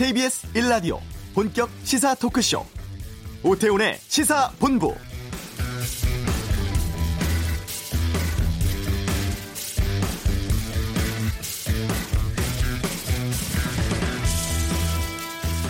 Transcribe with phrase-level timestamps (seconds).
[0.00, 0.98] KBS 1라디오
[1.34, 2.64] 본격 시사 토크쇼
[3.42, 4.94] 오태훈의 시사본부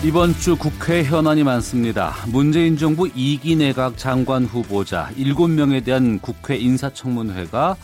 [0.05, 2.15] 이번 주 국회 현안이 많습니다.
[2.27, 7.75] 문재인 정부 2기 내각 장관 후보자 7명에 대한 국회 인사청문회가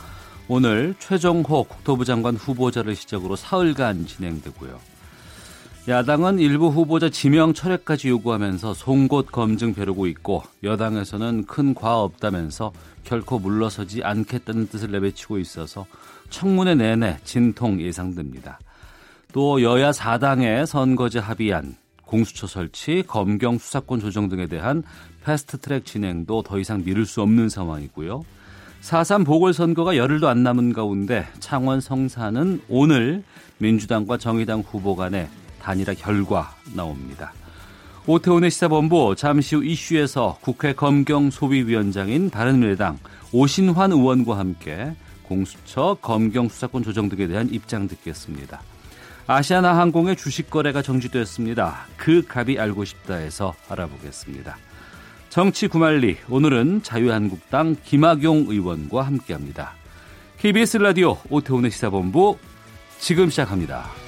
[0.48, 4.97] 오늘 최정호 국토부 장관 후보자를 시작으로 사흘간 진행되고요.
[5.88, 12.74] 야당은 일부 후보자 지명 철회까지 요구하면서 송곳 검증 벼르고 있고 여당에서는 큰 과 없다면서
[13.06, 15.86] 결코 물러서지 않겠다는 뜻을 내비치고 있어서
[16.30, 18.60] 청문회 내내 진통 예상됩니다.
[19.32, 24.84] 또 여야 4당의 선거제 합의안, 공수처 설치, 검경 수사권 조정 등에 대한
[25.24, 28.26] 패스트트랙 진행도 더 이상 미룰 수 없는 상황이고요.
[28.82, 33.24] 4.3 보궐선거가 열흘도 안 남은 가운데 창원 성사는 오늘
[33.60, 35.30] 민주당과 정의당 후보 간의
[35.68, 37.34] 단일화 결과 나옵니다.
[38.06, 42.98] 오태훈의 시사본부 잠시 후 이슈에서 국회 검경 소위위원장인 바른미래당
[43.34, 48.62] 오신환 의원과 함께 공수처 검경 수사권 조정 등에 대한 입장 듣겠습니다.
[49.28, 51.80] 아시아나 항공의 주식 거래가 정지됐습니다.
[51.98, 54.58] 그 값이 알고 싶다에서 알아보겠습니다.
[55.28, 59.74] 정치 구말리 오늘은 자유한국당 김학용 의원과 함께합니다.
[60.38, 62.38] KBS 라디오 오태훈의 시사본부
[63.00, 64.07] 지금 시작합니다.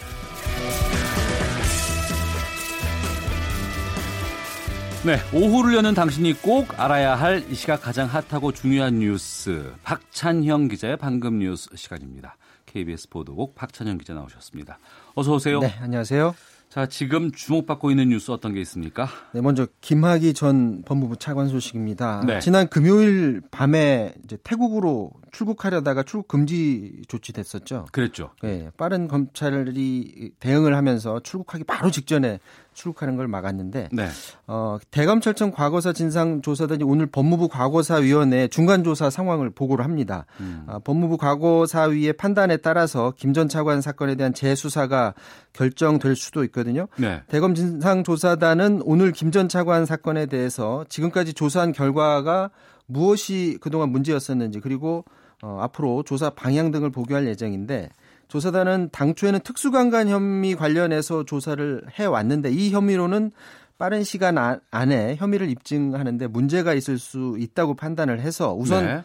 [5.06, 10.98] 네, 오후를 여는 당신이 꼭 알아야 할 이 시각 가장 핫하고 중요한 뉴스 박찬형 기자의
[10.98, 12.36] 방금 뉴스 시간입니다.
[12.66, 14.78] KBS 보도국 박찬형 기자 나오셨습니다.
[15.16, 15.60] 어서 오세요.
[15.62, 16.36] 네, 안녕하세요.
[16.70, 19.08] 자, 지금 주목받고 있는 뉴스 어떤 게 있습니까?
[19.32, 22.24] 네, 먼저 김학의 전 법무부 차관 소식입니다.
[22.28, 22.40] 네.
[22.42, 27.88] 지난 금요일 밤에 이제 태국으로 출국하려다가 출국 금지 조치됐었죠.
[27.92, 28.32] 그랬죠.
[28.44, 32.40] 네, 빠른 검찰이 대응을 하면서 출국하기 바로 직전에
[32.80, 34.08] 출국하는 걸 막았는데 네.
[34.48, 40.26] 어, 대검찰청 과거사 진상조사단이 오늘 법무부 과거사위원회 중간조사 상황을 보고를 합니다.
[40.40, 40.64] 음.
[40.68, 45.14] 아, 법무부 과거사위의 판단에 따라서 김 전 차관 사건에 대한 재수사가
[45.54, 46.88] 결정될 수도 있거든요.
[46.98, 47.22] 네.
[47.28, 52.50] 대검 진상조사단은 오늘 김 전 차관 사건에 대해서 지금까지 조사한 결과가
[52.88, 55.06] 무엇이 그동안 문제였었는지 그리고
[55.44, 57.90] 어, 앞으로 조사 방향 등을 보고할 예정인데
[58.30, 63.32] 조사단은 당초에는 특수강간 혐의 관련해서 조사를 해왔는데 이 혐의로는
[63.78, 69.04] 빠른 시간 안- 안에 혐의를 입증하는데 문제가 있을 수 있다고 판단을 해서 우선 네.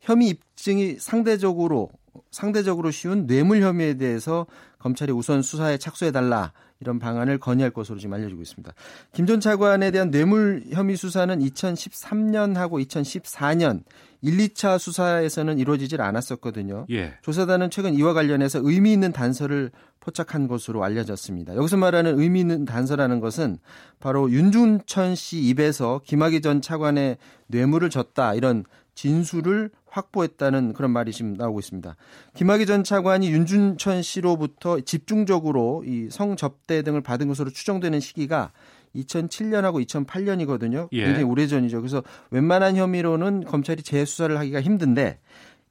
[0.00, 1.90] 혐의 입증이 상대적으로
[2.30, 4.46] 상대적으로 쉬운 뇌물 혐의에 대해서
[4.78, 8.72] 검찰이 우선 수사에 착수해 달라 이런 방안을 건의할 것으로 지금 알려지고 있습니다.
[9.12, 13.82] 김 전 차관에 대한 뇌물 혐의 수사는 2013년하고 2014년
[14.20, 16.86] 1, 2차 수사에서는 이루어지질 않았었거든요.
[16.90, 17.14] 예.
[17.22, 19.70] 조사단은 최근 이와 관련해서 의미 있는 단서를
[20.00, 21.56] 포착한 것으로 알려졌습니다.
[21.56, 23.58] 여기서 말하는 의미 있는 단서라는 것은
[24.00, 27.16] 바로 윤준천 씨 입에서 김학의 전 차관의
[27.48, 28.64] 뇌물을 줬다 이런
[28.94, 31.96] 진술을 확보했다는 그런 말이 지금 나오고 있습니다.
[32.34, 38.52] 김학의 전 차관이 윤준천 씨로부터 집중적으로 이 성접대 등을 받은 것으로 추정되는 시기가
[38.96, 40.88] 2007년하고 2008년이거든요.
[40.92, 41.04] 예.
[41.04, 41.80] 굉장히 오래전이죠.
[41.80, 45.18] 그래서 웬만한 혐의로는 검찰이 재수사를 하기가 힘든데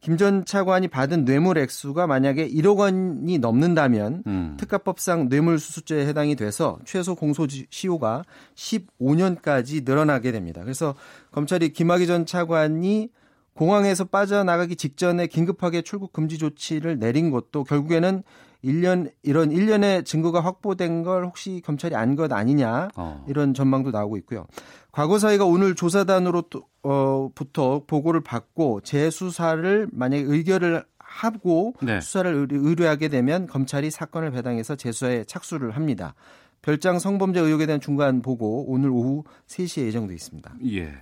[0.04, 4.58] 김 전 차관이 받은 뇌물 액수가 만약에 1억 원이 넘는다면 음.
[4.60, 10.62] 특가법상 뇌물수수죄에 해당이 돼서 최소 공소시효가 15년까지 늘어나게 됩니다.
[10.62, 10.94] 그래서
[11.32, 13.10] 검찰이 김학의 전 차관이
[13.54, 18.24] 공항에서 빠져나가기 직전에 긴급하게 출국 금지 조치를 내린 것도 결국에는
[18.64, 23.26] 1년 이런 1년의 증거가 확보된 걸 혹시 검찰이 안 것 아니냐 어.
[23.28, 24.46] 이런 전망도 나오고 있고요.
[24.92, 32.00] 과거사위가 오늘 조사단으로 또, 어, 부터 보고를 받고 재수사를 만약에 의결을 하고 네.
[32.02, 36.14] 수사를 의뢰- 의뢰하게 되면 검찰이 사건을 배당해서 재수사에 착수를 합니다.
[36.62, 40.54] 별장 성범죄 의혹에 대한 중간 보고 오늘 오후 3시에 예정돼 있습니다.
[40.72, 40.94] 예.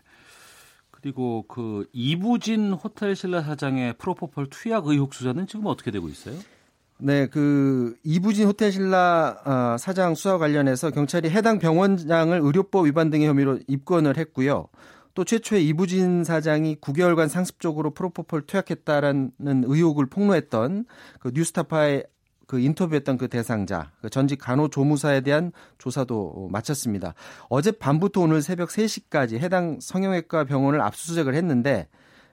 [0.89, 6.35] 그리고 그 이부진 호텔 신라 사장의 프로포폴 투약 의혹 수사는 지금 어떻게 되고 있어요?
[7.03, 13.27] 네, 그 이부진 호텔 신라 아, 사장 수사 관련해서 경찰이 해당 병원장을 의료법 위반 등의
[13.27, 14.67] 혐의로 입건을 했고요.
[15.15, 20.85] 또 최초에 이부진 사장이 9개월간 상습적으로 프로포폴 투약했다라는 의혹을 폭로했던
[21.19, 22.05] 그 뉴스타파의
[22.45, 27.15] 그 인터뷰했던 그 대상자, 그 전직 간호조무사에 대한 조사도 마쳤습니다.
[27.49, 31.87] 어제 밤부터 오늘 새벽 3시까지 해당 성형외과 병원을 압수수색을 했는데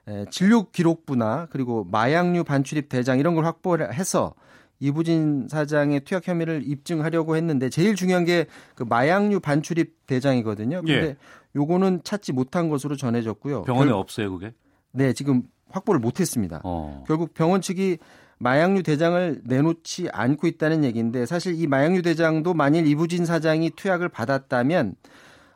[0.07, 4.35] 에, 진료 기록부나 그리고 마약류 반출입 대장 이런 걸 확보를 해서
[4.79, 8.45] 이부진 사장의 투약 혐의를 입증하려고 했는데 제일 중요한 게
[8.75, 10.77] 그 마약류 반출입 대장이거든요.
[10.81, 11.15] 근데 예.
[11.55, 13.63] 요거는 찾지 못한 것으로 전해졌고요.
[13.63, 14.53] 병원에 결- 없어요, 그게?
[14.91, 16.61] 네, 지금 확보를 못 했습니다.
[16.63, 17.03] 어.
[17.07, 17.97] 결국 병원 측이
[18.39, 24.95] 마약류 대장을 내놓지 않고 있다는 얘기인데 사실 이 마약류 대장도 만일 이부진 사장이 투약을 받았다면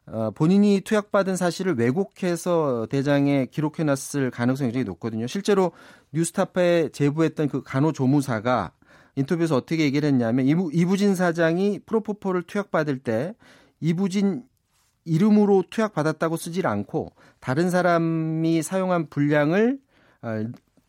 [0.08, 5.28] 어, 본인이 투약받은 사실을 왜곡해서 대장에 기록해놨을 가능성이 굉장히 높거든요.
[5.28, 5.72] 실제로
[6.12, 8.72] 뉴스타파에 제보했던 그 간호조무사가
[9.16, 13.36] 인터뷰에서 어떻게 얘기를 했냐면 이부, 이부진 사장이 프로포폴을 투약받을 때
[13.80, 14.44] 이부진
[15.06, 19.80] 이름으로 투약받았다고 쓰질 않고 다른 사람이 사용한 분량을
[20.22, 20.46] 어,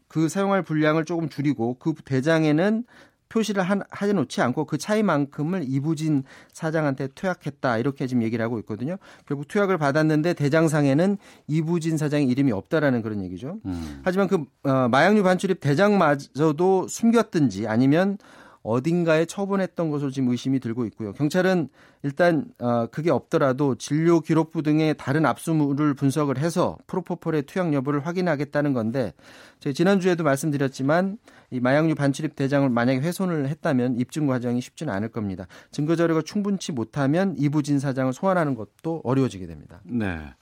[0.09, 2.85] 그 사용할 분량을 조금 줄이고 그 대장에는
[3.35, 6.23] 표시를 한, 해놓지 않고 그 차이만큼을 이부진
[6.53, 8.97] 사장한테 투약했다 이렇게 지금 얘기를 하고 있거든요.
[9.27, 13.59] 결국 투약을 받았는데 대장상에는 이부진 사장의 이름이 없다라는 그런 얘기죠.
[13.67, 14.01] 음.
[14.05, 18.19] 하지만 그 어, 마약류 반출입 대장마저도 숨겼든지 아니면
[18.65, 21.13] 어딘가에 처분했던 것으로 지금 의심이 들고 있고요.
[21.13, 21.69] 경찰은
[22.03, 28.73] 일단 어, 그게 없더라도 진료 기록부 등의 다른 압수물을 분석을 해서 프로포폴의 투약 여부를 확인하겠다는
[28.73, 29.13] 건데
[29.61, 31.19] 제가 지난주에도 말씀드렸지만
[31.51, 35.47] 이 마약류 반출입 대장을 만약에 훼손을 했다면 입증 과정이 쉽지는 않을 겁니다.
[35.71, 39.81] 증거 자료가 충분치 못하면 이부진 사장을 소환하는 것도 어려워지게 됩니다.
[39.85, 40.35] 네.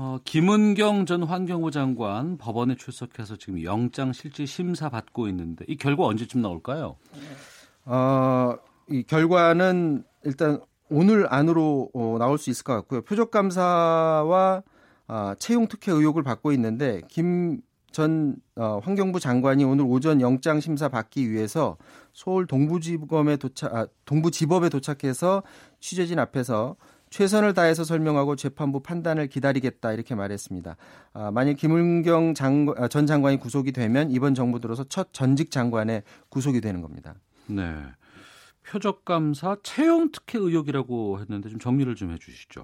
[0.00, 6.04] 어, 김은경 전 환경부 장관 법원에 출석해서 지금 영장 실질 심사 받고 있는데 이 결과
[6.04, 6.94] 언제쯤 나올까요?
[7.84, 8.54] 어,
[8.88, 13.02] 이 결과는 일단 오늘 안으로 어, 나올 수 있을 것 같고요.
[13.02, 14.62] 표적 감사와
[15.08, 17.60] 아, 채용 특혜 의혹을 받고 있는데 김
[17.90, 21.76] 전 어, 환경부 장관이 오늘 오전 영장 심사 받기 위해서
[22.12, 25.42] 서울 동부지검에 도착 아, 동부지법에 도착해서
[25.80, 26.76] 취재진 앞에서
[27.10, 30.76] 최선을 다해서 설명하고 재판부 판단을 기다리겠다 이렇게 말했습니다.
[31.12, 36.02] 아, 만약 김은경 장, 아, 전 장관이 구속이 되면 이번 정부 들어서 첫 전직 장관에
[36.28, 37.14] 구속이 되는 겁니다.
[37.46, 37.64] 네.
[38.66, 42.62] 표적 감사 채용 특혜 의혹이라고 했는데 좀 정리를 좀 해주시죠.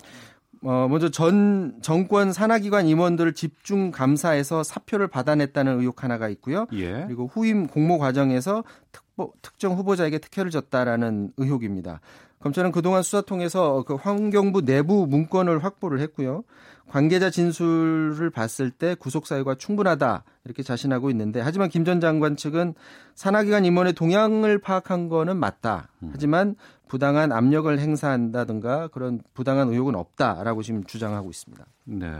[0.63, 6.67] 어, 먼저 전 정권 산하기관 임원들을 집중 감사해서 사표를 받아냈다는 의혹 하나가 있고요.
[6.73, 7.05] 예.
[7.07, 12.01] 그리고 후임 공모 과정에서 특보, 특정 후보자에게 특혜를 줬다라는 의혹입니다.
[12.45, 16.45] 검찰은 그동안 수사 통해서 그 환경부 내부 문건을 확보를 했고요.
[16.87, 22.75] 관계자 진술을 봤을 때 구속 사유가 충분하다 이렇게 자신하고 있는데 하지만 김 전 장관 측은
[23.15, 25.89] 산하기관 임원의 동향을 파악한 거는 맞다.
[26.03, 26.11] 음.
[26.13, 26.55] 하지만
[26.87, 31.65] 부당한 압력을 행사한다든가 그런 부당한 의혹은 없다라고 지금 주장하고 있습니다.
[31.85, 32.13] 네.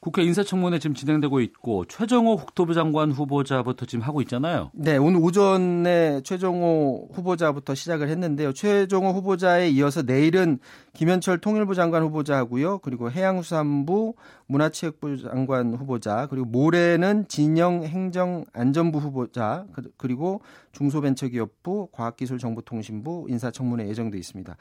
[0.00, 4.70] 국회 인사청문회 지금 진행되고 있고 최정호 국토부 장관 후보자부터 지금 하고 있잖아요.
[4.74, 8.52] 네, 오늘 오전에 최정호 후보자부터 시작을 했는데요.
[8.52, 10.58] 최정호 후보자에 이어서 내일은
[10.98, 12.78] 김현철 통일부 장관 후보자하고요.
[12.78, 14.14] 그리고 해양수산부
[14.46, 20.40] 문화체육부 장관 후보자 그리고 모레는 진영 행정안전부 후보자 그, 그리고
[20.72, 24.56] 중소벤처기업부 과학기술정보통신부 인사청문회 예정돼 있습니다.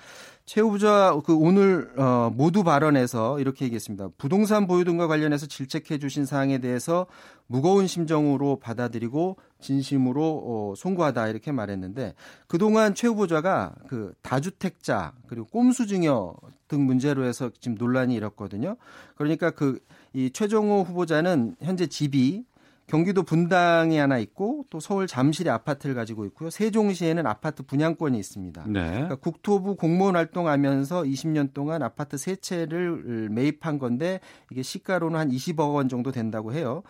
[0.45, 4.09] 최 후보자 그 오늘 어, 모두 발언에서 이렇게 얘기했습니다.
[4.19, 7.07] 부동산 보유 등과 관련해서 질책해 주신 사항에 대해서
[7.47, 12.13] 무거운 심정으로 받아들이고 진심으로 어, 송구하다 이렇게 말했는데
[12.47, 16.35] 그동안 최 후보자가 그 다주택자 그리고 꼼수증여
[16.67, 18.75] 등 문제로 해서 지금 논란이 일었거든요.
[19.15, 19.79] 그러니까 그
[20.17, 22.43] 이 최종호 후보자는 현재 집이
[22.87, 26.49] 경기도 분당에 하나 있고 또 서울 잠실에 아파트를 가지고 있고요.
[26.49, 28.63] 세종시에는 아파트 분양권이 있습니다.
[28.67, 28.89] 네.
[28.89, 35.75] 그러니까 국토부 공무원 활동하면서 20년 동안 아파트 세 채를 매입한 건데 이게 시가로는 한 20억
[35.75, 36.81] 원 정도 된다고 해요.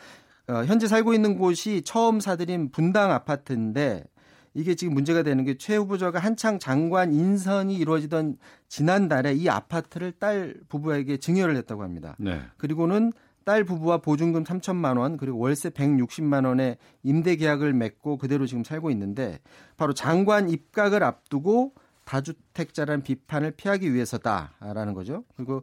[0.50, 4.04] 어, 현재 살고 있는 곳이 처음 사들인 분당 아파트인데
[4.54, 8.38] 이게 지금 문제가 되는 게 최 후보자가 한창 장관 인선이 이루어지던
[8.70, 12.16] 지난달에 이 아파트를 딸 부부에게 증여를 했다고 합니다.
[12.18, 12.42] 네.
[12.58, 13.12] 그리고는
[13.44, 18.90] 딸 부부와 보증금 3천만 원 그리고 월세 160만 원의 임대 계약을 맺고 그대로 지금 살고
[18.92, 19.40] 있는데
[19.78, 21.74] 바로 장관 입각을 앞두고
[22.06, 25.24] 다주택자라는 비판을 피하기 위해서다라는 거죠.
[25.36, 25.62] 그리고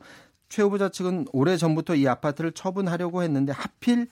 [0.49, 4.09] 최 후보자 측은 오래 전부터 이 아파트를 처분하려고 했는데 하필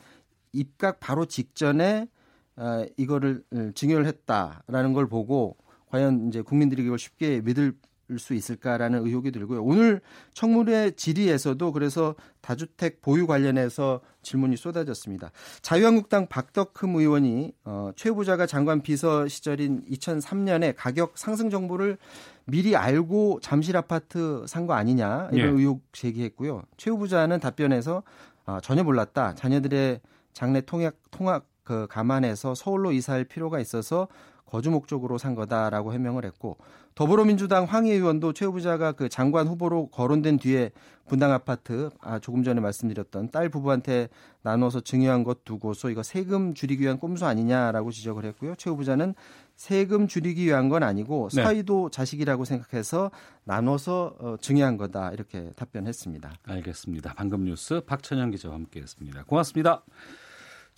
[0.53, 2.09] 입각 바로 직전에
[2.57, 3.43] 어, 이거를
[3.75, 5.57] 증여를 했다라는 걸 보고
[5.91, 7.75] 과연 이제 국민들이 이걸 쉽게 믿을
[8.19, 9.63] 수 있을까라는 의혹이 들고요.
[9.65, 10.03] 오늘
[10.35, 15.31] 청문회 질의에서도 그래서 다주택 보유 관련해서 질문이 쏟아졌습니다.
[15.63, 21.97] 자유한국당 박덕흠 의원이 어, 최 후보자가 장관 비서 시절인 2003년에 가격 상승 정보를
[22.45, 25.61] 미리 알고 잠실 아파트 산 거 아니냐 이런 예.
[25.61, 26.65] 의혹 제기했고요.
[26.77, 28.03] 최 후보자는 답변에서
[28.45, 29.37] 어, 전혀 몰랐다.
[29.37, 30.01] 자녀들의
[30.33, 34.09] 장래 통역 통학 그 감안해서 서울로 이사할 필요가 있어서
[34.53, 36.59] 거주 목적으로 산 거다라고 해명을 했고
[36.95, 40.73] 더불어민주당 황희 의원도 최 후보자가 그 장관 후보로 거론된 뒤에
[41.09, 44.09] 분당 아파트 아 조금 전에 말씀드렸던 딸 부부한테
[44.43, 48.55] 나눠서 증여한 것 두고서 이거 세금 줄이기 위한 꼼수 아니냐라고 지적을 했고요.
[48.57, 49.15] 최 후보자는
[49.57, 51.43] 세금 줄이기 위한 건 아니고 네.
[51.43, 51.97] 사이도 네.
[51.97, 53.11] 자식이라고 생각해서
[53.45, 56.31] 나눠서 어, 증여한 거다 이렇게 답변했습니다.
[56.45, 57.15] 알겠습니다.
[57.17, 59.25] 방금 뉴스 박천영 기자와 함께했습니다.
[59.25, 59.83] 고맙습니다.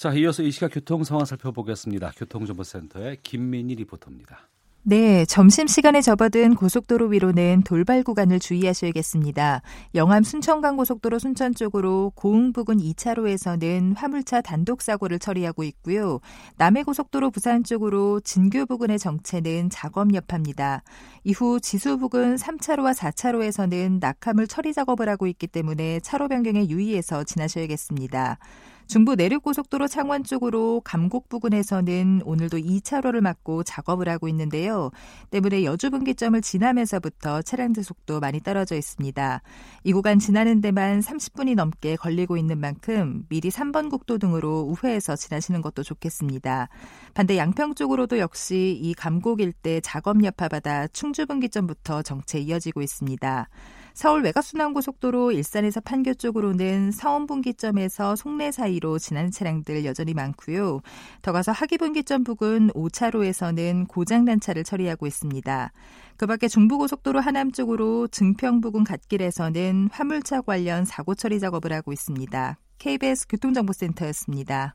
[0.04, 2.12] 자, 이어서 이 시각 교통 상황 살펴보겠습니다.
[2.18, 4.50] 교통정보센터의 김민희 리포터입니다.
[4.82, 9.62] 네, 점심시간에 접어든 고속도로 위로는 돌발 구간을 주의하셔야겠습니다.
[9.94, 16.20] 영암 순천간 고속도로 순천 쪽으로 고흥 부근 2차로에서는 화물차 단독 사고를 처리하고 있고요.
[16.58, 20.82] 남해 고속도로 부산 쪽으로 진교 부근의 정체는 작업 여파입니다.
[21.24, 28.36] 이후 지수 부근 3차로와 4차로에서는 낙하물 처리 작업을 하고 있기 때문에 차로 변경에 유의해서 지나셔야겠습니다.
[28.86, 34.90] 중부 내륙고속도로 창원 쪽으로 감곡 부근에서는 오늘도 2차로를 막고 작업을 하고 있는데요.
[35.30, 39.42] 때문에 여주분기점을 지나면서부터 차량들 속도 많이 떨어져 있습니다.
[39.84, 45.62] 이 구간 지나는 데만 30분이 넘게 걸리고 있는 만큼 미리 3번 국도 등으로 우회해서 지나시는
[45.62, 46.68] 것도 좋겠습니다.
[47.14, 53.48] 반대 양평 쪽으로도 역시 이 감곡 일대 작업 여파받아 충주분기점부터 정체 이어지고 있습니다.
[53.94, 60.80] 서울 외곽순환고속도로 일산에서 판교 쪽으로는 서원분기점에서 송내 사이로 지나는 차량들 여전히 많고요.
[61.22, 65.72] 더 가서 하기분기점 부근 5차로에서는 고장난 차를 처리하고 있습니다.
[66.16, 72.58] 그 밖에 중부고속도로 하남 쪽으로 증평 부근 갓길에서는 화물차 관련 사고 처리 작업을 하고 있습니다.
[72.78, 74.74] KBS 교통정보센터였습니다.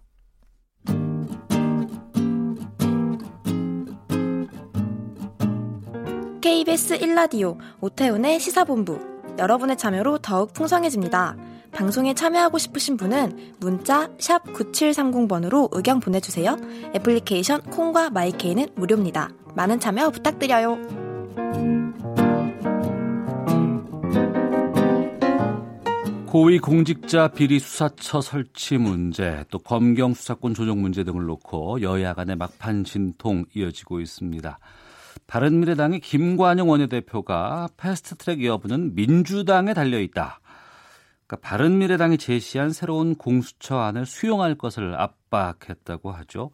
[6.49, 8.99] KBS 1라디오 오태훈의 시사본부
[9.37, 11.37] 여러분의 참여로 더욱 풍성해집니다.
[11.71, 16.57] 방송에 참여하고 싶으신 분은 문자 9730번으로 의견 보내주세요.
[16.95, 19.29] 애플리케이션 콩과 마이케이는 무료입니다.
[19.53, 20.79] 많은 참여 부탁드려요.
[26.25, 32.85] 고위공직자 비리 수사처 설치 문제, 또 검경 수사권 조정 문제 등을 놓고 여야 간의 막판
[32.85, 34.57] 진통 이어지고 있습니다.
[35.29, 40.39] 바른미래당의 김관영 원내대표가 패스트트랙 여부는 민주당에 달려 있다.
[41.27, 46.49] 그러니까 바른미래당이 제시한 새로운 공수처안을 수용할 것을 압박했다고 하죠.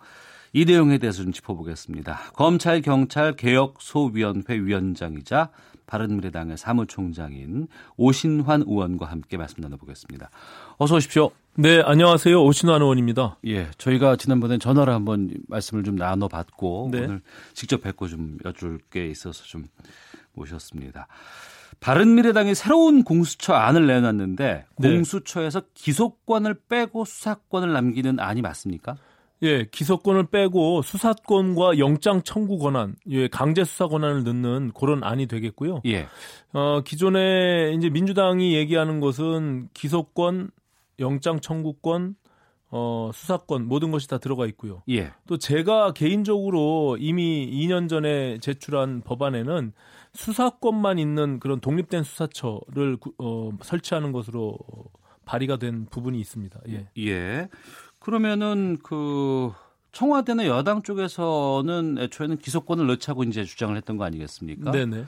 [0.51, 2.31] 이 내용에 대해서 좀 짚어보겠습니다.
[2.33, 5.51] 검찰 경찰 개혁 소위원회 위원장이자
[5.87, 10.29] 바른미래당의 사무총장인 오신환 의원과 함께 말씀 나눠보겠습니다.
[10.77, 11.31] 어서 오십시오.
[11.57, 12.43] 네, 안녕하세요.
[12.43, 13.37] 오신환 의원입니다.
[13.47, 17.05] 예, 저희가 지난번에 전화로 한번 말씀을 좀 나눠봤고 네.
[17.05, 17.21] 오늘
[17.53, 19.67] 직접 뵙고 좀 여쭐 게 있어서 좀
[20.33, 21.07] 모셨습니다.
[21.79, 24.89] 바른미래당이 새로운 공수처 안을 내놨는데 네.
[24.89, 28.97] 공수처에서 기소권을 빼고 수사권을 남기는 안이 맞습니까?
[29.43, 35.81] 예, 기소권을 빼고 수사권과 영장 청구 권한, 예, 강제 수사 권한을 넣는 그런 안이 되겠고요.
[35.85, 36.07] 예.
[36.53, 40.51] 어, 기존에 이제 민주당이 얘기하는 것은 기소권,
[40.99, 42.15] 영장 청구권,
[42.71, 44.83] 어, 수사권 모든 것이 다 들어가 있고요.
[44.89, 45.13] 예.
[45.27, 49.73] 또 제가 개인적으로 이미 2년 전에 제출한 법안에는
[50.13, 54.57] 수사권만 있는 그런 독립된 수사처를 어, 설치하는 것으로
[55.25, 56.59] 발의가 된 부분이 있습니다.
[56.69, 56.87] 예.
[56.97, 57.49] 예.
[57.99, 59.51] 그러면은 그
[59.91, 64.71] 청와대나 여당 쪽에서는 애초에는 기소권을 넣자고 이제 주장을 했던 거 아니겠습니까?
[64.71, 65.05] 네네.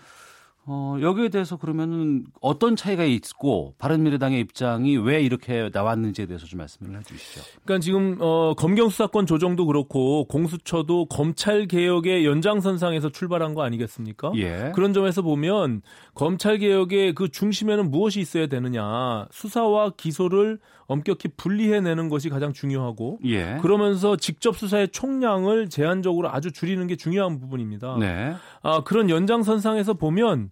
[0.69, 6.99] 어, 여기에 대해서 그러면은 어떤 차이가 있고 바른미래당의 입장이 왜 이렇게 나왔는지에 대해서 좀 말씀을
[6.99, 7.41] 해주시죠.
[7.63, 14.33] 그러니까 지금 어, 검경 수사권 조정도 그렇고 공수처도 검찰 개혁의 연장선상에서 출발한 거 아니겠습니까?
[14.35, 14.73] 예.
[14.75, 15.81] 그런 점에서 보면
[16.13, 23.57] 검찰 개혁의 그 중심에는 무엇이 있어야 되느냐 수사와 기소를 엄격히 분리해내는 것이 가장 중요하고 예.
[23.61, 27.97] 그러면서 직접 수사의 총량을 제한적으로 아주 줄이는 게 중요한 부분입니다.
[27.99, 28.35] 네.
[28.63, 30.51] 아, 그런 연장선상에서 보면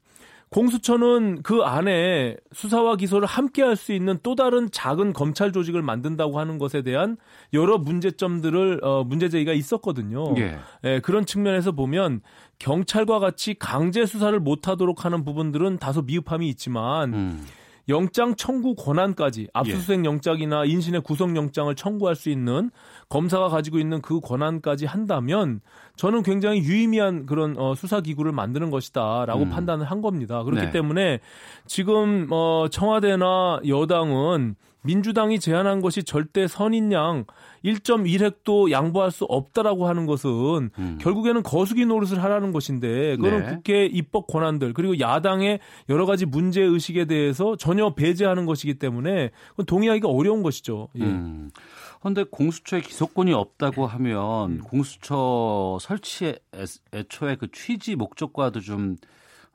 [0.55, 6.39] 공수처는 그 안에 수사와 기소를 함께 할 수 있는 또 다른 작은 검찰 조직을 만든다고
[6.39, 7.17] 하는 것에 대한
[7.51, 10.33] 여러 문제점들을 어, 문제 제기가 있었거든요.
[10.37, 10.57] 예.
[10.85, 12.21] 예, 그런 측면에서 보면
[12.57, 17.45] 경찰과 같이 강제 수사를 못하도록 하는 부분들은 다소 미흡함이 있지만 음.
[17.87, 20.03] 영장 청구 권한까지 압수수색 예.
[20.05, 22.71] 영장이나 인신의 구속 영장을 청구할 수 있는
[23.09, 25.61] 검사가 가지고 있는 그 권한까지 한다면
[25.95, 29.49] 저는 굉장히 유의미한 그런 어, 수사 기구를 만드는 것이다라고 음.
[29.49, 30.43] 판단을 한 겁니다.
[30.43, 30.71] 그렇기 네.
[30.71, 31.19] 때문에
[31.67, 37.25] 지금 어, 청와대나 여당은 민주당이 제안한 것이 절대 선인 양
[37.63, 40.97] 1.1획도 양보할 수 없다라고 하는 것은 음.
[41.01, 43.55] 결국에는 거수기 노릇을 하라는 것인데 그거는 네.
[43.55, 49.31] 국회 입법 권한들 그리고 야당의 여러 가지 문제 의식에 대해서 전혀 배제하는 것이기 때문에
[49.65, 50.89] 동의하기가 어려운 것이죠.
[50.95, 51.03] 예.
[51.03, 51.49] 음.
[51.99, 54.61] 그런데 공수처에 기소권이 없다고 하면 음.
[54.63, 56.37] 공수처 설치의
[56.93, 58.97] 애초에 그 취지 목적과도 좀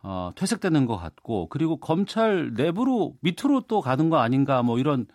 [0.02, 5.06] 어, 퇴색되는 것 같고 그리고 검찰 내부로 밑으로 또 가는 거 아닌가 뭐 이런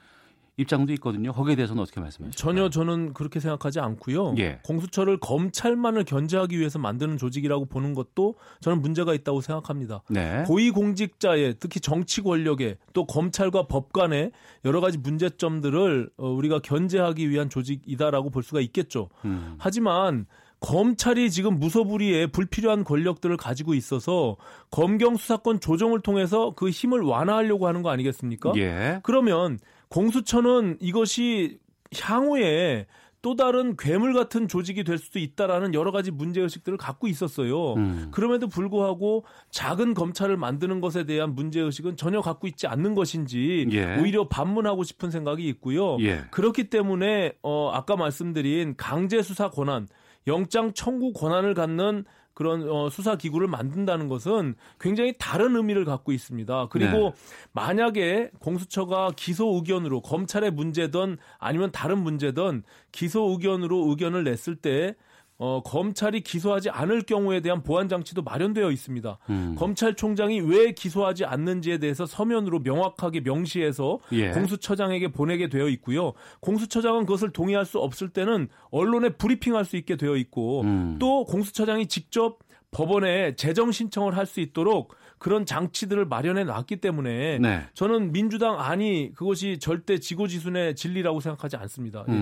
[0.57, 1.33] 입장도 있거든요.
[1.33, 2.37] 거기에 대해서는 어떻게 말씀하시죠?
[2.37, 4.35] 전혀 저는 그렇게 생각하지 않고요.
[4.37, 4.59] 예.
[4.63, 10.03] 공수처를 검찰만을 견제하기 위해서 만드는 조직이라고 보는 것도 저는 문제가 있다고 생각합니다.
[10.09, 10.43] 네.
[10.47, 14.31] 고위공직자의 특히 정치 권력의 또 검찰과 법관의
[14.63, 19.09] 여러 가지 문제점들을 어, 우리가 견제하기 위한 조직이다라고 볼 수가 있겠죠.
[19.25, 19.55] 음.
[19.57, 20.25] 하지만
[20.65, 24.35] 검찰이 지금 무소불위의 불필요한 권력들을 가지고 있어서
[24.71, 28.53] 검경 수사권 조정을 통해서 그 힘을 완화하려고 하는 거 아니겠습니까?
[28.57, 28.99] 예.
[29.03, 31.59] 그러면 공수처는 이것이
[31.95, 32.87] 향후에
[33.21, 37.73] 또 다른 괴물 같은 조직이 될 수도 있다라는 여러 가지 문제 의식들을 갖고 있었어요.
[37.73, 38.09] 음.
[38.11, 43.97] 그럼에도 불구하고 작은 검찰을 만드는 것에 대한 문제 의식은 전혀 갖고 있지 않는 것인지 예.
[43.99, 45.97] 오히려 반문하고 싶은 생각이 있고요.
[46.01, 46.23] 예.
[46.31, 49.87] 그렇기 때문에 어 아까 말씀드린 강제 수사 권한,
[50.27, 52.05] 영장 청구 권한을 갖는
[52.35, 56.67] 그런 어, 수사 기구를 만든다는 것은 굉장히 다른 의미를 갖고 있습니다.
[56.69, 57.11] 그리고 네.
[57.53, 64.95] 만약에 공수처가 기소 의견으로 검찰의 문제든 아니면 다른 문제든 기소 의견으로 의견을 냈을 때
[65.37, 69.17] 어, 검찰이 기소하지 않을 경우에 대한 보완 장치도 마련되어 있습니다.
[69.29, 69.55] 음.
[69.57, 74.31] 검찰총장이 왜 기소하지 않는지에 대해서 서면으로 명확하게 명시해서 예.
[74.31, 76.13] 공수처장에게 보내게 되어 있고요.
[76.39, 80.95] 공수처장은 그것을 동의할 수 없을 때는 언론에 브리핑할 수 있게 되어 있고 음.
[80.99, 82.39] 또 공수처장이 직접
[82.71, 87.61] 법원에 재정 신청을 할 수 있도록 그런 장치들을 마련해 놨기 때문에 네.
[87.73, 92.03] 저는 민주당 안이 그것이 절대 지고지순의 진리라고 생각하지 않습니다.
[92.09, 92.13] 예.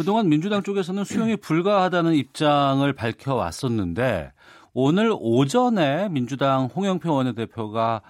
[0.00, 0.02] 음.
[0.02, 4.32] 그동안 민주당 쪽에서는 수용이 불가하다는 입장을 밝혀왔었는데
[4.72, 8.00] 오늘 오전에 민주당 홍영표 원내대표가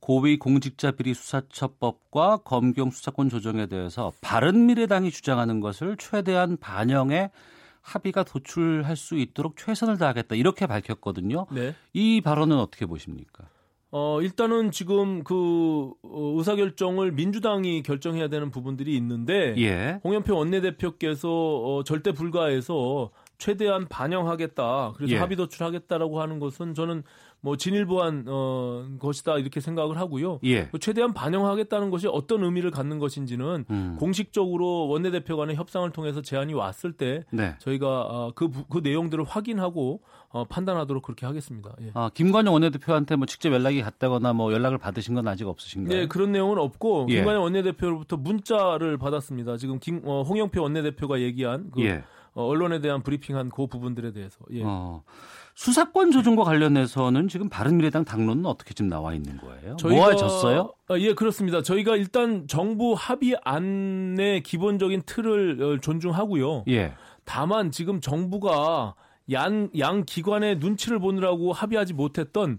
[0.00, 7.30] 고위 공직자 비리 수사처법과 검경 수사권 조정에 대해서 바른미래당이 주장하는 것을 최대한 반영해
[7.80, 11.46] 합의가 도출할 수 있도록 최선을 다하겠다 이렇게 밝혔거든요.
[11.50, 11.74] 네.
[11.92, 13.44] 이 발언은 어떻게 보십니까?
[13.94, 20.00] 어, 일단은 지금 그 어, 의사결정을 민주당이 결정해야 되는 부분들이 있는데 예.
[20.02, 23.10] 홍영표 원내대표께서 어, 절대 불가해서
[23.46, 24.92] 최대한 반영하겠다.
[24.96, 25.18] 그래서 예.
[25.18, 27.02] 합의 도출하겠다라고 하는 것은 저는
[27.44, 30.38] 뭐 진일보한 어, 것이다 이렇게 생각을 하고요.
[30.44, 30.68] 예.
[30.70, 33.96] 뭐 최대한 반영하겠다는 것이 어떤 의미를 갖는 것인지는 음.
[33.98, 37.56] 공식적으로 원내대표 간의 협상을 통해서 제안이 왔을 때 네.
[37.58, 41.72] 저희가 어, 그, 부- 그 내용들을 확인하고 어, 판단하도록 그렇게 하겠습니다.
[41.82, 41.90] 예.
[41.94, 45.98] 아, 김관영 원내대표한테 뭐 직접 연락이 갔다거나 뭐 연락을 받으신 건 아직 없으신가요?
[45.98, 47.16] 네, 그런 내용은 없고 예.
[47.16, 49.56] 김관영 원내대표로부터 문자를 받았습니다.
[49.56, 52.04] 지금 김, 어, 홍영표 원내대표가 얘기한 그 예.
[52.34, 54.62] 어, 언론에 대한 브리핑한 그 부분들에 대해서 예.
[54.64, 55.02] 어,
[55.54, 59.76] 수사권 조정과 관련해서는 지금 바른미래당 당론은 어떻게 지금 나와 있는 거예요?
[59.76, 60.72] 저희가- 모아졌어요?
[60.88, 61.60] 아, 예, 그렇습니다.
[61.62, 66.64] 저희가 일단 정부 합의안의 기본적인 틀을 어, 존중하고요.
[66.68, 66.94] 예.
[67.24, 68.94] 다만 지금 정부가
[69.30, 72.58] 양, 양 기관의 눈치를 보느라고 합의하지 못했던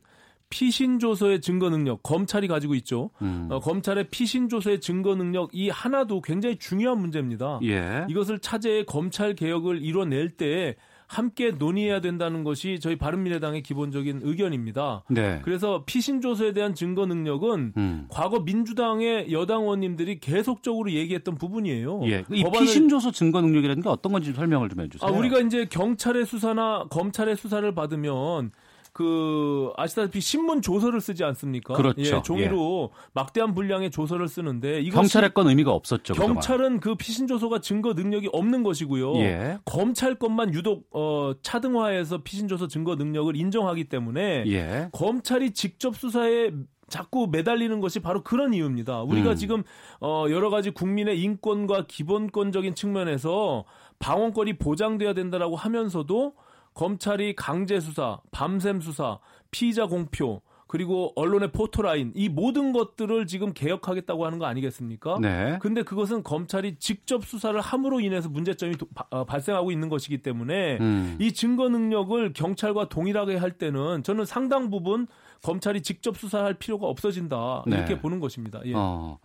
[0.53, 3.09] 피신 조서의 증거 능력 검찰이 가지고 있죠.
[3.23, 3.47] 음.
[3.49, 7.59] 어, 검찰의 피신 조서의 증거 능력 이 하나도 굉장히 중요한 문제입니다.
[7.63, 8.05] 예.
[8.07, 10.75] 이것을 차제의 검찰 개혁을 이뤄낼 때
[11.07, 15.03] 함께 논의해야 된다는 것이 저희 바른미래당의 기본적인 의견입니다.
[15.09, 15.41] 네.
[15.43, 18.05] 그래서 피신 조서에 대한 증거 능력은 음.
[18.09, 22.01] 과거 민주당의 여당 의원님들이 계속적으로 얘기했던 부분이에요.
[22.05, 22.25] 예.
[22.31, 25.09] 이 피신조서 증거 능력이라는 게 어떤 건지 좀 설명을 좀 해주세요.
[25.09, 28.51] 아, 우리가 이제 경찰의 수사나 검찰의 수사를 받으면
[28.93, 31.73] 그 아시다시피 신문 조서를 쓰지 않습니까?
[31.73, 32.01] 그렇죠.
[32.17, 36.13] 예, 종이로 막대한 분량의 조서를 쓰는데 이것이 경찰의 건 의미가 없었죠.
[36.13, 39.15] 경찰은 그 피신 조서가 증거 능력이 없는 것이고요.
[39.15, 39.57] 예.
[39.65, 44.89] 검찰 것만 유독 어, 차등화해서 피신 조서 증거 능력을 인정하기 때문에 예.
[44.91, 46.51] 검찰이 직접 수사에
[46.87, 49.01] 자꾸 매달리는 것이 바로 그런 이유입니다.
[49.01, 49.35] 우리가 음.
[49.35, 49.63] 지금
[49.99, 53.65] 어 여러 가지 국민의 인권과 기본권적인 측면에서
[53.97, 56.33] 방어권이 보장돼야 된다라고 하면서도
[56.73, 59.19] 검찰이 강제 수사, 밤샘 수사,
[59.51, 65.19] 피의자 공표 그리고 언론의 포토라인 이 모든 것들을 지금 개혁하겠다고 하는 거 아니겠습니까?
[65.21, 65.59] 네.
[65.61, 70.79] 근데 그것은 검찰이 직접 수사를 함으로 인해서 문제점이 도- 바- 어, 발생하고 있는 것이기 때문에
[70.81, 71.17] 음.
[71.19, 75.05] 이 증거 능력을 경찰과 동일하게 할 때는 저는 상당 부분
[75.43, 77.75] 검찰이 직접 수사할 필요가 없어진다 네.
[77.77, 78.59] 이렇게 보는 것입니다.
[78.65, 78.73] 예.
[78.75, 79.19] 어.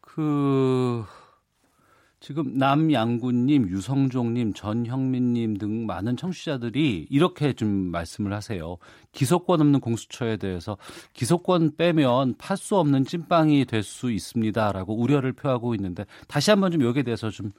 [0.00, 1.04] 그
[2.20, 8.76] 지금 남양구님, 유성종님, 전형민님 등 많은 청취자들이 이렇게 좀 말씀을 하세요.
[9.12, 10.76] 기소권 없는 공수처에 대해서
[11.12, 16.82] 기소권 빼면 팔 수 없는 찐빵이 될 수 있습니다라고 우려를 표하고 있는데 다시 한번 좀
[16.82, 17.52] 여기에 대해서 좀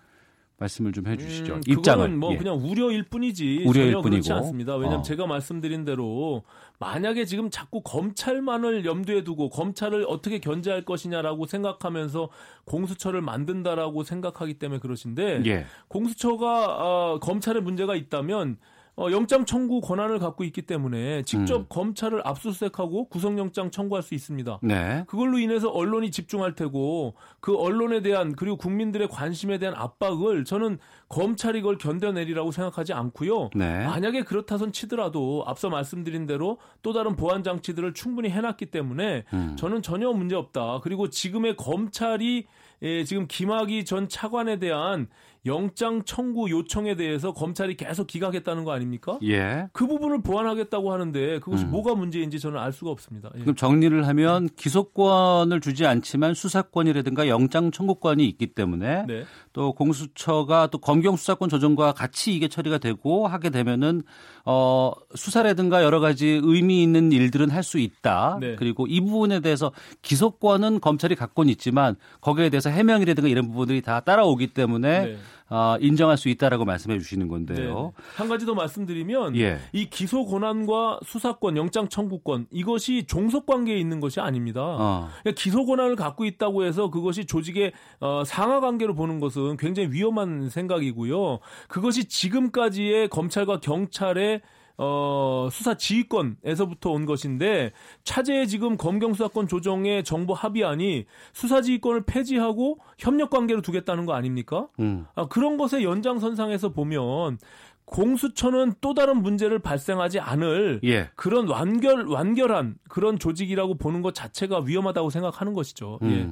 [0.60, 1.56] 말씀을 좀 해주시죠.
[1.56, 1.98] 음, 입장을.
[2.08, 2.38] 그거는 뭐 예.
[2.38, 4.34] 그냥 우려일 뿐이지 우려일 전혀 그렇지 뿐이고.
[4.36, 4.76] 않습니다.
[4.76, 5.04] 왜냐하면 어.
[5.04, 6.44] 제가 말씀드린 대로
[6.80, 12.30] 만약에 지금 자꾸 검찰만을 염두에 두고 검찰을 어떻게 견제할 것이냐라고 생각하면서
[12.66, 15.66] 공수처를 만든다라고 생각하기 때문에 그러신데 예.
[15.88, 16.66] 공수처가
[17.14, 18.58] 어, 검찰에 문제가 있다면
[19.00, 21.66] 어, 영장 청구 권한을 갖고 있기 때문에 직접 음.
[21.70, 24.60] 검찰을 압수수색하고 구속영장 청구할 수 있습니다.
[24.62, 25.06] 네.
[25.08, 31.62] 그걸로 인해서 언론이 집중할 테고 그 언론에 대한 그리고 국민들의 관심에 대한 압박을 저는 검찰이
[31.62, 33.52] 그걸 견뎌내리라고 생각하지 않고요.
[33.56, 33.86] 네.
[33.86, 39.56] 만약에 그렇다선 치더라도 앞서 말씀드린 대로 또 다른 보안 장치들을 충분히 해놨기 때문에 음.
[39.58, 40.82] 저는 전혀 문제 없다.
[40.84, 42.48] 그리고 지금의 검찰이
[42.82, 45.08] 예, 지금 김학의 전 차관에 대한
[45.46, 49.18] 영장 청구 요청에 대해서 검찰이 계속 기각했다는 거 아닙니까?
[49.24, 49.70] 예.
[49.72, 51.72] 그 부분을 보완하겠다고 하는데 그것이 음.
[51.72, 53.30] 뭐가 문제인지 저는 알 수가 없습니다.
[53.36, 53.40] 예.
[53.40, 59.24] 그럼 정리를 하면 기소권을 주지 않지만 수사권이라든가 영장 청구권이 있기 때문에 네.
[59.54, 64.04] 또 공수처가 또 검경 수사권 조정과 같이 이게 처리가 되고 하게 되면은
[64.46, 68.38] 어 수사라든가 여러 가지 의미 있는 일들은 할 수 있다.
[68.42, 68.56] 네.
[68.56, 69.72] 그리고 이 부분에 대해서
[70.02, 75.18] 기소권은 검찰이 갖고는 있지만 거기에 대해서 해명이라든가 이런 부분들이 다 따라오기 때문에 네.
[75.50, 77.94] 어, 인정할 수 있다라고 말씀해 주시는 건데요.
[77.96, 78.04] 네.
[78.16, 79.60] 한 가지 더 말씀드리면 예.
[79.74, 84.62] 이 기소 권한과 수사권, 영장 청구권 이것이 종속 관계에 있는 것이 아닙니다.
[84.62, 85.10] 어.
[85.22, 90.50] 그러니까 기소 권한을 갖고 있다고 해서 그것이 조직의 어, 상하 관계로 보는 것은 굉장히 위험한
[90.50, 91.40] 생각이고요.
[91.68, 94.42] 그것이 지금까지의 검찰과 경찰의
[94.82, 97.74] 어, 수사 지휘권에서부터 온 것인데
[98.06, 104.70] 차제의 지금 검경 수사권 조정의 정부 합의안이 수사 지휘권을 폐지하고 협력 관계로 두겠다는 거 아닙니까?
[104.80, 105.06] 음.
[105.16, 107.40] 아, 그런 것의 연장선상에서 보면
[107.84, 111.10] 공수처는 또 다른 문제를 발생하지 않을 예.
[111.16, 116.00] 그런 완결 완결한 그런 조직이라고 보는 것 자체가 위험하다고 생각하는 것이죠.
[116.04, 116.32] 예.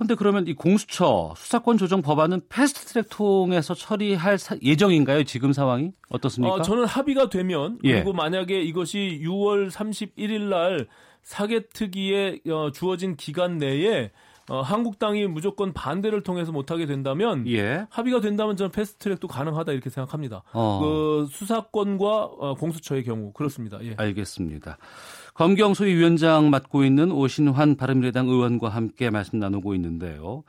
[0.00, 0.06] 음.
[0.06, 5.24] 근데 그러면 이 공수처 수사권 조정 법안은 패스트트랙 통해서 처리할 사- 예정인가요?
[5.24, 6.54] 지금 상황이 어떻습니까?
[6.54, 7.94] 어, 저는 합의가 되면 예.
[7.94, 10.86] 그리고 만약에 이것이 6월 31일 날
[11.22, 14.10] 사개특위에 어, 주어진 기간 내에
[14.48, 17.86] 어, 한국당이 무조건 반대를 통해서 못하게 된다면 예.
[17.90, 20.42] 합의가 된다면 저는 패스트트랙도 가능하다 이렇게 생각합니다.
[20.52, 20.80] 어.
[20.82, 23.78] 그 수사권과 어, 공수처의 경우 그렇습니다.
[23.84, 23.94] 예.
[23.96, 24.76] 알겠습니다.
[25.40, 30.44] 검경 소위 위원장 맡고 있는 오신환 바른미래당 의원과 함께 말씀 나누고 있는데요.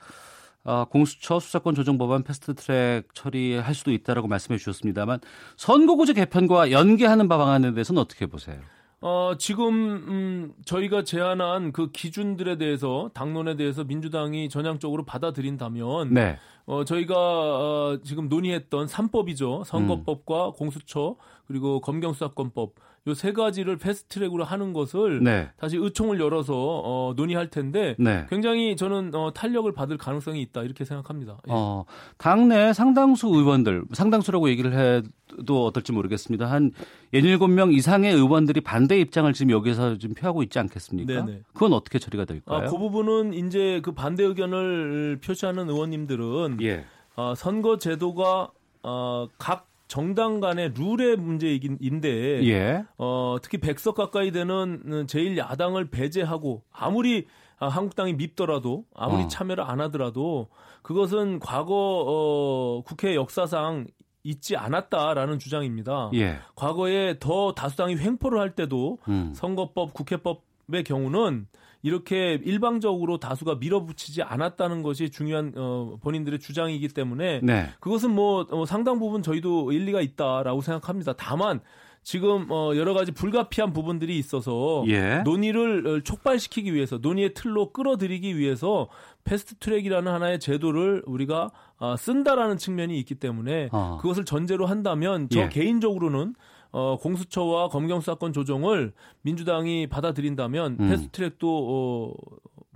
[0.66, 5.22] 아, 공수처 수사권 조정 법안 패스트트랙 처리할 수도 있다라고 말씀해 주셨습니다만
[5.56, 8.60] 선거구제 개편과 연계하는 방안에 대해서는 어떻게 보세요?
[9.00, 16.38] 어, 지금, 음, 저희가 제안한 그 기준들에 대해서, 당론에 대해서 민주당이 전향적으로 받아들인다면, 네.
[16.66, 19.64] 어, 저희가, 어, 지금 논의했던 3법이죠.
[19.64, 20.54] 선거법과 음.
[20.54, 21.16] 공수처,
[21.48, 22.76] 그리고 검경수사권법,
[23.08, 25.50] 요 세 가지를 패스트트랙으로 하는 것을 네.
[25.58, 28.28] 다시 의총을 열어서, 어, 논의할 텐데, 네.
[28.30, 31.40] 굉장히 저는, 어, 탄력을 받을 가능성이 있다, 이렇게 생각합니다.
[31.48, 31.52] 예.
[31.52, 31.86] 어,
[32.20, 36.46] 당내 상당수 의원들, 상당수라고 얘기를 해도 어떨지 모르겠습니다.
[36.46, 36.72] 한
[37.12, 41.26] 17명 이상의 의원들이 반대 입장을 지금 여기서 지금 표하고 있지 않겠습니까?
[41.26, 41.42] 네네.
[41.54, 42.68] 그건 어떻게 처리가 될까요?
[42.68, 46.86] 아, 그 부분은 이제 그 반대 의견을 표시하는 의원님들은 예.
[47.16, 48.52] 어, 선거 제도가
[48.84, 52.86] 어, 각 정당 간의 룰의 문제인데 예.
[52.98, 57.28] 어, 특히 100석 가까이 되는 제1야당을 배제하고 아무리
[57.60, 59.28] 아, 한국당이 밉더라도 아무리 어.
[59.28, 60.48] 참여를 안 하더라도
[60.82, 63.88] 그것은 과거 어, 국회 역사상
[64.24, 66.12] 있지 않았다라는 주장입니다.
[66.14, 66.40] 예.
[66.56, 69.34] 과거에 더 다수당이 횡포를 할 때도 음.
[69.36, 71.48] 선거법, 국회법의 경우는
[71.84, 77.70] 이렇게 일방적으로 다수가 밀어붙이지 않았다는 것이 중요한 어, 본인들의 주장이기 때문에 네.
[77.80, 81.14] 그것은 뭐 어, 상당 부분 저희도 일리가 있다라고 생각합니다.
[81.14, 81.60] 다만
[82.04, 85.22] 지금 어, 여러 가지 불가피한 부분들이 있어서 예.
[85.24, 88.90] 논의를 어, 촉발시키기 위해서 논의의 틀로 끌어들이기 위해서
[89.24, 94.00] 패스트 트랙이라는 하나의 제도를 우리가 아, 쓴다라는 측면이 있기 때문에 어.
[94.02, 95.50] 그것을 전제로 한다면 저 예.
[95.50, 96.34] 개인적으로는
[96.72, 100.90] 어, 공수처와 검경수사권 조정을 민주당이 받아들인다면 음.
[100.90, 102.14] 패스트트랙도 어,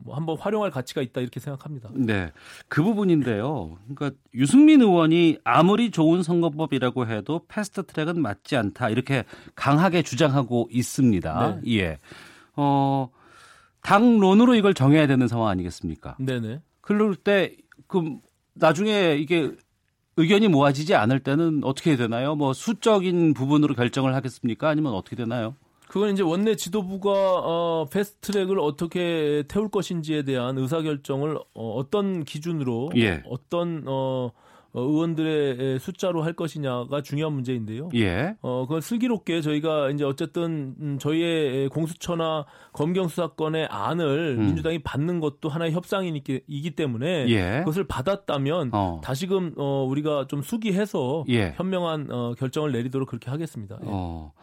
[0.06, 1.90] 뭐 한번 활용할 가치가 있다 이렇게 생각합니다.
[1.94, 2.32] 네.
[2.68, 3.78] 그 부분인데요.
[3.88, 8.90] 그러니까 유승민 의원이 아무리 좋은 선거법이라고 해도 패스트 트랙은 맞지 않다.
[8.90, 9.24] 이렇게
[9.56, 11.62] 강하게 주장하고 있습니다.
[11.68, 11.98] 예.
[12.56, 13.10] 어,
[13.82, 16.18] 당론으로 이걸 정해야 되는 상황 아니겠습니까?
[16.20, 16.62] 네네.
[16.82, 17.56] 그럴 때,
[17.88, 18.18] 그,
[18.54, 19.52] 나중에 이게
[20.18, 22.36] 의견이 모아지지 않을 때는 어떻게 되나요?
[22.36, 24.70] 뭐 수적인 부분으로 결정을 하겠습니까?
[24.70, 25.56] 아니면 어떻게 되나요?
[25.88, 32.24] 그건 이제 원내 지도부가 어, 패스트 트랙을 어떻게 태울 것인지에 대한 의사 결정을 어, 떤
[32.24, 33.24] 기준으로 예.
[33.26, 34.32] 어떤 어, 어,
[34.82, 37.90] 의원들의 숫자로 할 것이냐가 중요한 문제인데요.
[37.96, 38.36] 예.
[38.42, 44.46] 어, 그걸 슬기롭게 저희가 이제 어쨌든 음, 저희의 공수처나 검경 수사권의 안을 음.
[44.46, 47.60] 민주당이 받는 것도 하나의 협상이기 이기 때문에 예.
[47.60, 49.02] 그것을 받았다면 어.
[49.04, 51.54] 다시금 어, 우리가 좀 수기해서 예.
[51.56, 53.78] 현명한 어, 결정을 내리도록 그렇게 하겠습니다.
[53.84, 53.88] 예.
[53.88, 54.34] 어.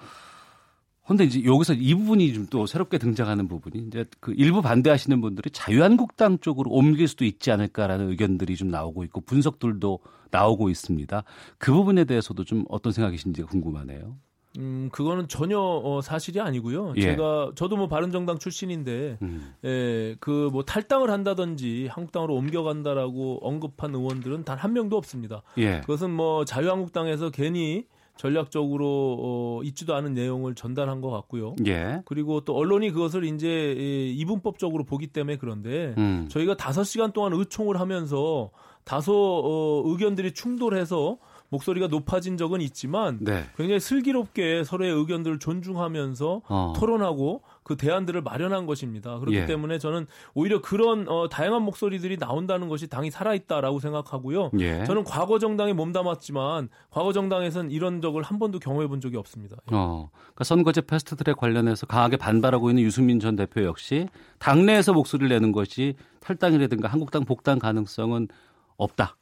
[1.06, 5.50] 근데 이제 여기서 이 부분이 좀 또 새롭게 등장하는 부분이 이제 그 일부 반대하시는 분들이
[5.50, 9.98] 자유한국당 쪽으로 옮길 수도 있지 않을까라는 의견들이 좀 나오고 있고 분석들도
[10.30, 11.24] 나오고 있습니다.
[11.58, 14.16] 그 부분에 대해서도 좀 어떤 생각이신지 궁금하네요.
[14.58, 16.92] 음, 그거는 전혀 어, 사실이 아니고요.
[16.96, 17.00] 예.
[17.00, 19.54] 제가 저도 뭐 바른정당 출신인데 음.
[19.64, 25.42] 예, 그 뭐 탈당을 한다든지 한국당으로 옮겨간다라고 언급한 의원들은 단 한 명도 없습니다.
[25.56, 25.80] 예.
[25.80, 27.86] 그것은 뭐 자유한국당에서 괜히
[28.16, 31.57] 전략적으로 어, 있지도 않은 내용을 전달한 것 같고요.
[31.66, 32.03] 예.
[32.05, 36.29] 그리고 또 언론이 그것을 이제 이 이분법적으로 보기 때문에 그런데 음.
[36.31, 38.51] 저희가 다섯 시간 동안 의총을 하면서
[38.85, 39.12] 다소
[39.44, 43.44] 어, 의견들이 충돌해서 목소리가 높아진 적은 있지만 네.
[43.57, 46.72] 굉장히 슬기롭게 서로의 의견들을 존중하면서 어.
[46.77, 49.18] 토론하고 그 대안들을 마련한 것입니다.
[49.18, 49.46] 그렇기 예.
[49.46, 54.51] 때문에 저는 오히려 그런 어, 다양한 목소리들이 나온다는 것이 당이 살아있다라고 생각하고요.
[54.59, 54.85] 예.
[54.85, 59.57] 저는 과거 정당에 몸담았지만 과거 정당에서는 이런 적을 한 번도 경험해 본 적이 없습니다.
[59.72, 65.53] 어, 그러니까 선거제 패스트트랙 관련해서 강하게 반발하고 있는 유승민 전 대표 역시 당내에서 목소리를 내는
[65.53, 68.29] 것이 탈당이라든가 한국당 복당 가능성은
[68.77, 69.16] 없다.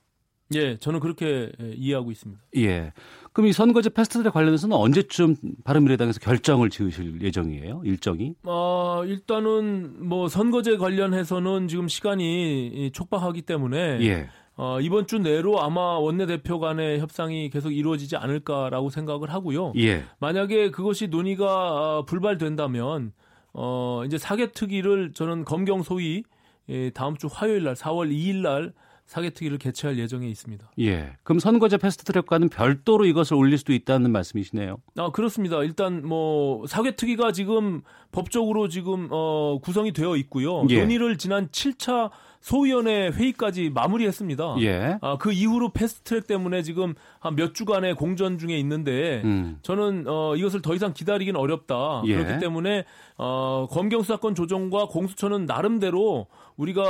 [0.55, 2.43] 예, 저는 그렇게 예, 이해하고 있습니다.
[2.57, 2.93] 예.
[3.33, 7.83] 그럼 이 선거제 패스트트랙 관련해서는 언제쯤 바른미래당에서 결정을 지으실 예정이에요?
[7.85, 8.35] 일정이?
[8.45, 14.29] 어, 일단은 뭐 선거제 관련해서는 지금 시간이 이 촉박하기 때문에 예.
[14.57, 19.73] 어, 이번 주 내로 아마 원내대표 간의 협상이 계속 이루어지지 않을까라고 생각을 하고요.
[19.79, 20.05] 예.
[20.19, 23.13] 만약에 그것이 논의가 어, 불발된다면
[23.53, 26.25] 어, 이제 사개특위를 저는 검경 소위
[26.69, 28.73] 예, 다음 주 화요일 날 4월 2일 날
[29.11, 30.71] 사개특위를 개최할 예정에 있습니다.
[30.79, 31.17] 예.
[31.25, 34.77] 그럼 선거제 패스트트랙과는 별도로 이것을 올릴 수도 있다는 말씀이시네요.
[34.99, 35.61] 아, 그렇습니다.
[35.65, 40.65] 일단 뭐 사개특위가 지금 법적으로 지금 어 구성이 되어 있고요.
[40.71, 40.79] 예.
[40.79, 44.57] 논의를 지난 7차 소위원회 회의까지 마무리했습니다.
[44.61, 44.99] 예.
[45.01, 49.59] 아, 그 이후로 패스트트랙 때문에 지금 한 몇 주간의 공전 중에 있는데 음.
[49.63, 52.03] 저는 어 이것을 더 이상 기다리긴 어렵다.
[52.07, 52.17] 예.
[52.17, 52.85] 그렇기 때문에
[53.19, 56.83] 어 검경 수사권 조정과 공수처는 나름대로 우리가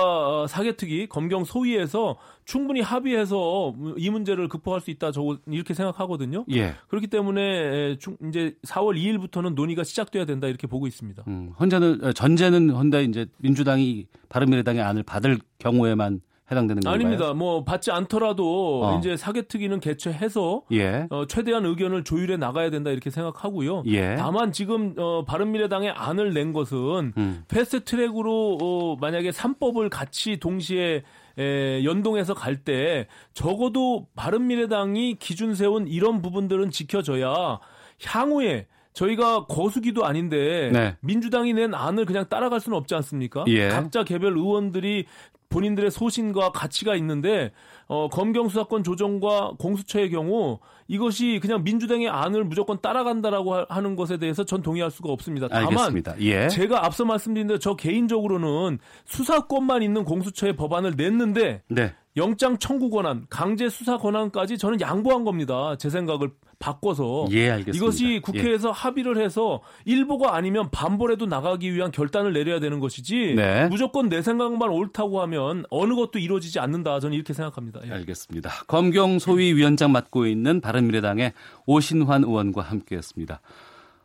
[0.43, 5.11] 어, 사개특위 검경 소위에서 충분히 합의해서 이 문제를 극복할 수 있다.
[5.13, 6.45] 저 이렇게 생각하거든요.
[6.53, 6.75] 예.
[6.89, 11.25] 그렇기 때문에 중- 이제 4월 2일부터는 논의가 시작돼야 된다 이렇게 보고 있습니다.
[11.27, 16.95] 음, 헌재는 어, 전제는 헌데 이제 민주당이 바른미래당의 안을 받을 경우에만 해당되는 건가요?
[16.95, 17.33] 아닙니다.
[17.33, 18.99] 뭐 받지 않더라도 어.
[18.99, 21.07] 이제 사개특위는 개최해서 예.
[21.11, 23.85] 어, 최대한 의견을 조율해 나가야 된다 이렇게 생각하고요.
[23.87, 24.17] 예.
[24.17, 27.45] 다만 지금 어, 바른미래당의 안을 낸 것은 음.
[27.49, 31.03] 패스트트랙으로 어, 만약에 3법을 같이 동시에
[31.39, 37.59] 에, 연동해서 갈 때 적어도 바른미래당이 기준 세운 이런 부분들은 지켜져야
[38.05, 40.97] 향후에 저희가 거수기도 아닌데 네.
[41.01, 43.45] 민주당이 낸 안을 그냥 따라갈 수는 없지 않습니까?
[43.47, 43.69] 예.
[43.69, 45.07] 각자 개별 의원들이
[45.51, 47.51] 본인들의 소신과 가치가 있는데
[47.89, 54.17] 어, 검경 수사권 조정과 공수처의 경우 이것이 그냥 민주당의 안을 무조건 따라간다라고 하- 하는 것에
[54.17, 55.49] 대해서 전 동의할 수가 없습니다.
[55.49, 56.21] 다만 알겠습니다.
[56.21, 56.49] 예.
[56.49, 61.95] 제가 앞서 말씀드린 대로 저 개인적으로는 수사권만 있는 공수처의 법안을 냈는데 네.
[62.17, 65.77] 영장 청구 권한, 강제 수사 권한까지 저는 양보한 겁니다.
[65.79, 67.27] 제 생각을 바꿔서.
[67.31, 67.77] 예, 알겠습니다.
[67.77, 73.67] 이것이 국회에서 합의를 해서 일보가 아니면 반벌에도 나가기 위한 결단을 내려야 되는 것이지 네.
[73.69, 77.01] 무조건 내 생각만 옳다고 하면 어느 것도 이루어지지 않는다.
[77.01, 77.81] 저는 이렇게 생각합니다.
[77.87, 77.93] 예.
[77.93, 78.51] 알겠습니다.
[78.67, 81.33] 검경 소위 위원장 맡고 있는 바른미래당의
[81.67, 83.41] 오신환 의원과 함께했습니다.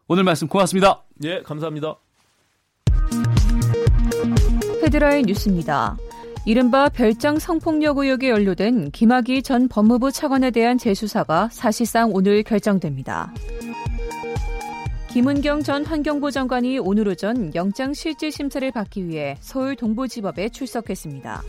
[0.08, 1.04] 오늘 말씀 고맙습니다.
[1.24, 1.96] 예, 감사합니다.
[4.84, 5.98] 헤드라인 뉴스입니다.
[6.46, 13.34] 이른바 별장 성폭력 의혹에 연루된 김학의 전 법무부 차관에 대한 재수사가 사실상 오늘 결정됩니다.
[15.10, 21.42] 김은경 전 환경부 장관이 오늘 오전 영장 실질 심사를 받기 위해 서울 동부지법에 출석했습니다.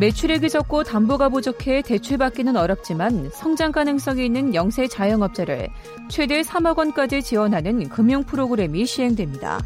[0.00, 5.68] 매출액이 적고 담보가 부족해 대출받기는 어렵지만 성장 가능성이 있는 영세 자영업자를
[6.08, 9.60] 최대 3억 원까지 지원하는 금융 프로그램이 시행됩니다.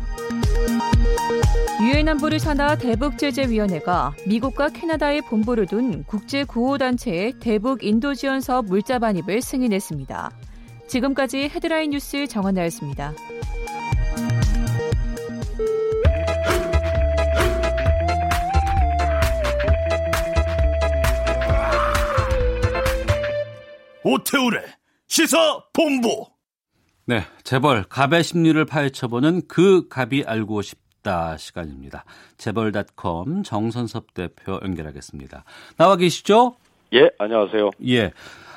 [1.82, 8.14] 유엔 안보리 산하 대북 제재 위원회가 미국과 캐나다에 본부를 둔 국제 구호 단체의 대북 인도
[8.14, 10.30] 지원 사업 물자 반입을 승인했습니다.
[10.86, 13.12] 지금까지 헤드라인 뉴스 정원나였습니다.
[24.04, 24.62] 오태우래
[25.08, 26.26] 시사 본부
[27.06, 32.04] 네, 재벌 갑의 심리를 파헤쳐보는 그 갑이 알고 싶 다 시간입니다.
[32.38, 35.44] 재벌닷컴 정선섭 대표 연결하겠습니다.
[35.76, 36.56] 나와 계시죠?
[36.94, 37.70] 예, 안녕하세요.
[37.88, 38.10] 예.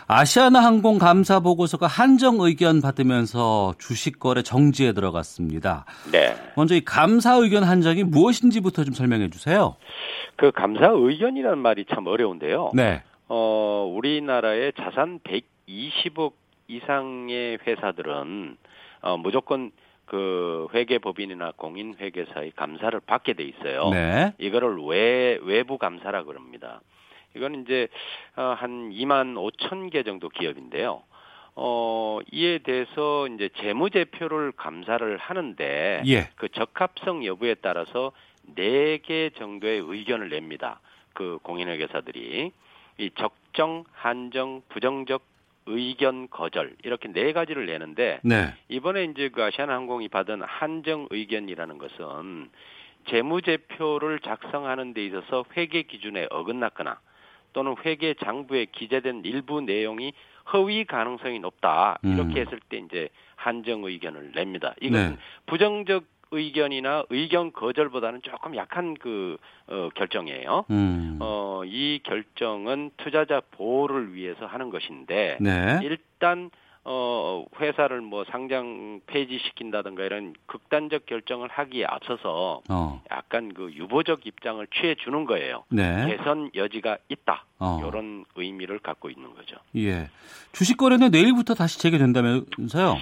[0.08, 5.86] 아시아나 항공 감사 보고서가 한정 의견 받으면서 주식 거래 정지에 들어갔습니다.
[6.12, 6.34] 네.
[6.56, 9.76] 먼저 이 감사 의견 한정이 무엇인지부터 좀 설명해 주세요.
[10.38, 12.72] 그 감사 의견이라는 말이 참 어려운데요.
[12.74, 13.04] 네.
[13.28, 16.32] 어, 우리나라의 자산 120억
[16.70, 18.58] 이상의 회사들은
[19.02, 19.72] 어, 무조건
[20.08, 23.90] 그 회계법인이나 공인 회계사의 감사를 받게 돼 있어요.
[23.90, 24.34] 네.
[24.40, 26.82] 이거를 외 외부 감사라 그럽니다.
[27.36, 27.88] 이건 이제
[28.36, 31.04] 어, 한 2만 5천 개 정도 기업인데요.
[31.56, 36.30] 어, 이에 대해서 이제 재무제표를 감사를 하는데 예.
[36.36, 38.12] 그 적합성 여부에 따라서
[38.56, 40.80] 네개 정도의 의견을 냅니다.
[41.14, 42.52] 그 공인회계사들이
[43.00, 45.22] 이 적정, 한정, 부정적
[45.68, 48.54] 의견 거절 이렇게 네 가지를 내는데 네.
[48.70, 52.50] 이번에 이제 그 아시아나항공이 받은 한정 의견이라는 것은
[53.10, 57.00] 재무제표를 작성하는 데 있어서 회계 기준에 어긋났거나
[57.54, 60.14] 또는 회계 장부에 기재된 일부 내용이
[60.54, 62.46] 허위 가능성이 높다 이렇게 음.
[62.46, 64.74] 했을 때 이제 한정 의견을 냅니다.
[64.82, 65.18] 이건 네.
[65.46, 69.38] 부정적 의견이나 의견 거절보다는 조금 약한 그
[69.68, 70.66] 어, 결정이에요.
[70.70, 71.18] 음.
[71.22, 75.80] 어, 이 결정은 투자자 보호를 위해서 하는 것인데 네.
[75.84, 76.50] 일단
[76.90, 83.04] 어 회사를 뭐 상장 폐지시킨다든가 이런 극단적 결정을 하기에 앞서서 어.
[83.12, 85.66] 약간 그 유보적 입장을 취해 주는 거예요.
[85.68, 86.06] 네.
[86.08, 87.44] 개선 여지가 있다.
[87.60, 87.82] 어.
[87.86, 89.58] 이런 의미를 갖고 있는 거죠.
[89.76, 90.10] 예.
[90.54, 92.96] 주식 거래는 내일부터 다시 재개된다면서요?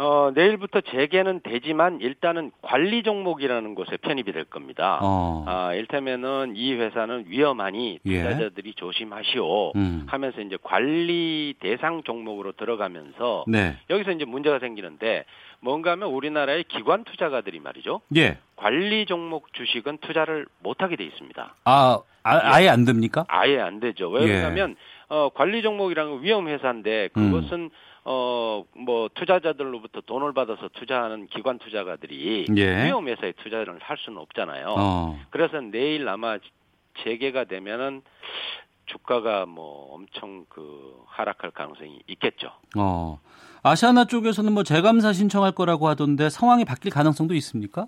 [0.00, 5.00] 어, 내일부터 재개는 되지만 일단은 관리 종목이라는 곳에 편입이 될 겁니다.
[5.02, 5.44] 어.
[5.44, 8.22] 아, 일테면은 이 회사는 위험하니 예.
[8.22, 10.06] 투자자들이 조심하시오 음.
[10.06, 13.76] 하면서 이제 관리 대상 종목으로 들어가면서 네.
[13.90, 15.24] 여기서 이제 문제가 생기는데
[15.58, 18.00] 뭔가 하면 우리나라의 기관 투자가들이 말이죠.
[18.14, 18.38] 예.
[18.54, 21.54] 관리 종목 주식은 투자를 못 하게 돼 있습니다.
[21.64, 23.24] 아, 아 아예 안 됩니까?
[23.26, 24.08] 아예 안 되죠.
[24.10, 24.74] 왜 예.
[25.08, 27.32] 어 관리 종목이라는 건 위험 회사인데 음.
[27.32, 27.70] 그것은
[28.04, 32.84] 어 뭐 투자자들로부터 돈을 받아서 투자하는 기관 투자가들이 예.
[32.84, 34.74] 위험 회사에 투자를 할 수는 없잖아요.
[34.76, 35.18] 어.
[35.30, 36.38] 그래서 내일 아마
[37.02, 38.02] 재개가 되면은
[38.88, 42.50] 주가가 뭐 엄청 그 하락할 가능성이 있겠죠.
[42.76, 43.20] 어.
[43.62, 47.86] 아시아나 쪽에서는 뭐 재감사 신청할 거라고 하던데 상황이 바뀔 가능성도 있습니까?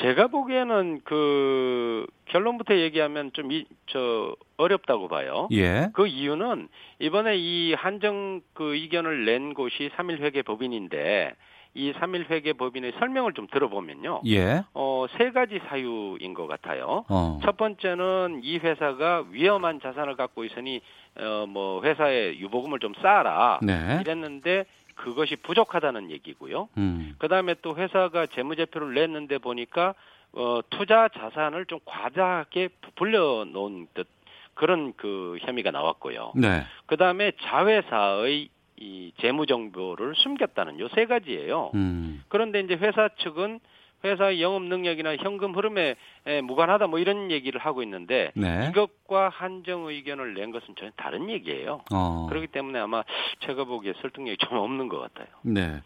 [0.00, 5.48] 제가 보기에는 그 결론부터 얘기하면 좀저 어렵다고 봐요.
[5.52, 5.88] 예.
[5.94, 11.34] 그 이유는 이번에 이 한정 그 의견을 낸 곳이 3일 회계 법인인데
[11.76, 14.22] 이 3일 회계 법인의 설명을 좀 들어보면요.
[14.26, 14.62] 예.
[14.72, 17.04] 어, 세 가지 사유인 것 같아요.
[17.08, 17.38] 어.
[17.44, 20.80] 첫 번째는 이 회사가 위험한 자산을 갖고 있으니
[21.20, 23.98] 어, 뭐 회사에 유보금을 좀 쌓아라 네.
[24.00, 26.70] 이랬는데 그것이 부족하다는 얘기고요.
[26.78, 27.14] 음.
[27.18, 29.94] 그다음에 또 회사가 재무제표를 냈는데 보니까
[30.32, 34.08] 어, 투자 자산을 좀 과다하게 부풀려 놓은 듯
[34.54, 36.32] 그런 그 혐의가 나왔고요.
[36.36, 36.62] 네.
[36.86, 41.70] 그다음에 자회사의 이 재무 정보를 숨겼다는 요 세 가지예요.
[41.74, 42.22] 음.
[42.28, 43.60] 그런데 이제 회사 측은
[44.04, 48.68] 회사의 영업 능력이나 현금 흐름에 에, 무관하다 뭐 이런 얘기를 하고 있는데 네.
[48.70, 51.80] 이것과 한정 의견을 낸 것은 전혀 다른 얘기예요.
[51.92, 52.26] 어.
[52.28, 53.02] 그렇기 때문에 아마
[53.40, 55.26] 제가 보기에 설득력이 좀 없는 것 같아요.
[55.42, 55.80] 네.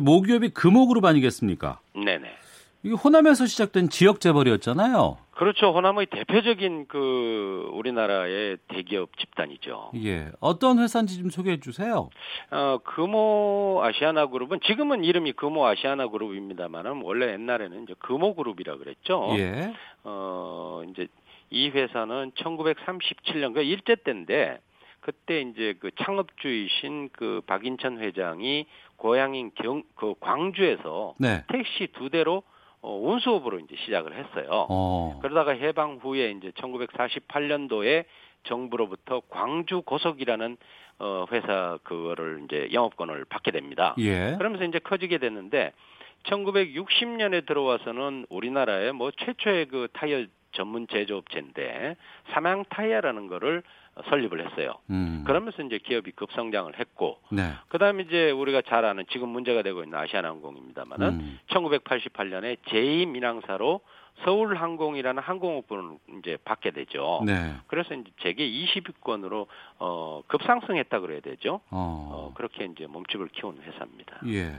[0.00, 1.80] 모기업이 금호그룹 아니겠습니까?
[1.94, 2.30] 네네.
[2.88, 5.18] 이게 호남에서 시작된 지역 재벌이었잖아요.
[5.32, 5.72] 그렇죠.
[5.72, 9.92] 호남의 대표적인 그 우리나라의 대기업 집단이죠.
[10.02, 10.30] 예.
[10.40, 12.08] 어떤 회사인지 좀 소개해 주세요.
[12.50, 19.34] 어, 금호 아시아나 그룹은 지금은 이름이 금호 아시아나 그룹입니다만은 원래 옛날에는 이제 금호 그룹이라 그랬죠.
[19.36, 19.74] 예.
[20.04, 21.08] 어, 이제
[21.50, 24.60] 이 회사는 1937년 그 일제 때인데
[25.00, 28.64] 그때 이제 그 창업주이신 그 박인천 회장이
[28.96, 31.44] 고향인 경, 그 광주에서 네.
[31.48, 32.42] 택시 두 대로
[32.80, 34.66] 어, 운수업으로 이제 시작을 했어요.
[34.68, 35.18] 어.
[35.22, 38.04] 그러다가 해방 후에 이제 1948년도에
[38.44, 40.56] 정부로부터 광주 고속이라는
[41.00, 43.94] 어 회사 그거를 이제 영업권을 받게 됩니다.
[43.98, 44.34] 예.
[44.36, 45.72] 그러면서 이제 커지게 됐는데
[46.24, 51.96] 1960년에 들어와서는 우리나라의 뭐 최초의 그 타이어 전문 제조업체인데
[52.32, 53.62] 삼양 타이어라는 거를
[54.08, 54.74] 설립을 했어요.
[54.90, 55.24] 음.
[55.26, 57.52] 그러면서 이제 기업이 급성장을 했고 네.
[57.68, 61.38] 그다음에 이제 우리가 잘 아는 지금 문제가 되고 있는 아시아나항공입니다만은 음.
[61.50, 63.80] 1988년에 제2 민항사로
[64.24, 67.22] 서울항공이라는 항공업부를 이제 받게 되죠.
[67.24, 67.54] 네.
[67.68, 69.46] 그래서 이제 재계 20위권으로
[69.78, 71.60] 어 급상승했다 그래야 되죠.
[71.70, 72.32] 어 어.
[72.34, 74.20] 그렇게 이제 몸집을 키운 회사입니다.
[74.26, 74.56] 예.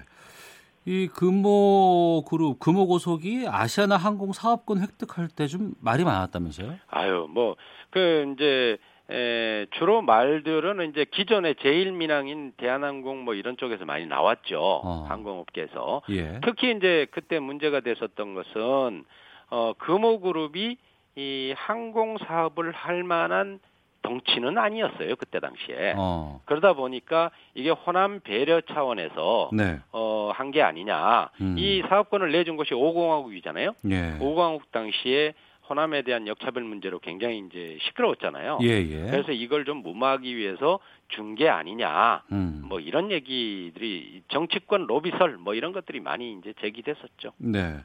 [0.86, 6.76] 이 금호 그룹 금호 고속이 아시아나 항공 사업권 획득할 때 좀 말이 많았다면서요?
[6.90, 7.56] 아유 뭐
[7.92, 8.78] 그 이제
[9.12, 14.60] 에, 주로 말들은 이제 기존의 제일 민항인 대한항공 뭐 이런 쪽에서 많이 나왔죠.
[14.62, 15.06] 어.
[15.10, 16.40] 항공업계에서 예.
[16.44, 19.04] 특히 이제 그때 문제가 됐었던 것은
[19.50, 20.78] 어 금호그룹이
[21.16, 23.60] 이 항공 사업을 할 만한
[24.02, 25.96] 덩치는 아니었어요 그때 당시에.
[25.98, 26.40] 어.
[26.46, 29.80] 그러다 보니까 이게 호남 배려 차원에서 네.
[29.92, 31.30] 어, 한 게 아니냐.
[31.42, 31.56] 음.
[31.58, 33.74] 이 사업권을 내준 것이 오공화국이잖아요.
[33.92, 34.18] 예.
[34.22, 35.34] 오공화국 당시에
[35.70, 38.60] 호남에 대한 역차별 문제로 굉장히 이제 시끄러웠잖아요.
[38.64, 39.12] 예, 예.
[39.12, 42.24] 그래서 이걸 좀 무마하기 위해서 준 게 아니냐.
[42.32, 42.64] 음.
[42.66, 47.34] 뭐 이런 얘기들이 정치권 로비설 뭐 이런 것들이 많이 이제 제기됐었죠.
[47.38, 47.78] 네.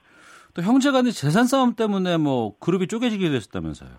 [0.54, 3.90] 또 형제간의 재산 싸움 때문에 뭐 그룹이 쪼개지게 됐었다면서요.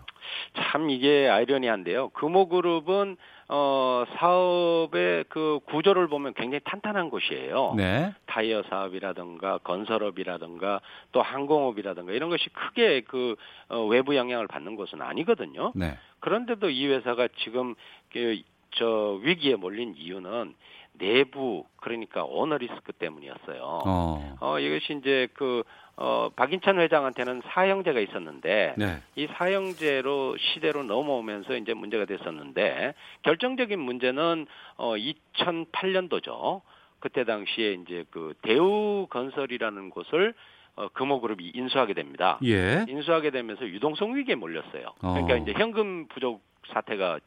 [0.56, 2.08] 참 이게 아이러니한데요.
[2.10, 3.16] 금호그룹은
[3.48, 7.74] 어 사업의 그 구조를 보면 굉장히 탄탄한 곳이에요.
[7.76, 8.12] 네.
[8.26, 10.80] 타이어 사업이라든가 건설업이라든가
[11.12, 13.36] 또 항공업이라든가 이런 것이 크게 그
[13.68, 15.72] 어, 외부 영향을 받는 곳은 아니거든요.
[15.74, 15.96] 네.
[16.20, 17.74] 그런데도 이 회사가 지금
[18.12, 18.42] 그
[18.76, 20.54] 저 위기에 몰린 이유는
[20.98, 23.60] 내부 그러니까 오너 리스크 때문이었어요.
[23.62, 24.36] 어.
[24.40, 25.62] 어 이것이 이제 그
[25.96, 29.02] 어, 박인찬 회장한테는 사형제가 있었는데 네.
[29.14, 36.60] 이 사형제로 시대로 넘어오면서 이제 문제가 됐었는데 결정적인 문제는 어 2008년도죠.
[37.00, 40.34] 그때 당시에 이제 그 대우 건설이라는 곳을
[40.76, 42.38] 어, 금호그룹이 인수하게 됩니다.
[42.44, 42.84] 예.
[42.86, 44.92] 인수하게 되면서 유동성 위기에 몰렸어요.
[44.98, 45.36] 그러니까 어.
[45.36, 46.42] 이제 현금 부족
[46.72, 47.20] 사태가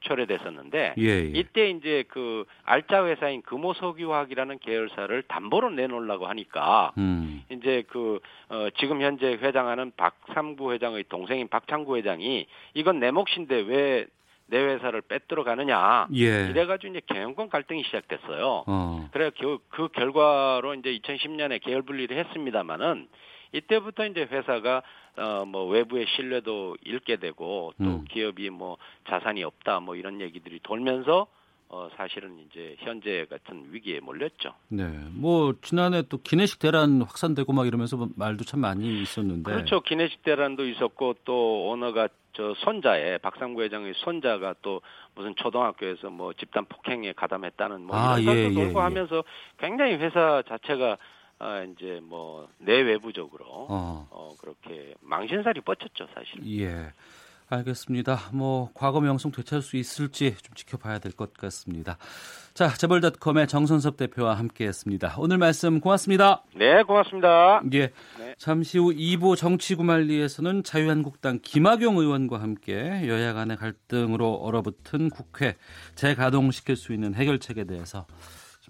[0.00, 1.20] 초래됐었는데 예, 예.
[1.34, 7.44] 이때 이제 그 알짜 회사인 금호석유화학이라는 계열사를 담보로 내놓으려고 하니까 음.
[7.50, 14.06] 이제 그 어, 지금 현재 회장하는 박삼구 회장의 동생인 박창구 회장이 이건 내 몫인데 왜
[14.50, 16.48] 내 회사를 빼들어 가느냐 예.
[16.50, 18.64] 이래가지고 이제 경영권 갈등이 시작됐어요.
[18.66, 19.08] 어.
[19.12, 23.08] 그래 그, 그 결과로 이제 2010년에 계열 분리를 했습니다마는
[23.52, 24.82] 이때부터 이제 회사가
[25.16, 28.04] 어 뭐 외부의 신뢰도 잃게 되고 또 음.
[28.08, 28.76] 기업이 뭐
[29.08, 31.26] 자산이 없다 뭐 이런 얘기들이 돌면서
[31.68, 34.54] 어 사실은 이제 현재 같은 위기에 몰렸죠.
[34.68, 34.84] 네.
[35.12, 39.52] 뭐 지난해 또 기내식 대란 확산되고 막 이러면서 뭐 말도 참 많이 있었는데.
[39.52, 39.80] 그렇죠.
[39.80, 44.80] 기내식 대란도 있었고 또 오너가 저 손자의 박상구 회장의 손자가 또
[45.14, 48.82] 무슨 초등학교에서 뭐 집단 폭행에 가담했다는 뭐 아, 이런 예, 설도 예, 돌고 예.
[48.82, 49.24] 하면서
[49.58, 50.96] 굉장히 회사 자체가
[51.40, 54.06] 아 이제 뭐 내외부적으로 어.
[54.10, 56.60] 어 그렇게 망신살이 뻗쳤죠 사실.
[56.60, 56.92] 예.
[57.52, 58.30] 알겠습니다.
[58.32, 61.98] 뭐 과거 명성 되찾을 수 있을지 좀 지켜봐야 될 것 같습니다.
[62.54, 65.16] 자, 재벌닷컴의 정선섭 대표와 함께했습니다.
[65.18, 66.44] 오늘 말씀 고맙습니다.
[66.54, 67.60] 네, 고맙습니다.
[67.72, 67.90] 예.
[68.18, 68.34] 네.
[68.38, 75.56] 잠시 후 2부 정치구말리에서는 자유한국당 김학용 의원과 함께 여야 간의 갈등으로 얼어붙은 국회
[75.96, 78.16] 재가동시킬 수 있는 해결책에 대해서 좀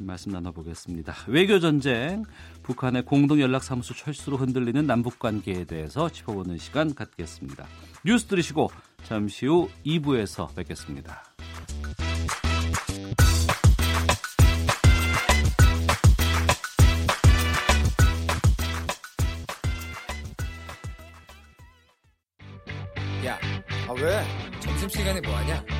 [0.06, 1.14] 말씀 나눠보겠습니다.
[1.28, 2.24] 외교전쟁,
[2.62, 7.66] 북한의 공동연락사무소 철수로 흔들리는 남북관계에 대해서 짚어보는 시간 갖겠습니다.
[8.04, 8.70] 뉴스 들으시고
[9.04, 11.22] 잠시 후 2부에서 뵙겠습니다.
[23.26, 23.38] 야,
[23.88, 24.24] 아 왜?
[24.60, 25.79] 점심시간에 뭐하냐?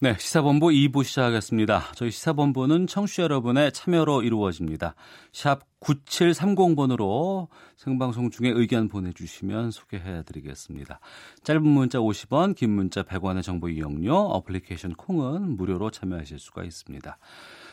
[0.00, 1.86] 네, 시사본부 2부 시작하겠습니다.
[1.96, 4.94] 저희 시사본부는 청취자 여러분의 참여로 이루어집니다.
[5.32, 11.00] 샵 9730번으로 생방송 중에 의견 보내주시면 소개해드리겠습니다.
[11.42, 17.18] 짧은 문자 50원, 긴 문자 100원의 정보 이용료, 어플리케이션 콩은 무료로 참여하실 수가 있습니다.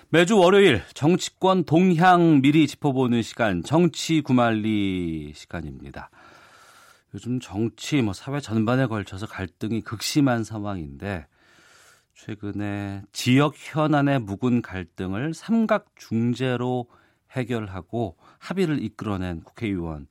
[0.10, 6.10] 매주 월요일 정치권 동향 미리 짚어보는 시간 정치 구말리 시간입니다.
[7.14, 11.28] 요즘 정치, 뭐 사회 전반에 걸쳐서 갈등이 극심한 상황인데
[12.16, 16.88] 최근에 지역 현안의 묵은 갈등을 삼각 중재로
[17.32, 20.08] 해결하고 합의를 이끌어낸 국회의원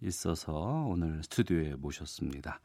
[0.00, 2.60] 있어서 오늘 스튜디오에 모셨습니다.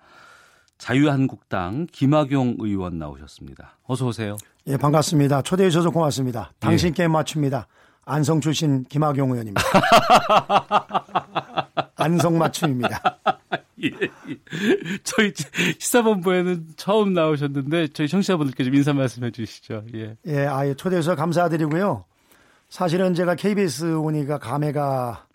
[0.77, 3.79] 자유한국당 김학용 의원 나오셨습니다.
[3.83, 4.37] 어서 오세요.
[4.67, 5.41] 예, 반갑습니다.
[5.41, 6.53] 초대해 주셔서 고맙습니다.
[6.59, 7.67] 당신 게임 맞춥니다.
[8.05, 9.61] 안성 출신 김학용 의원입니다.
[11.97, 13.01] 안성 맞춤입니다.
[13.83, 13.87] 예,
[14.29, 14.37] 예.
[15.03, 15.33] 저희
[15.79, 19.83] 시사본부에는 처음 나오셨는데 저희 청취자분들께 좀 인사 말씀해 주시죠.
[19.95, 20.17] 예.
[20.25, 22.05] 예, 아예 초대해 주셔서 감사드리고요.
[22.69, 25.27] 사실은 제가 KBS 오니까 감회가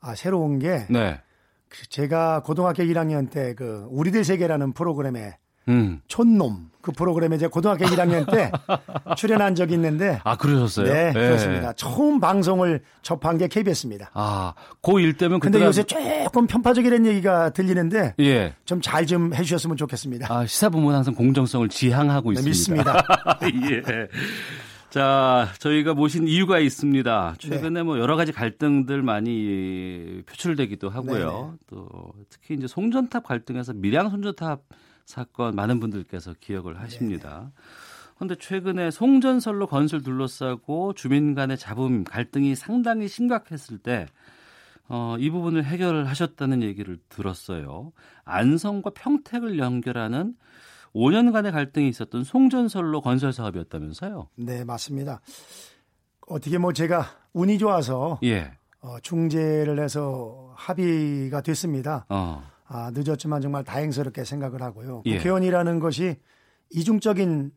[0.00, 1.20] 아, 새로운 게 네.
[1.68, 5.36] 그 제가 고등학교 1학년 때 그 우리들 세계라는 프로그램에
[5.68, 6.00] 음.
[6.08, 8.50] 촌놈 그 프로그램에 제가 고등학교 1학년 때
[9.16, 10.90] 출연한 적이 있는데 아, 그러셨어요?
[10.90, 11.12] 네, 예.
[11.12, 11.72] 그렇습니다.
[11.74, 14.10] 처음 방송을 접한 게 KBS입니다.
[14.14, 18.54] 아, 고1 때면 근데 요새 조금 편파적이라는 얘기가 들리는데 예.
[18.64, 20.32] 좀 잘 좀 해주셨으면 좋겠습니다.
[20.34, 23.04] 아, 시사부문 항상 공정성을 지향하고 네, 있습니다.
[23.70, 24.08] 예.
[24.88, 27.34] 자, 저희가 모신 이유가 있습니다.
[27.38, 31.54] 최근에 뭐 여러 가지 갈등들 많이 표출되기도 하고요.
[31.68, 31.86] 또
[32.28, 34.60] 특히 이제 송전탑 갈등에서 밀양 송전탑
[35.04, 37.52] 사건 많은 분들께서 기억을 하십니다.
[38.16, 44.06] 그런데 최근에 송전설로 건설 둘러싸고 주민 간의 잡음 갈등이 상당히 심각했을 때
[44.88, 47.92] 어, 이 부분을 해결을 하셨다는 얘기를 들었어요.
[48.24, 50.34] 안성과 평택을 연결하는
[50.94, 54.28] 5년간의 갈등이 있었던 송전설로 건설 사업이었다면서요?
[54.36, 55.20] 네, 맞습니다.
[56.26, 58.52] 어떻게 뭐 제가 운이 좋아서 예.
[58.80, 62.06] 어, 중재를 해서 합의가 됐습니다.
[62.08, 62.42] 어.
[62.72, 65.02] 아, 늦었지만 정말 다행스럽게 생각을 하고요.
[65.06, 65.16] 예.
[65.16, 66.16] 국회의원이라는 것이
[66.70, 67.50] 이중적인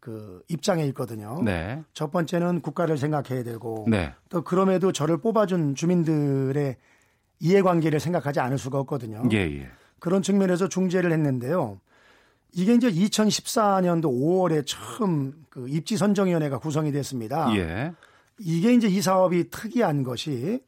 [0.00, 1.40] 그 입장에 있거든요.
[1.44, 1.82] 네.
[1.94, 4.12] 첫 번째는 국가를 생각해야 되고 네.
[4.28, 6.76] 또 그럼에도 저를 뽑아준 주민들의
[7.38, 9.22] 이해관계를 생각하지 않을 수가 없거든요.
[9.32, 9.68] 예, 예.
[10.00, 11.80] 그런 측면에서 중재를 했는데요.
[12.52, 17.54] 이게 이제 2014년도 5월에 처음 그 입지 선정위원회가 구성이 됐습니다.
[17.56, 17.92] 예.
[18.40, 20.60] 이게 이제 이 사업이 특이한 것이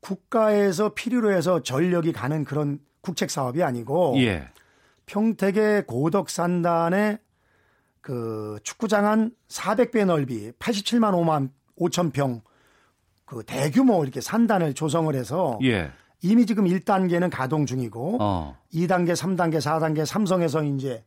[0.00, 4.48] 국가에서 필요로 해서 전력이 가는 그런 국책 사업이 아니고 예.
[5.06, 7.18] 평택의 고덕산단에
[8.00, 12.42] 그 축구장 한 400배 넓이 87만 5만 5천 평
[13.24, 15.90] 그 대규모 이렇게 산단을 조성을 해서 예.
[16.22, 18.56] 이미 지금 1단계는 가동 중이고 어.
[18.72, 21.04] 2단계, 3단계, 4단계 삼성에서 이제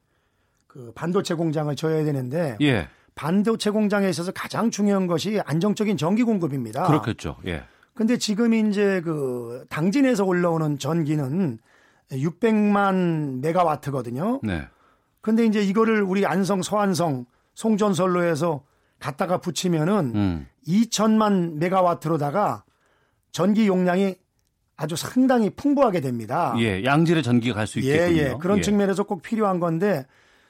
[0.67, 2.87] 그 반도체 공장을 져야 되는데 예.
[3.15, 6.85] 반도체 공장에 있어서 가장 중요한 것이 안정적인 전기 공급입니다.
[6.87, 7.37] 그렇겠죠.
[7.47, 7.63] 예.
[7.93, 11.57] 근데 지금 이제 그 당진에서 올라오는 전기는
[12.11, 14.39] 600만 메가와트거든요.
[14.43, 14.67] 네.
[15.21, 18.63] 근데 이제 이거를 우리 안성 서안성 송전선로에서
[18.99, 20.47] 갖다가 붙이면은 음.
[20.67, 22.63] 2천만 메가와트로다가
[23.31, 24.15] 전기 용량이
[24.75, 26.53] 아주 상당히 풍부하게 됩니다.
[26.59, 26.83] 예.
[26.83, 28.17] 양질의 전기가 갈 수 있겠군요.
[28.21, 28.35] 예, 예.
[28.39, 30.05] 그런 측면에서 꼭 필요한 건데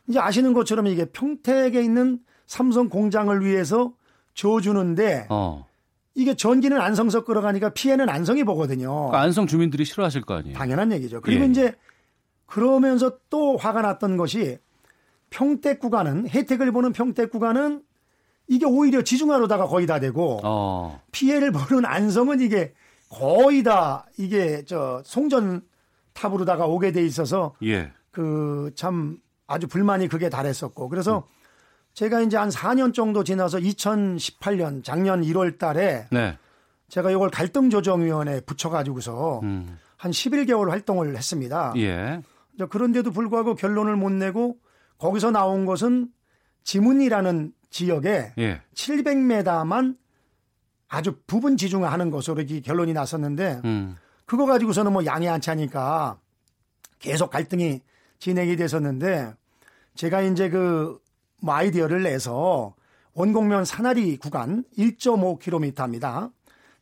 [0.08, 3.93] 이제 아시는 것처럼 이게 평택에 있는 삼성 공장을 위해서
[4.34, 5.66] 줘주는데 어.
[6.18, 8.89] 이게 전기는 안성서 끌어가니까 피해는 안성이 보거든요.
[8.91, 10.57] 그러니까 안성 주민들이 싫어하실 거 아니에요.
[10.57, 11.22] 당연한 얘기죠.
[11.22, 11.47] 그리고 예.
[11.47, 11.76] 이제
[12.47, 14.57] 그러면서 또 화가 났던 것이
[15.30, 17.84] 평택 구간은 혜택을 보는 평택 구간은
[18.47, 20.99] 이게 오히려 지중하로다가 거의 다 되고 어.
[21.11, 22.74] 피해를 보는 안성은 이게
[23.09, 25.61] 거의 다 이게 저 송전
[26.13, 27.91] 탑으로다가 오게 돼 있어서 예.
[28.09, 31.28] 그참 아주 불만이 그게 달했었고 그래서
[31.97, 36.37] 제가 이제 한 4년 정도 지나서 2018년 작년 1월 달에 네.
[36.89, 39.79] 제가 이걸 갈등조정위원회에 붙여가지고서 음.
[39.97, 41.73] 한 11개월 활동을 했습니다.
[41.77, 42.21] 예.
[42.69, 44.57] 그런데도 불구하고 결론을 못 내고
[44.99, 46.09] 거기서 나온 것은
[46.65, 48.61] 지문이라는 지역에 예.
[48.75, 49.97] 700m만
[50.89, 53.97] 아주 부분 지중화하는 것으로 이렇게 결론이 났었는데 음.
[54.27, 56.19] 그거 가지고서는 뭐 양이 안 차니까
[56.99, 57.81] 계속 갈등이
[58.19, 59.33] 진행이 됐었는데
[59.95, 60.99] 제가 이제 그
[61.41, 62.75] 뭐 아이디어를 내서
[63.13, 66.31] 원곡면 사나리 구간 1.5km입니다.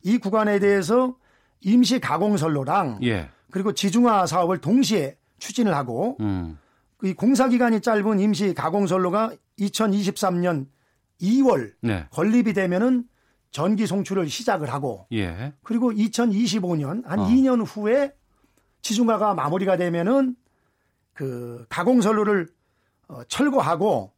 [0.02, 1.16] 이 구간에 대해서
[1.60, 3.30] 임시 가공선로랑 예.
[3.50, 6.58] 그리고 지중화 사업을 동시에 추진을 하고 음.
[7.02, 10.66] 이 공사 기간이 짧은 임시 가공선로가 2023년
[11.20, 12.06] 2월 네.
[12.10, 13.04] 건립이 되면은
[13.50, 15.54] 전기 송출을 시작을 하고 예.
[15.62, 17.26] 그리고 2025년 한 어.
[17.26, 18.12] 2년 후에
[18.82, 20.36] 지중화가 마무리가 되면은
[21.14, 22.48] 그 가공선로를
[23.08, 24.12] 어, 철거하고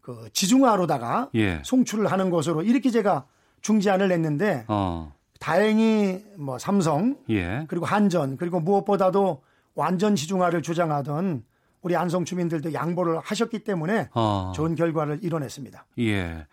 [0.00, 1.60] 그 지중화로다가 예.
[1.64, 3.26] 송출을 하는 것으로 이렇게 제가
[3.60, 5.12] 중지안을 냈는데 어.
[5.38, 7.64] 다행히 뭐 삼성 예.
[7.68, 9.42] 그리고 한전 그리고 무엇보다도
[9.74, 11.44] 완전 지중화를 주장하던
[11.82, 14.52] 우리 안성 주민들도 양보를 하셨기 때문에 어.
[14.54, 15.86] 좋은 결과를 이뤄냈습니다.
[16.00, 16.46] 예.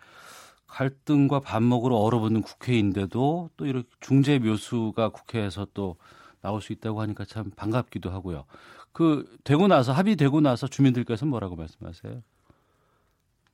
[0.66, 5.96] 갈등과 밥 먹으러 얼어붙는 국회인데도 또 이렇게 중재 묘수가 국회에서 또
[6.40, 8.44] 나올 수 있다고 하니까 참 반갑기도 하고요.
[8.92, 12.22] 그 되고 나서 합의되고 나서 주민들께서 뭐라고 말씀하세요?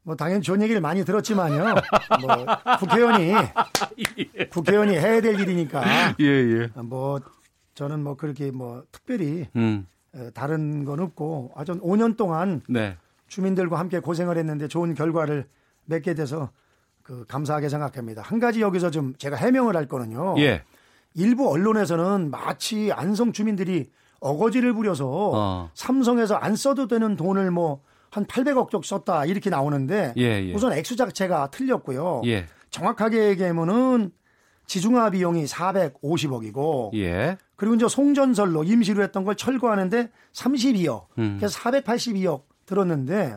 [0.04, 1.74] 뭐 당연히 좋은 얘기를 많이 들었지만요.
[2.20, 2.46] 뭐
[2.78, 3.32] 국회의원이
[4.52, 6.70] 국회의원이 해야 될 일이니까 예, 예.
[6.76, 7.20] 뭐
[7.74, 9.86] 저는 뭐 그렇게 뭐 특별히 음.
[10.14, 12.96] 에, 다른 건 없고 아주 5년 동안 네.
[13.28, 15.46] 주민들과 함께 고생을 했는데 좋은 결과를
[15.86, 16.50] 맺게 돼서
[17.02, 18.22] 그 감사하게 생각합니다.
[18.22, 20.36] 한 가지 여기서 좀 제가 해명을 할 거는요.
[20.38, 20.62] 예.
[21.14, 23.90] 일부 언론에서는 마치 안성 주민들이
[24.20, 25.70] 어거지를 부려서 어.
[25.74, 27.82] 삼성에서 안 써도 되는 돈을 뭐
[28.14, 30.54] 한 800억 쪽 썼다 이렇게 나오는데 예, 예.
[30.54, 32.22] 우선 액수 자체가 틀렸고요.
[32.26, 32.46] 예.
[32.70, 34.12] 정확하게 얘기하면은
[34.66, 37.36] 지중화 비용이 450억이고 예.
[37.56, 41.06] 그리고 이제 송전설로 임시로 했던 걸 철거하는데 32억.
[41.18, 41.38] 음.
[41.40, 43.36] 그래서 482억 들었는데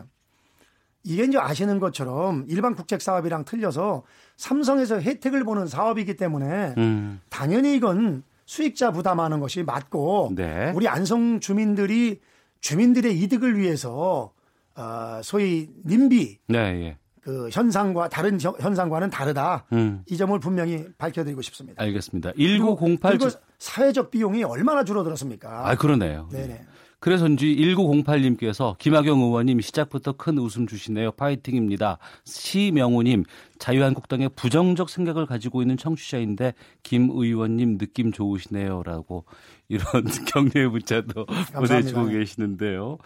[1.03, 4.03] 이게 이제 아시는 것처럼 일반 국책 사업이랑 틀려서
[4.35, 7.19] 삼성에서 혜택을 보는 사업이기 때문에 음.
[7.29, 10.71] 당연히 이건 수익자 부담하는 것이 맞고 네.
[10.75, 12.21] 우리 안성 주민들이
[12.61, 14.36] 주민들의 이득을 위해서
[14.77, 16.97] 어, 소위 님비 네, 예.
[17.21, 19.65] 그 현상과 다른 현- 현상과는 다르다.
[19.73, 20.01] 음.
[20.09, 21.83] 이 점을 분명히 밝혀드리고 싶습니다.
[21.83, 22.31] 알겠습니다.
[22.37, 25.69] 1908 그리고 사회적 비용이 얼마나 줄어들었습니까?
[25.69, 26.29] 아, 그러네요.
[26.31, 26.61] 네네.
[26.99, 31.11] 그래서인지 1908님께서 김학영 의원님 시작부터 큰 웃음 주시네요.
[31.11, 31.99] 파이팅입니다.
[32.23, 33.23] 시명우님
[33.59, 39.25] 자유한국당의 부정적 생각을 가지고 있는 청취자인데 김 의원님 느낌 좋으시네요라고
[39.67, 39.85] 이런
[40.33, 42.97] 격려의 문자도 보내주고 계시는데요.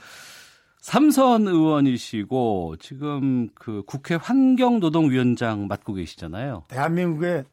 [0.81, 6.65] 삼선 의원이시고 지금 그 국회 환경노동위원장 맡고 계시잖아요.
[6.67, 7.45] 대한민국의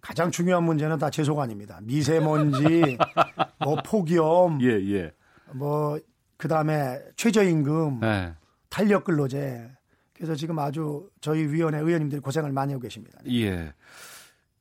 [0.00, 1.80] 가장 중요한 문제는 다 재소가 아닙니다.
[1.82, 2.96] 미세먼지,
[3.64, 5.12] 뭐 폭염, 예, 예.
[5.52, 5.98] 뭐
[6.36, 8.32] 그다음에 최저임금, 네.
[8.70, 9.68] 탄력 근로제.
[10.14, 13.18] 그래서 지금 아주 저희 위원회 의원님들이 고생을 많이 하고 계십니다.
[13.28, 13.72] 예.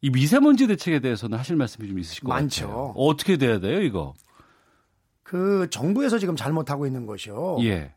[0.01, 2.67] 이 미세먼지 대책에 대해서는 하실 말씀이 좀 있으실 것 많죠.
[2.67, 2.93] 같아요.
[2.95, 4.13] 어떻게 돼야 돼요, 이거?
[5.21, 7.57] 그 정부에서 지금 잘못하고 있는 것이요.
[7.61, 7.93] 예.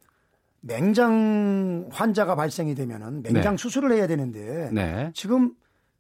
[0.61, 3.63] 맹장 환자가 발생이 되면은 맹장 네.
[3.63, 5.11] 수술을 해야 되는데 네.
[5.15, 5.55] 지금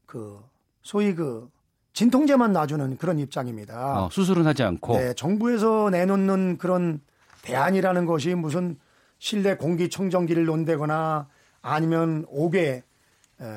[0.06, 0.40] 그
[0.82, 1.48] 소위 그
[1.92, 4.04] 진통제만 놔주는 그런 입장입니다.
[4.04, 4.96] 어, 수술은 하지 않고.
[4.96, 7.00] 네, 정부에서 내놓는 그런
[7.42, 8.78] 대안이라는 것이 무슨
[9.18, 11.28] 실내 공기청정기를 논다거나
[11.62, 12.82] 아니면 5개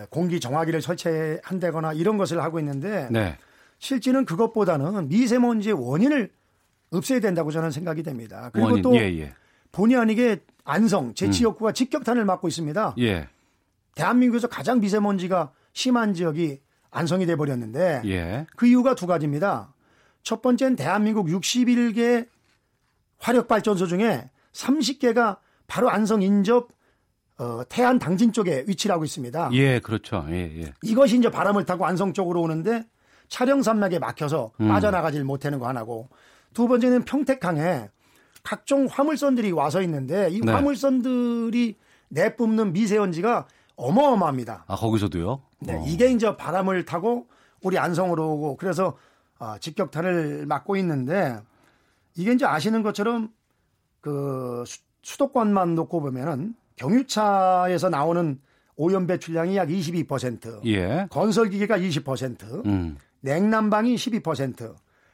[0.09, 3.37] 공기 정화기를 설치한다거나 이런 것을 하고 있는데 네.
[3.79, 6.31] 실제는 그것보다는 미세먼지의 원인을
[6.91, 8.49] 없애야 된다고 저는 생각이 됩니다.
[8.53, 9.33] 그리고 원인, 또 예, 예.
[9.71, 12.95] 본의 아니게 안성 제치역구가 직격탄을 맞고 있습니다.
[12.99, 13.27] 예.
[13.95, 16.61] 대한민국에서 가장 미세먼지가 심한 지역이
[16.91, 18.45] 안성이 돼 버렸는데 예.
[18.55, 19.73] 그 이유가 두 가지입니다.
[20.21, 22.27] 첫 번째는 대한민국 61개
[23.19, 25.37] 화력 발전소 중에 30개가
[25.67, 26.69] 바로 안성 인접
[27.39, 29.49] 어, 태안 당진 쪽에 위치를 하고 있습니다.
[29.53, 30.25] 예, 그렇죠.
[30.29, 30.73] 예, 예.
[30.83, 32.85] 이것이 이제 바람을 타고 안성 쪽으로 오는데
[33.27, 34.67] 차량 산맥에 막혀서 음.
[34.67, 36.09] 빠져나가질 못하는 거 하나고
[36.53, 37.89] 두 번째는 평택항에
[38.43, 40.51] 각종 화물선들이 와서 있는데 이 네.
[40.51, 41.77] 화물선들이
[42.09, 44.65] 내뿜는 미세먼지가 어마어마합니다.
[44.67, 45.41] 아, 거기서도요?
[45.59, 45.83] 네, 어.
[45.87, 47.27] 이게 이제 바람을 타고
[47.61, 48.97] 우리 안성으로 오고 그래서
[49.39, 51.37] 어, 직격탄을 맞고 있는데
[52.15, 53.29] 이게 이제 아시는 것처럼
[54.01, 58.39] 그 수- 수도권만 놓고 보면은 경유차에서 나오는
[58.75, 61.07] 오염 배출량이 약 22%, 예.
[61.09, 62.97] 건설 기계가 20%, 음.
[63.21, 64.73] 냉난방이 12%,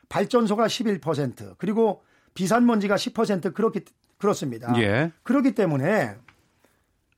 [0.10, 2.02] 발전소가 11%, 그리고
[2.40, 3.82] 비산먼지가 10% 그렇기
[4.18, 4.74] 그렇습니다.
[4.78, 5.12] 예.
[5.24, 6.16] 그렇기 때문에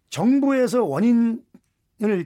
[0.10, 2.26] 정부에서 원인을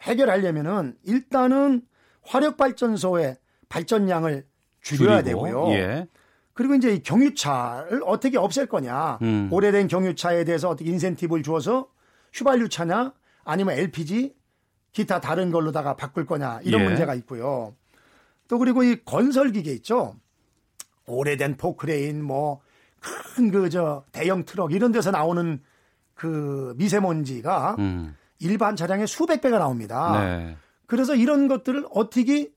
[0.00, 1.82] 해결하려면은 일단은
[2.22, 3.36] 화력 발전소의
[3.68, 4.46] 발전량을
[4.80, 5.72] 줄여야 줄이고, 되고요.
[5.74, 6.08] 예.
[6.54, 9.18] 그리고 이제 이 경유차를 어떻게 없앨 거냐.
[9.20, 9.48] 음.
[9.52, 11.90] 오래된 경유차에 대해서 어떻게 인센티브를 주어서
[12.32, 13.12] 휘발유차냐
[13.44, 14.34] 아니면 LPG
[14.92, 16.84] 기타 다른 걸로다가 바꿀 거냐 이런 예.
[16.86, 17.74] 문제가 있고요.
[18.48, 20.16] 또 그리고 이 건설 기계 있죠.
[21.08, 22.60] 오래된 포크레인 뭐
[23.36, 25.60] 큰 그 저 대형 트럭 이런 데서 나오는
[26.14, 28.16] 그 미세먼지가 음.
[28.40, 30.18] 일반 차량의 수백 배가 나옵니다.
[30.20, 30.56] 네.
[30.86, 32.50] 그래서 이런 것들을 어떻게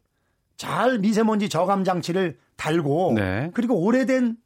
[0.57, 3.51] 잘 미세먼지 저감 장치를 달고 네.
[3.53, 4.37] 그리고 오래된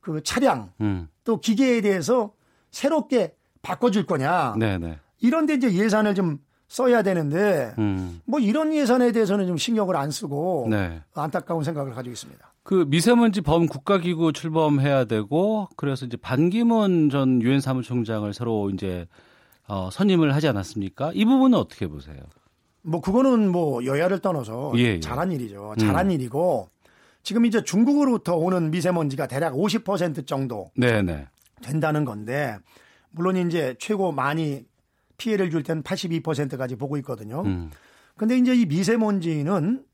[0.00, 1.08] 그 차량 음.
[1.24, 2.32] 또 기계에 대해서
[2.70, 4.98] 새롭게 바꿔줄 거냐 네, 네.
[5.20, 6.38] 이런데 이제 예산을 좀
[6.68, 8.20] 써야 되는데 음.
[8.24, 11.02] 뭐 이런 예산에 대해서는 좀 신경을 안 쓰고 네.
[11.14, 12.49] 안타까운 생각을 가지고 있습니다.
[12.70, 19.08] 그 미세먼지 범 국가기구 출범해야 되고 그래서 이제 반기문 전 유엔 사무총장을 새로 이제
[19.66, 21.10] 어, 선임을 하지 않았습니까?
[21.14, 22.18] 이 부분은 어떻게 보세요?
[22.82, 25.00] 뭐 그거는 뭐 여야를 떠나서 예, 예.
[25.00, 25.74] 잘한 일이죠.
[25.80, 26.68] 잘한 일이고
[27.24, 31.26] 지금 이제 중국으로부터 오는 미세먼지가 대략 50% 정도 네, 네.
[31.62, 32.56] 된다는 건데
[33.10, 34.64] 물론 이제 최고 많이
[35.16, 37.42] 피해를 줄 때는 82%까지 보고 있거든요.
[37.44, 37.72] 음.
[38.16, 39.84] 근데 이제 이 미세먼지는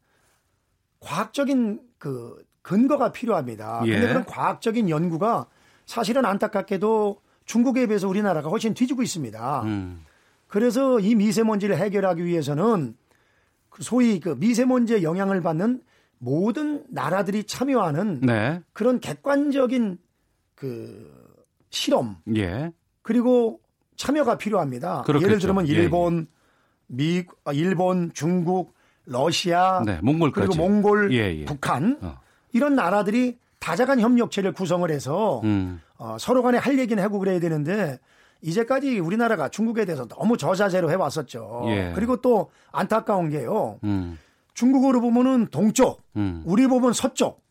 [1.00, 3.82] 과학적인 그 근거가 필요합니다.
[3.84, 3.92] 예.
[3.92, 5.46] 근데 그런 과학적인 연구가
[5.86, 9.62] 사실은 안타깝게도 중국에 비해서 우리나라가 훨씬 뒤지고 있습니다.
[9.62, 10.04] 음.
[10.48, 12.96] 그래서 이 미세먼지를 해결하기 위해서는
[13.70, 15.80] 그 소위 그 미세먼지의 영향을 받는
[16.18, 18.60] 모든 나라들이 참여하는 네.
[18.72, 19.98] 그런 객관적인
[20.56, 21.36] 그
[21.70, 22.72] 실험 예.
[23.02, 23.60] 그리고
[23.94, 25.02] 참여가 필요합니다.
[25.02, 25.28] 그렇겠죠.
[25.28, 26.26] 예를 들면 예, 일본,
[26.88, 30.48] 미, 아, 일본, 중국, 러시아, 네, 몽골까지.
[30.48, 31.44] 그리고 몽골, 예, 예.
[31.44, 32.25] 북한 어.
[32.56, 35.82] 이런 나라들이 다자간 협력체를 구성을 해서 음.
[35.98, 37.98] 어, 서로 간에 할 얘기는 하고 그래야 되는데
[38.40, 41.64] 이제까지 우리나라가 중국에 대해서 너무 저자제로 해왔었죠.
[41.66, 41.92] 예.
[41.94, 43.78] 그리고 또 안타까운 게요.
[43.84, 44.18] 음.
[44.54, 46.42] 중국으로 보면은 동쪽, 음.
[46.46, 47.44] 우리 보면 서쪽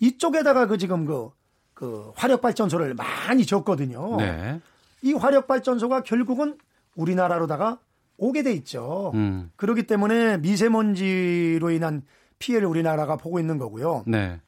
[0.00, 1.28] 이쪽에다가 그 지금 그,
[1.74, 4.16] 그 화력 발전소를 많이 졌거든요.
[4.16, 4.60] 네.
[5.02, 6.56] 이 화력 발전소가 결국은
[6.96, 7.78] 우리나라로다가
[8.16, 9.12] 오게 돼 있죠.
[9.14, 9.50] 음.
[9.56, 12.02] 그렇기 때문에 미세먼지로 인한
[12.38, 14.04] 피해를 우리나라가 보고 있는 거고요.
[14.06, 14.40] 네.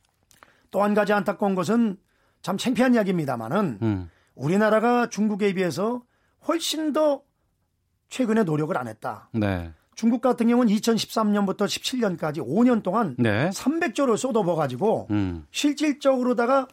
[0.71, 1.97] 또한 가지 안타까운 것은
[2.43, 4.11] 참 창피한 이야기입니다만은 음.
[4.35, 6.03] 우리나라가 중국에 비해서
[6.47, 7.23] 훨씬 더
[8.09, 9.29] 최근에 노력을 안 했다.
[9.33, 9.73] 네.
[9.95, 13.51] 중국 같은 경우는 2013년부터 17년까지 5년 동안 네.
[13.51, 15.47] 300조를 쏟아부어 가지고 음.
[15.51, 16.69] 실질적으로다가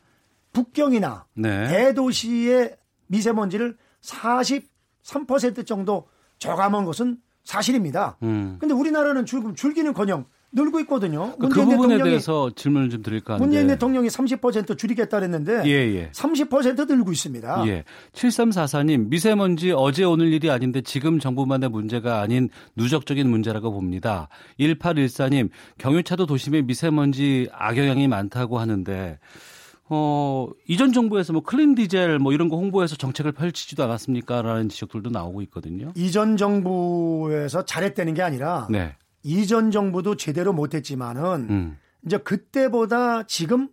[0.53, 1.67] 북경이나 네.
[1.67, 6.07] 대도시의 미세먼지를 43% 정도
[6.39, 8.17] 저감한 것은 사실입니다.
[8.23, 8.57] 음.
[8.59, 11.35] 근데 우리나라는 지금 줄기는커녕 늘고 있거든요.
[11.37, 13.45] 그, 그 부분에 대해서 질문을 좀 드릴까 하는데.
[13.45, 16.11] 문재인 대통령이 30% 줄이겠다 그랬는데 예, 예.
[16.11, 17.67] 30% 늘고 있습니다.
[17.67, 17.83] 예.
[18.13, 24.29] 7344님, 미세먼지 어제 오늘 일이 아닌데 지금 정부만의 문제가 아닌 누적적인 문제라고 봅니다.
[24.59, 29.19] 1814님, 경유차도 도심에 미세먼지 악영향이 많다고 하는데
[29.89, 34.41] 어, 이전 정부에서 뭐 클린 디젤 뭐 이런 거 홍보해서 정책을 펼치지도 않았습니까?
[34.41, 35.93] 라는 지적들도 나오고 있거든요.
[35.95, 38.95] 이전 정부에서 잘했다는 게 아니라 네.
[39.27, 41.77] 이전 정부도 제대로 못했지만은 음.
[42.05, 43.67] 이제 그때보다 지금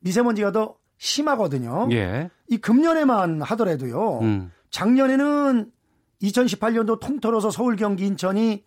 [0.00, 1.88] 미세먼지가 더 심하거든요.
[1.92, 2.28] 예.
[2.48, 4.18] 이 금년에만 하더라도요.
[4.22, 4.50] 음.
[4.70, 5.70] 작년에는
[6.22, 8.64] 2018년도 통틀어서 서울, 경기, 인천이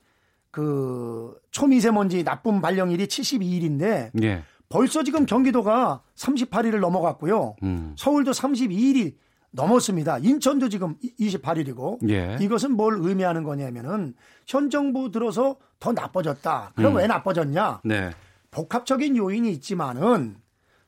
[0.50, 4.44] 그 초미세먼지 나쁨 발령일이 72일인데 예.
[4.70, 7.58] 벌써 지금 경기도가 38일을 넘어갔고요.
[7.64, 7.96] 음.
[7.98, 9.16] 서울도 32일이
[9.52, 10.20] 넘었습니다.
[10.20, 12.38] 인천도 지금 28일이고 예.
[12.40, 14.14] 이것은 뭘 의미하는 거냐면은
[14.48, 16.74] 현 정부 들어서 더 나빠졌다.
[16.76, 16.98] 그럼 음.
[16.98, 17.82] 왜 나빠졌냐?
[17.84, 18.12] 네.
[18.52, 20.38] 복합적인 요인이 있지만은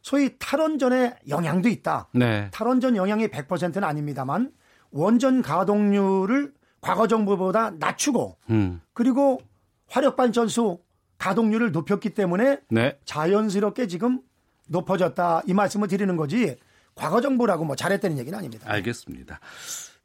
[0.02, 2.10] 소위 탈원전의 영향도 있다.
[2.14, 2.50] 네.
[2.52, 4.52] 탈원전 영향이 100%는 아닙니다만
[4.92, 8.82] 원전 가동률을 과거 정부보다 낮추고 음.
[8.94, 9.40] 그리고
[9.88, 10.80] 화력 발전소
[11.18, 12.98] 가동률을 높였기 때문에 네.
[13.06, 14.22] 자연스럽게 지금
[14.68, 16.58] 높아졌다 이 말씀을 드리는 거지
[16.96, 18.70] 과거 정부라고 뭐 잘했다는 얘기는 아닙니다.
[18.70, 19.40] 알겠습니다.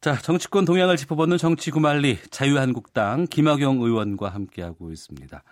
[0.00, 5.42] 자, 정치권 동향을 짚어보는 정치 구말리 자유한국당 김학용 의원과 함께하고 있습니다.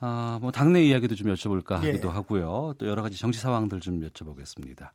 [0.00, 1.88] 아, 뭐 당내 이야기도 좀 여쭤볼까 예.
[1.88, 2.74] 하기도 하고요.
[2.78, 4.90] 또 여러 가지 정치 상황들 좀 여쭤보겠습니다.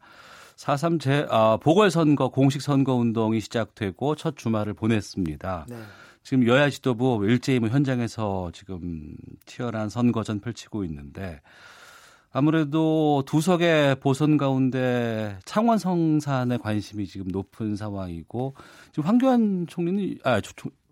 [0.55, 5.65] 4.3 제, 아, 보궐선거 공식 선거 운동이 시작되고 첫 주말을 보냈습니다.
[5.69, 5.77] 네.
[6.23, 9.15] 지금 여야 지도부 일제히 뭐 현장에서 지금
[9.47, 11.41] 치열한 선거전 펼치고 있는데
[12.33, 18.55] 아무래도 두석의 보선 가운데 창원 성산의 관심이 지금 높은 상황이고
[18.91, 20.39] 지금 황교안 총리는 아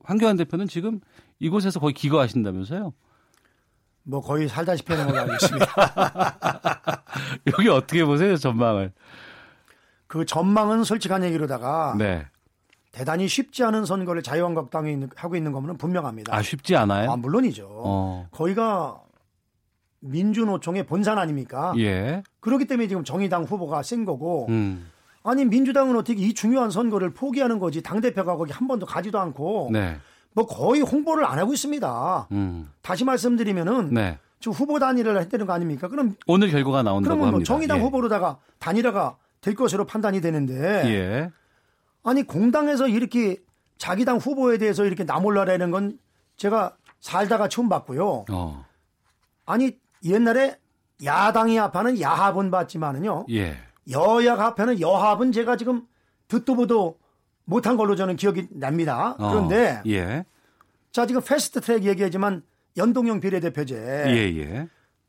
[0.04, 1.00] 황교안 대표는 지금
[1.40, 2.94] 이곳에서 거의 기거하신다면서요?
[4.04, 5.66] 뭐 거의 살다시피 하는 걸로 알고 있습니다.
[7.48, 8.92] 여기 어떻게 보세요 전망을?
[10.08, 12.26] 그 전망은 솔직한 얘기로다가 네.
[12.92, 16.36] 대단히 쉽지 않은 선거를 자유한국당이 하고 있는 거는 분명합니다.
[16.36, 17.12] 아 쉽지 않아요?
[17.12, 17.68] 아, 물론이죠.
[17.70, 18.28] 어.
[18.32, 19.00] 거기가
[20.00, 21.74] 민주노총의 본산 아닙니까?
[21.78, 22.24] 예.
[22.40, 24.90] 그렇기 때문에 지금 정의당 후보가 센 거고 음.
[25.24, 29.70] 아니 민주당은 어떻게 이 중요한 선거를 포기하는 거지 당 대표가 거기 한 번도 가지도 않고
[29.72, 29.98] 네.
[30.34, 32.28] 뭐 거의 홍보를 안 하고 있습니다.
[32.32, 32.70] 음.
[32.82, 34.18] 다시 말씀드리면은 네.
[34.40, 35.90] 지금 후보 단일화를 했다는 거 아닙니까?
[35.90, 37.48] 그럼 오늘 결과가 나온다고 그러면 뭐 합니다.
[37.48, 37.82] 정의당 예.
[37.82, 41.32] 후보로다가 단일화가 될 것으로 판단이 되는데 예.
[42.04, 43.38] 아니 공당에서 이렇게
[43.78, 46.00] 자기 당 후보에 대해서 이렇게 나몰라라는 건
[46.38, 48.26] 제가 살다가 처음 봤고요.
[48.30, 48.66] 어.
[49.46, 50.58] 아니 옛날에
[51.04, 53.26] 야당이 합하는 야합은 봤지만은요.
[53.32, 53.58] 예.
[53.90, 55.84] 여야가 합하는 여합은 제가 지금
[56.28, 56.98] 듣도 보도
[57.46, 59.16] 못한 걸로 저는 기억이 납니다.
[59.18, 59.32] 어.
[59.32, 60.26] 그런데 예.
[60.92, 62.44] 자 지금 패스트 트랙 얘기하지만
[62.78, 63.76] 연동형 비례대표제
[64.08, 64.68] 예, 예.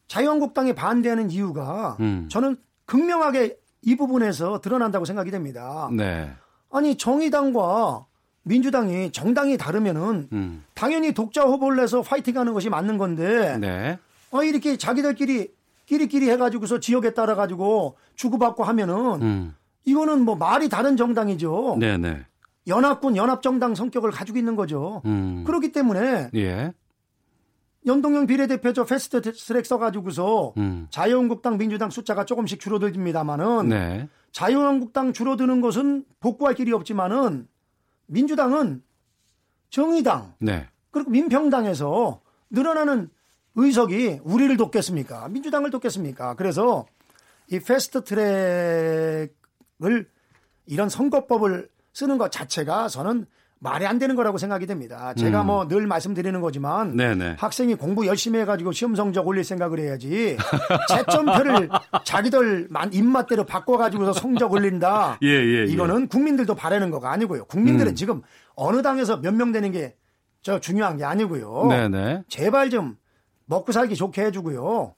[0.09, 2.29] 자유한국당이 반대하는 이유가 음.
[2.31, 5.89] 저는 극명하게 이 부분에서 드러난다고 생각이 됩니다.
[5.93, 6.33] 네.
[6.71, 8.07] 아니 정의당과
[8.43, 10.65] 민주당이 정당이 다르면은 음.
[10.75, 13.99] 당연히 독자 후보를 내서 파이팅하는 것이 맞는 건데 네.
[14.31, 15.53] 아 이렇게 자기들끼리
[15.87, 19.55] 끼리끼리 해가지고서 지역에 따라 가지고 주고받고 하면은 음.
[19.85, 21.77] 이거는 뭐 말이 다른 정당이죠.
[21.81, 22.25] 네, 네.
[22.69, 25.03] 연합군 연합정당 성격을 가지고 있는 거죠.
[25.05, 25.43] 음.
[25.45, 26.73] 그렇기 때문에 예.
[27.87, 30.87] 연동형 비례대표제 패스트 트랙 써가지고서 음.
[30.91, 34.09] 자유한국당 민주당 숫자가 조금씩 줄어들입니다만은 네.
[34.33, 37.49] 자유한국당 줄어드는 것은 복구할 길이 없지만은
[38.07, 38.83] 민주당은
[39.71, 40.69] 정의당 네.
[40.91, 42.21] 그리고 민평당에서
[42.51, 43.09] 늘어나는
[43.57, 45.29] 의석이 우리를 돕겠습니까?
[45.29, 46.35] 민주당을 돕겠습니까?
[46.35, 46.87] 그래서
[47.51, 49.31] 이 패스트 트랙을
[50.67, 53.27] 이런 선거법을 쓰는 것 자체가 저는
[53.63, 55.13] 말이 안 되는 거라고 생각이 됩니다.
[55.15, 55.47] 제가 음.
[55.49, 57.37] 뭐늘 말씀드리는 거지만 네네.
[57.39, 60.39] 학생이 공부 열심히 해가지고 시험 성적 올릴 생각을 해야지
[60.89, 61.69] 채점표를
[62.05, 65.19] 자기들 만- 입맛대로 바꿔가지고서 성적 올린다.
[65.23, 65.65] 예, 예, 예.
[65.65, 67.45] 이거는 국민들도 바라는 거가 아니고요.
[67.47, 67.95] 국민들은 음.
[67.95, 68.23] 지금
[68.55, 69.95] 어느 당에서 몇 명 되는 게
[70.43, 71.67] 저 중요한 게 아니고요.
[71.69, 72.23] 네네.
[72.29, 72.97] 제발 좀
[73.51, 74.95] 먹고 살기 좋게 해주고요.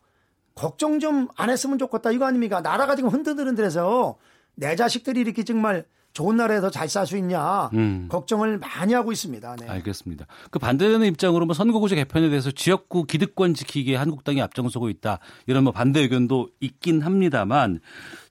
[0.54, 2.60] 걱정 좀 안 했으면 좋겠다 이거 아닙니까?
[2.60, 4.16] 나라가 지금 흔들흔들해서
[4.54, 8.06] 내 자식들이 이렇게 정말 좋은 나라에서 잘 살 수 있냐 음.
[8.10, 9.56] 걱정을 많이 하고 있습니다.
[9.56, 9.66] 네.
[9.66, 10.26] 알겠습니다.
[10.50, 15.20] 그 반대되는 입장으로 뭐 선거구제 개편에 대해서 지역구 기득권 지키기에 한국당이 앞장서고 있다.
[15.46, 17.80] 이런 뭐 반대 의견도 있긴 합니다만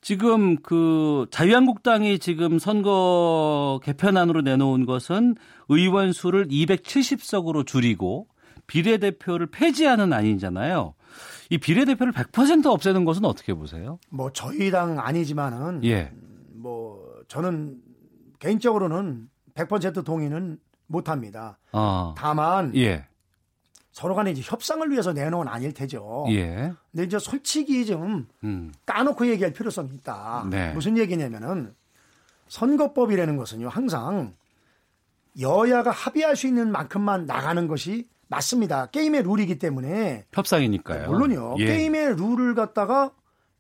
[0.02, 5.36] 지금 그 자유한국당이 지금 선거 개편안으로 내놓은 것은
[5.70, 8.28] 의원 수를 270석으로 줄이고
[8.72, 10.94] 비례대표를 폐지하는 안이잖아요.
[11.50, 14.00] 이 비례대표를 100% 없애는 것은 어떻게 보세요?
[14.10, 16.10] 뭐 저희 당 아니지만은 예.
[16.54, 17.82] 뭐 저는
[18.40, 20.58] 개인적으로는 100% 동의는
[20.88, 21.60] 못 합니다.
[21.74, 22.16] 아.
[22.18, 23.06] 다만 예.
[23.92, 26.28] 서로 간에 이제 협상을 위해서 내놓은 아닐 테죠.
[26.30, 26.72] 예.
[26.92, 28.72] 근데 이제 솔직히 좀 음.
[28.86, 30.48] 까놓고 얘기할 필요성이 있다.
[30.50, 30.72] 네.
[30.72, 31.76] 무슨 얘기냐면은
[32.48, 34.34] 선거법이라는 것은요, 항상
[35.42, 38.86] 여야가 합의할 수 있는 만큼만 나가는 것이 맞습니다.
[38.88, 40.26] 게임의 룰이기 때문에.
[40.32, 41.10] 협상이니까요.
[41.10, 41.56] 물론요.
[41.60, 41.66] 예.
[41.66, 43.12] 게임의 룰을 갖다가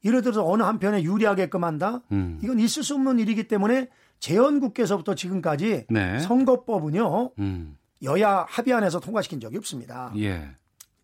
[0.05, 2.01] 예를 들어서 어느 한편에 유리하게끔 한다?
[2.13, 2.39] 음.
[2.41, 6.19] 이건 있을 수 없는 일이기 때문에 재헌국께서부터 지금까지 네.
[6.19, 7.77] 선거법은요, 음.
[8.03, 10.13] 여야 합의안에서 통과시킨 적이 없습니다.
[10.17, 10.55] 예.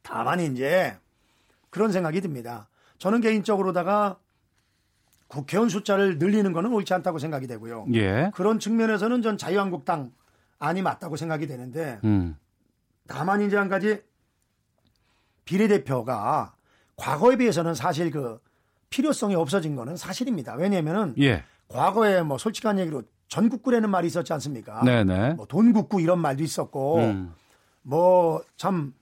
[0.02, 0.98] 다만 이제
[1.70, 2.70] 그런 생각이 듭니다.
[3.00, 4.18] 저는 개인적으로다가
[5.28, 7.88] 국회의원 숫자를 늘리는 거는 옳지 않다고 생각이 되고요.
[7.96, 8.32] 예.
[8.34, 10.12] 그런 측면에서는 전 자유한국당
[10.58, 12.38] 안이 맞다고 생각이 되는데 음.
[13.08, 14.02] 다만 이제 한 가지
[15.46, 16.54] 비례대표가
[16.96, 18.40] 과거에 비해서는 사실 그
[18.90, 20.56] 필요성이 없어진 거는 사실입니다.
[20.56, 21.44] 왜냐면은 예.
[21.68, 24.84] 과거에 뭐 솔직한 얘기로 전국구라는 말이 있었지 않습니까?
[24.84, 25.34] 네네.
[25.34, 27.34] 뭐 돈국구 이런 말도 있었고 음.
[27.82, 28.94] 뭐참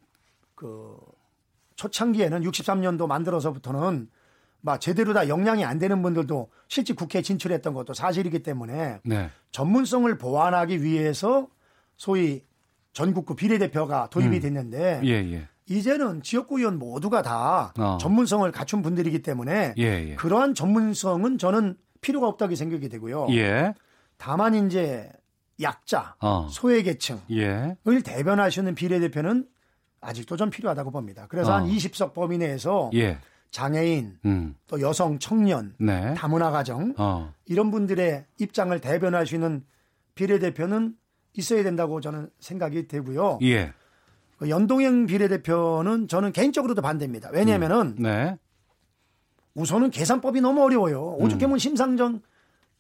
[0.56, 0.98] 그
[1.76, 4.10] 초창기에는 63년도 만들어서부터는
[4.62, 9.30] 막 제대로 다 역량이 안 되는 분들도 실제 국회에 진출했던 것도 사실이기 때문에 네.
[9.52, 11.48] 전문성을 보완하기 위해서
[11.98, 12.44] 소위
[12.96, 14.42] 전국구 비례대표가 도입이 음.
[14.42, 15.48] 됐는데 예, 예.
[15.68, 17.98] 이제는 지역구 의원 모두가 다 어.
[18.00, 20.16] 전문성을 갖춘 분들이기 때문에 예, 예.
[20.16, 23.28] 그러한 전문성은 저는 필요가 없다고 생각이 되고요.
[23.32, 23.74] 예.
[24.18, 25.12] 다만 이제
[25.62, 26.48] 약자, 어.
[26.50, 27.76] 소외계층을 예.
[28.62, 29.46] 있는 비례대표는
[30.00, 31.26] 아직도 좀 필요하다고 봅니다.
[31.28, 31.56] 그래서 어.
[31.56, 33.18] 한 20석 범위 내에서 예.
[33.52, 34.56] 장애인, 음.
[34.68, 36.14] 또 여성, 청년, 네.
[36.14, 37.34] 다문화 가정 어.
[37.46, 39.66] 이런 분들의 입장을 대변할 수 있는
[40.14, 40.96] 비례대표는
[41.36, 43.40] 있어야 된다고 저는 생각이 되고요.
[43.44, 43.74] 예.
[44.38, 47.30] 그 연동형 비례대표는 저는 개인적으로도 반대입니다.
[47.32, 48.38] 왜냐하면은 네.
[49.54, 51.16] 우선은 계산법이 너무 어려워요.
[51.20, 51.24] 음.
[51.24, 52.22] 오죽하면 심상정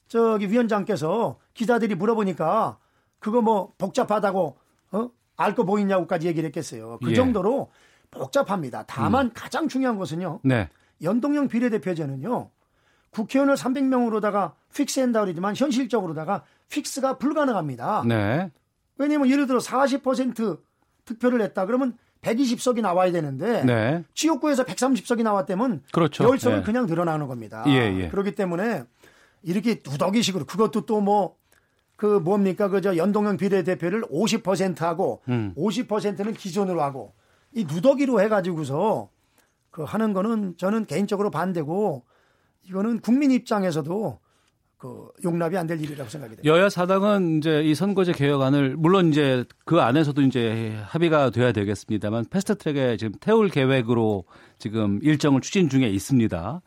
[0.07, 2.77] 저기 위원장께서 기자들이 물어보니까
[3.19, 4.57] 그거 뭐 복잡하다고
[4.91, 5.09] 어?
[5.37, 6.99] 알 거 보이냐고까지 얘기를 했겠어요.
[7.01, 7.13] 그 예.
[7.13, 7.15] 음.
[7.15, 7.71] 정도로
[8.11, 8.83] 복잡합니다.
[8.87, 10.39] 다만 가장 중요한 것은요.
[10.43, 10.69] 네.
[11.01, 12.49] 연동형 비례대표제는요.
[13.11, 18.03] 국회의원을 300명으로다가 픽스한다 그러지만 현실적으로다가 픽스가 불가능합니다.
[18.07, 18.51] 네.
[18.97, 20.59] 왜냐면 예를 들어 40%
[21.05, 24.03] 득표를 했다 그러면 120석이 나와야 되는데 네.
[24.13, 26.23] 지역구에서 130석이 나왔다면 그렇죠.
[26.23, 26.63] 열석은 예.
[26.63, 27.63] 그냥 늘어나는 겁니다.
[27.67, 28.09] 예, 예.
[28.09, 28.83] 그렇기 때문에
[29.43, 31.35] 이렇게 누더기식으로 그것도 또 뭐
[31.95, 35.53] 그 뭡니까 그저 연동형 비례대표를 50%하고 음.
[35.57, 37.13] 50%는 기존으로 하고
[37.53, 39.09] 이 누더기로 해가지고서
[39.71, 42.03] 그 하는 거는 저는 개인적으로 반대고
[42.63, 44.19] 이거는 국민 입장에서도
[44.85, 46.53] 그 용납이 안 될 일이라고 생각이 돼요.
[46.53, 52.97] 여야 사당은 이제 이 선거제 개혁안을 물론 이제 그 안에서도 이제 합의가 돼야 되겠습니다만 패스트트랙에
[52.97, 54.25] 지금 태울 계획으로
[54.59, 56.61] 지금 일정을 추진 중에 있습니다.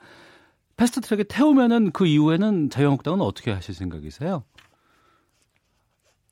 [0.77, 4.43] 패스트트랙에 태우면은 그 이후에는 자유한국당은 어떻게 하실 생각이세요?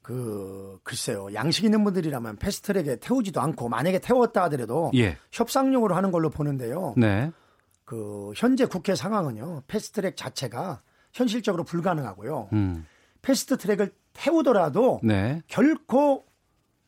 [0.03, 5.19] 그 글쎄요 양식 있는 분들이라면 패스트트랙에 태우지도 않고 만약에 태웠다 하더라도 예.
[5.31, 6.95] 협상용으로 하는 걸로 보는데요.
[6.97, 7.31] 네.
[7.85, 10.83] 그 현재 국회 상황은요 패스트트랙 자체가
[11.21, 12.51] 현실적으로 불가능하고요.
[12.53, 12.85] 음.
[13.23, 15.43] 패스트 트랙을 태우더라도 네.
[15.49, 16.25] 결코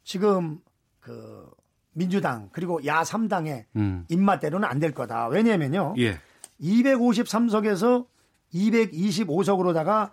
[0.05, 0.61] 지금
[1.01, 1.49] 그
[1.95, 4.05] 민주당 그리고 야 3당의 음.
[4.09, 5.29] 입맛대로는 안 될 거다.
[5.29, 5.95] 왜냐면요.
[5.99, 6.19] 예.
[6.61, 8.07] 253석에서
[8.55, 10.13] 225석으로다가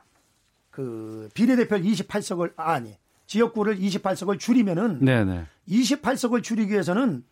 [0.70, 2.98] 그 비례대표를 28석을 아니
[3.28, 5.46] 지역구를 28석을 줄이면은 네, 네.
[5.70, 7.24] 28석을 줄이기 위해서는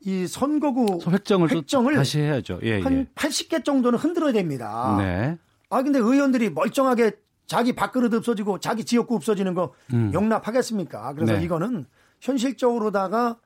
[0.00, 2.60] 이 선거구 획정을, 또 획정을 다시 해야죠.
[2.62, 3.04] 예, 한 예.
[3.14, 4.96] 80개 정도는 흔들어야 됩니다.
[4.98, 5.38] 네.
[5.70, 7.12] 아 근데 의원들이 멀쩡하게
[7.46, 10.10] 자기 밥그릇 없어지고 자기 지역구 없어지는 거 음.
[10.12, 11.14] 용납하겠습니까?
[11.14, 11.44] 그래서 네.
[11.44, 11.86] 이거는
[12.20, 13.38] 현실적으로다가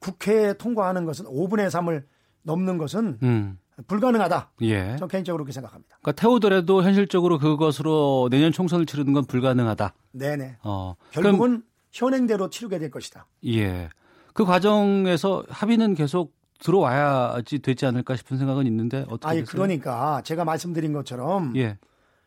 [0.00, 2.04] 국회에 통과하는 것은 5분의 3을
[2.42, 3.58] 넘는 것은 음.
[3.86, 4.50] 불가능하다.
[4.62, 4.96] 예.
[4.96, 5.98] 저는 개인적으로 그렇게 생각합니다.
[6.00, 9.94] 그러니까 태우더라도 현실적으로 그것으로 내년 총선을 치르는 건 불가능하다.
[10.12, 10.56] 네네.
[10.64, 10.96] 어.
[11.12, 13.26] 결국은 현행대로 치르게 될 것이다.
[13.46, 13.88] 예.
[14.32, 19.44] 그 과정에서 합의는 계속 들어와야지 되지 않을까 싶은 생각은 있는데 어떻게 아니?
[19.44, 21.78] 그러니까 제가 말씀드린 것처럼 예.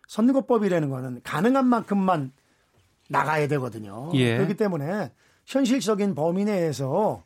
[0.07, 2.31] 선거법이라는 거는 가능한 만큼만
[3.09, 4.09] 나가야 되거든요.
[4.13, 4.37] 예.
[4.37, 5.11] 그렇기 때문에
[5.45, 7.23] 현실적인 범위 내에서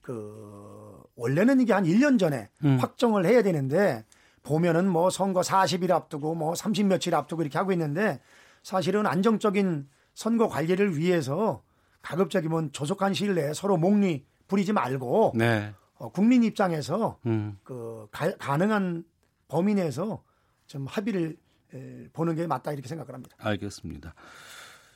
[0.00, 2.78] 그 원래는 이게 한 1년 전에 음.
[2.80, 4.04] 확정을 해야 되는데
[4.42, 8.20] 보면은 뭐 선거 40일 앞두고 뭐 30 며칠 앞두고 이렇게 하고 있는데
[8.62, 11.62] 사실은 안정적인 선거 관리를 위해서
[12.02, 15.72] 가급적이면 조속한 시일 내에 서로 목리 부리지 말고 네.
[16.00, 17.58] 어, 국민 입장에서 음.
[17.62, 19.04] 그 가, 가능한
[19.48, 20.24] 범위 내에서
[20.66, 21.36] 좀 합의를
[21.74, 23.36] 에, 보는 게 맞다 이렇게 생각을 합니다.
[23.38, 24.14] 알겠습니다.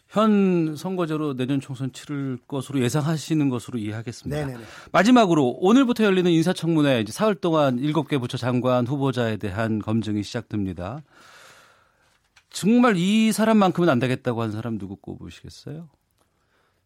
[0.08, 4.46] 현 선거제로 내년 총선 치를 것으로 예상하시는 것으로 이해하겠습니다.
[4.46, 4.64] 네네네.
[4.92, 11.02] 마지막으로 오늘부터 열리는 인사청문회 이제 사흘 동안 7개 부처 장관 후보자에 대한 검증이 시작됩니다.
[12.48, 15.90] 정말 이 사람만큼은 안 되겠다고 하는 사람 누구 꼽으시겠어요?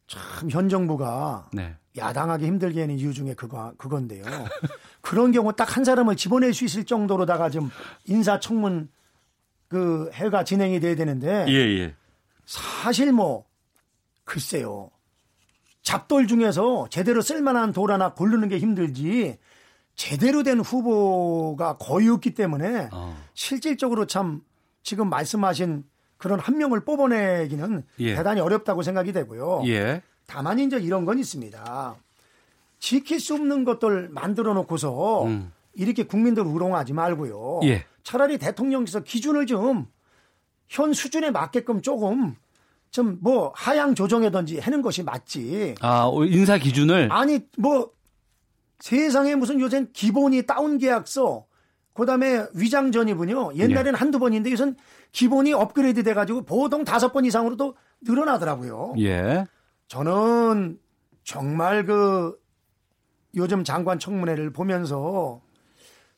[0.09, 1.77] 참 현 정부가 네.
[1.97, 4.25] 야당하기 힘들게 하는 이유 중에 그거 그건데요.
[5.03, 7.71] 그런 경우 딱 한 사람을 집어낼 수 있을 정도로다가 좀
[8.07, 8.89] 인사청문
[9.69, 11.95] 그 해가 진행이 돼야 되는데 예, 예.
[12.47, 13.45] 사실 뭐
[14.25, 14.91] 글쎄요.
[15.83, 19.39] 잡돌 중에서 제대로 쓸만한 돌 하나 고르는 게 힘들지
[19.95, 23.17] 제대로 된 후보가 거의 없기 때문에 어.
[23.35, 24.41] 실질적으로 참
[24.83, 25.85] 지금 말씀하신
[26.19, 28.15] 그런 한 명을 뽑아내기는 예.
[28.15, 29.63] 대단히 어렵다고 생각이 되고요.
[29.67, 30.03] 예.
[30.27, 31.97] 다만 이제 이런 건 있습니다.
[32.81, 35.53] 지킬 수 없는 것들 만들어 놓고서 음.
[35.75, 37.61] 이렇게 국민들 우롱하지 말고요.
[37.65, 37.85] 예.
[38.03, 39.87] 차라리 대통령께서 기준을 좀
[40.69, 42.37] 현 수준에 맞게끔 조금
[42.91, 45.75] 좀 뭐 하향 조정하든지 하는 것이 맞지.
[45.81, 47.91] 아, 인사 기준을 아니 뭐
[48.81, 51.47] 세상에 무슨 요새 기본이 다운 계약서
[51.95, 53.55] 그다음에 위장 전입은요.
[53.57, 53.97] 옛날에는 예.
[53.99, 54.75] 한두 번인데 요즘
[55.13, 58.95] 기본이 업그레이드 돼 가지고 보통 다섯 번 이상으로도 늘어나더라고요.
[58.99, 59.47] 예.
[59.89, 60.79] 저는
[61.25, 62.39] 정말 그
[63.35, 65.41] 요즘 장관 청문회를 보면서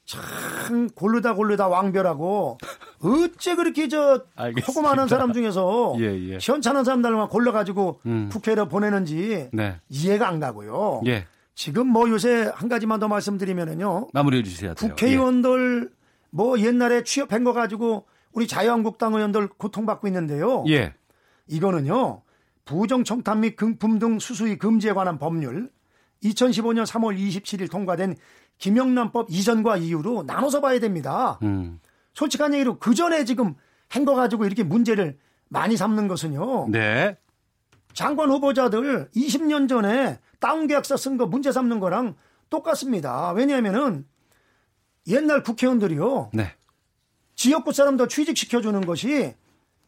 [0.05, 2.59] 참 고르다 고르다 왕별하고
[3.03, 4.25] 어째 그렇게 저.
[4.67, 6.39] 호감하는 사람 중에서 예, 예.
[6.39, 8.29] 시원찮은 사람들만 골라가지고 음.
[8.33, 9.77] 국회로 보내는지 네.
[9.89, 11.03] 이해가 안 가고요.
[11.07, 11.27] 예.
[11.55, 14.09] 지금 뭐 요새 한 가지만 더 말씀드리면은요.
[14.13, 14.91] 마무리해 주셔야 돼요.
[14.91, 15.91] 국회의원들
[16.31, 20.65] 뭐 옛날에 취업한 거 가지고 우리 자유한국당 의원들 고통받고 있는데요.
[20.69, 20.73] 예.
[20.75, 20.95] 예.
[21.49, 22.23] 이거는요.
[22.65, 25.71] 부정청탁 및 금품 등 수수의 금지에 관한 법률
[26.23, 28.15] 2015년 3월 27일 통과된
[28.59, 31.39] 김영란법 이전과 이후로 나눠서 봐야 됩니다.
[31.43, 31.81] 음.
[32.15, 33.55] 솔직한 얘기로 그 전에 지금
[33.89, 35.19] 한 거 가지고 이렇게 문제를
[35.49, 36.69] 많이 삼는 것은요.
[36.71, 37.17] 네.
[37.93, 42.15] 장관 후보자들 20년 전에 다운 계약서 쓴 거 문제 삼는 거랑
[42.51, 43.33] 똑같습니다.
[43.33, 44.07] 왜냐하면은
[45.09, 46.31] 옛날 국회의원들이요.
[46.35, 46.55] 네.
[47.41, 49.35] 지역구 사람도 취직시켜주는 것이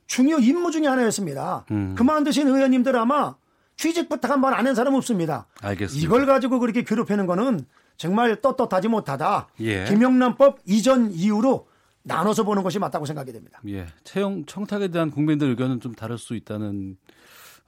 [0.07, 1.66] 중요 임무 중에 하나였습니다.
[1.70, 1.94] 음.
[1.94, 3.34] 그만두신 의원님들 아마
[3.76, 5.46] 취직 부탁 한 번 안 한 사람 없습니다.
[5.61, 6.03] 알겠습니다.
[6.07, 7.66] 이걸 가지고 그렇게 괴롭히는 거는
[7.98, 9.48] 정말 떳떳하지 못하다.
[9.61, 9.84] 예.
[9.84, 11.68] 김영란법 이전 이후로
[12.05, 13.61] 나눠서 보는 것이 맞다고 생각이 됩니다.
[13.68, 13.86] 예.
[14.03, 16.96] 채용 청탁에 대한 국민들 의견은 좀 다를 수 있다는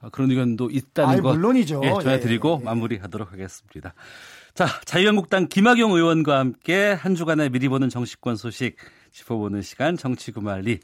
[0.01, 1.31] 아, 그런 의견도 있다는 아이, 거.
[1.31, 1.81] 물론이죠.
[1.83, 2.65] 예, 전해드리고 예, 예.
[2.65, 3.93] 마무리하도록 하겠습니다.
[4.55, 8.77] 자, 자유한국당 김학용 의원과 함께 한 주간의 미리 보는 정치권 소식
[9.15, 10.79] 짚어보는 시간 정치 구말리.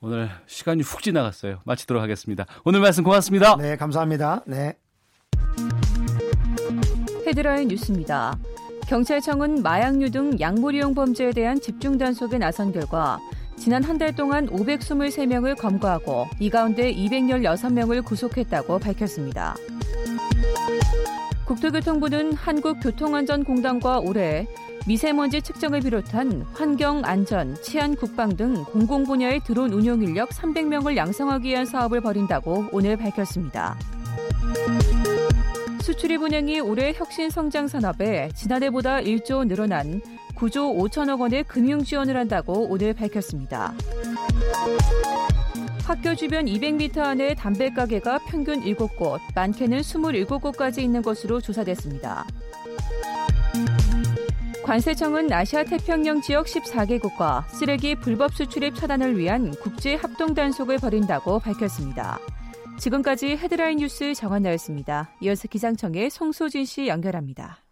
[0.00, 1.60] 오늘 시간이 훅 지나갔어요.
[1.64, 2.44] 마치도록 하겠습니다.
[2.64, 3.56] 오늘 말씀 고맙습니다.
[3.56, 4.42] 네, 감사합니다.
[4.46, 4.74] 네.
[7.26, 8.36] 헤드라인 뉴스입니다.
[8.88, 13.20] 경찰청은 마약류 등 약물이용 범죄에 대한 집중 단속에 나선 결과
[13.56, 19.54] 지난 한 달 동안 523명을 검거하고 이 가운데 216명을 구속했다고 밝혔습니다.
[21.44, 24.46] 국토교통부는 한국교통안전공단과 올해
[24.86, 31.48] 미세먼지 측정을 비롯한 환경, 안전, 치안, 국방 등 공공 분야의 드론 운용 인력 300명을 양성하기
[31.48, 33.76] 위한 사업을 벌인다고 오늘 밝혔습니다.
[35.82, 40.00] 수출입 은행이 올해 혁신 성장 산업에 지난해보다 1조 늘어난
[40.34, 43.74] 9조 5천억 원의 금융 지원을 한다고 오늘 밝혔습니다.
[45.84, 52.26] 학교 주변 200m 안에 담배 가게가 평균 7곳, 많게는 27곳까지 있는 것으로 조사됐습니다.
[54.68, 62.18] 관세청은 아시아 태평양 지역 14개국과 쓰레기 불법 수출입 차단을 위한 국제 합동 단속을 벌인다고 밝혔습니다.
[62.78, 65.08] 지금까지 헤드라인 뉴스 정한나였습니다.
[65.22, 67.62] 이어서 기상청의 송소진 씨 연결합니다.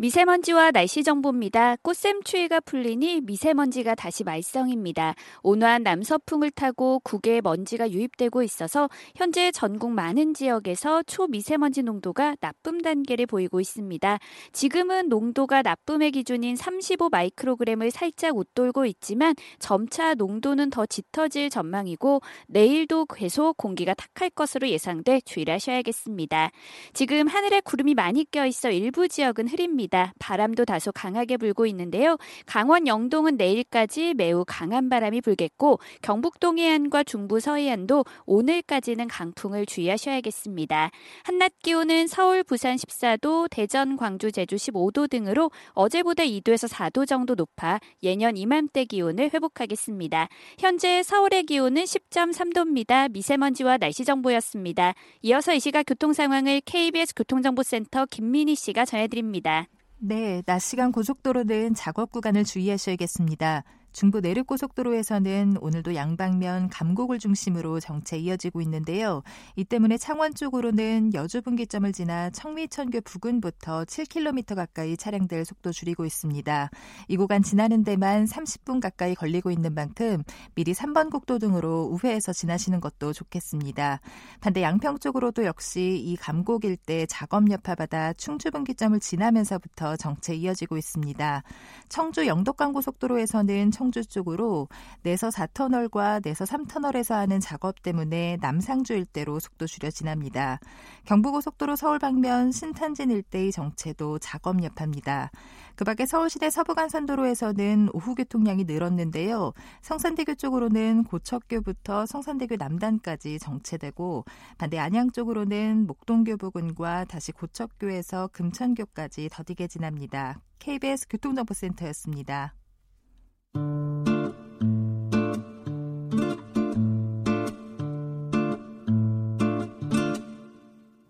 [0.00, 1.76] 미세먼지와 날씨 정보입니다.
[1.82, 5.14] 꽃샘 추위가 풀리니 미세먼지가 다시 말썽입니다.
[5.42, 13.26] 온화한 남서풍을 타고 국외에 먼지가 유입되고 있어서 현재 전국 많은 지역에서 초미세먼지 농도가 나쁨 단계를
[13.26, 14.18] 보이고 있습니다.
[14.52, 23.04] 지금은 농도가 나쁨의 기준인 35 마이크로그램을 살짝 웃돌고 있지만 점차 농도는 더 짙어질 전망이고 내일도
[23.04, 26.52] 계속 공기가 탁할 것으로 예상돼 주의를 하셔야겠습니다.
[26.94, 29.89] 지금 하늘에 구름이 많이 껴 있어 일부 지역은 흐립니다.
[30.18, 32.16] 바람도 다소 강하게 불고 있는데요.
[32.46, 40.90] 강원 영동은 내일까지 매우 강한 바람이 불겠고 경북 동해안과 중부 서해안도 오늘까지는 강풍을 주의하셔야겠습니다.
[41.24, 47.80] 한낮 기온은 서울, 부산 14도, 대전, 광주, 제주 15도 등으로 어제보다 2도에서 4도 정도 높아
[48.02, 50.28] 예년 이맘때 기온을 회복하겠습니다.
[50.58, 53.10] 현재 서울의 기온은 10.3도입니다.
[53.10, 54.94] 미세먼지와 날씨 정보였습니다.
[55.22, 59.66] 이어서 이 시각 교통 상황을 KBS 교통정보센터 김민희 씨가 전해드립니다.
[60.02, 63.64] 네, 낮 시간 고속도로 는 작업 구간을 주의하셔야겠습니다.
[63.92, 69.22] 중부 내륙고속도로에서는 오늘도 양방면 감곡을 중심으로 정체 이어지고 있는데요.
[69.56, 76.70] 이 때문에 창원 쪽으로는 여주 분기점을 지나 청미천교 부근부터 7km 가까이 차량들 속도 줄이고 있습니다.
[77.08, 80.22] 이 구간 지나는 데만 30분 가까이 걸리고 있는 만큼
[80.54, 84.00] 미리 3번 국도 등으로 우회해서 지나시는 것도 좋겠습니다.
[84.40, 91.42] 반대 양평 쪽으로도 역시 이 감곡 일대 작업 여파받아 충주 분기점을 지나면서부터 정체 이어지고 있습니다.
[91.88, 94.68] 청주 영덕간 고속도로에서는 청주 쪽으로
[95.02, 100.60] 내서 4터널과 내서 3터널에서 하는 작업 때문에 남상주 일대로 속도 줄여 지납니다.
[101.06, 105.30] 경부고속도로 서울 방면 신탄진 일대의 정체도 작업 여파입니다.
[105.76, 109.54] 그 밖에 서울시내 서부간선도로에서는 오후 교통량이 늘었는데요.
[109.80, 114.26] 성산대교 쪽으로는 고척교부터 성산대교 남단까지 정체되고
[114.58, 120.38] 반대 안양 쪽으로는 목동교 부근과 다시 고척교에서 금천교까지 더디게 지납니다.
[120.58, 122.59] KBS 교통정보센터였습니다.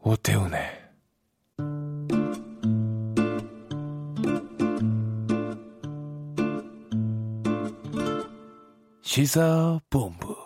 [0.02, 0.60] 오태훈의
[9.02, 10.36] 시사본부.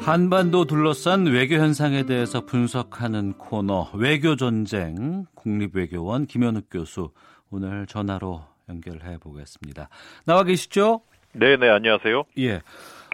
[0.00, 7.10] 한반도 둘러싼 외교 현상에 대해서 분석하는 코너 외교 전쟁 국립외교원 김현욱 교수
[7.50, 9.88] 오늘 전화로 연결해 보겠습니다.
[10.26, 11.00] 나와 계시죠?
[11.32, 12.24] 네, 네, 안녕하세요.
[12.38, 12.60] 예.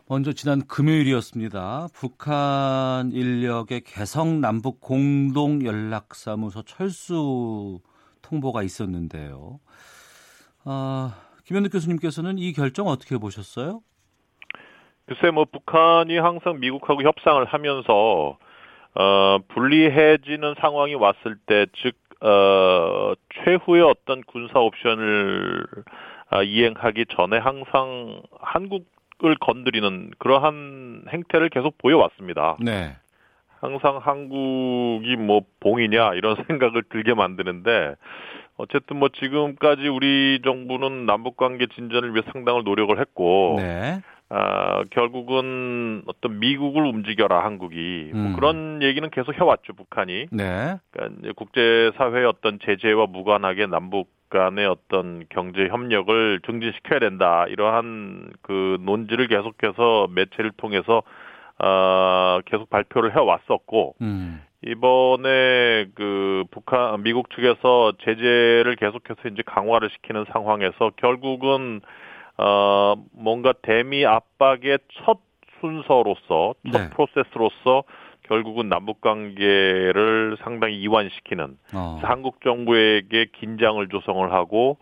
[0.08, 1.88] 먼저 지난 금요일이었습니다.
[1.94, 7.80] 북한 인력의 개성 남북 공동 연락사무소 철수
[8.22, 9.60] 통보가 있었는데요.
[10.64, 11.14] 아,
[11.44, 13.82] 김현욱 교수님께서는 이 결정 어떻게 보셨어요?
[15.06, 18.38] 글쎄 뭐 북한이 항상 미국하고 협상을 하면서
[18.96, 23.12] 어, 불리해지는 상황이 왔을 때, 즉, 어,
[23.44, 25.66] 최후의 어떤 군사 옵션을
[26.32, 32.56] 어, 이행하기 전에 항상 한국을 건드리는 그러한 행태를 계속 보여왔습니다.
[32.60, 32.96] 네.
[33.60, 37.94] 항상 한국이 뭐 봉이냐 이런 생각을 들게 만드는데
[38.56, 44.00] 어쨌든 뭐 지금까지 우리 정부는 남북 관계 진전을 위해 상당을 노력을 했고 네.
[44.30, 48.36] 아, 결국은 어떤 미국을 움직여라 한국이 뭐 음.
[48.36, 50.26] 그런 얘기는 계속 해왔죠 북한이.
[50.30, 50.76] 네.
[50.90, 58.32] 그러니까 이제 국제 사회의 어떤 제재와 무관하게 남북 간의 어떤 경제 협력을 증진시켜야 된다 이러한
[58.42, 61.02] 그 논지를 계속해서 매체를 통해서
[61.58, 64.42] 아, 계속 발표를 해왔었고 음.
[64.66, 71.82] 이번에 그 북한 미국 측에서 제재를 계속해서 이제 강화를 시키는 상황에서 결국은
[72.38, 75.18] 어 뭔가 대미 압박의 첫
[75.60, 76.90] 순서로서 첫 네.
[76.90, 77.84] 프로세스로서
[78.22, 82.00] 결국은 남북 관계를 상당히 이완시키는 어.
[82.02, 84.78] 한국 정부에게 긴장을 조성을 하고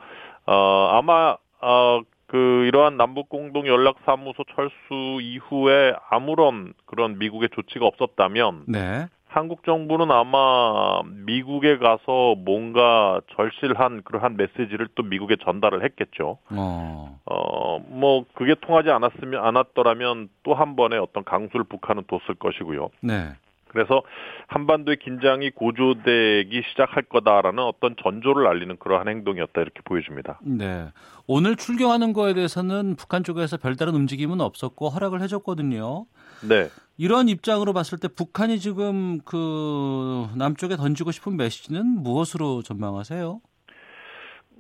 [0.47, 8.65] 어 아마 어그 이러한 남북 공동 연락 사무소 철수 이후에 아무런 그런 미국의 조치가 없었다면
[8.69, 9.07] 네.
[9.33, 16.39] 한국 정부는 아마 미국에 가서 뭔가 절실한 그러한 메시지를 또 미국에 전달을 했겠죠.
[16.51, 17.19] 어.
[17.25, 22.91] 어, 뭐 그게 통하지 않았으면 않았더라면 또 한 번의 어떤 강수를 북한은 뒀을 것이고요.
[23.01, 23.33] 네.
[23.73, 24.03] 그래서
[24.47, 30.39] 한반도의 긴장이 고조되기 시작할 거다라는 어떤 전조를 알리는 그러한 행동이었다 이렇게 보여집니다.
[30.43, 30.89] 네.
[31.27, 36.05] 오늘 출경하는 거에 대해서는 북한 쪽에서 별다른 움직임은 없었고 허락을 해줬거든요.
[36.49, 36.69] 네.
[36.99, 43.41] 이런 입장으로 봤을 때 북한이 지금 그 남쪽에 던지고 싶은 메시지는 무엇으로 전망하세요?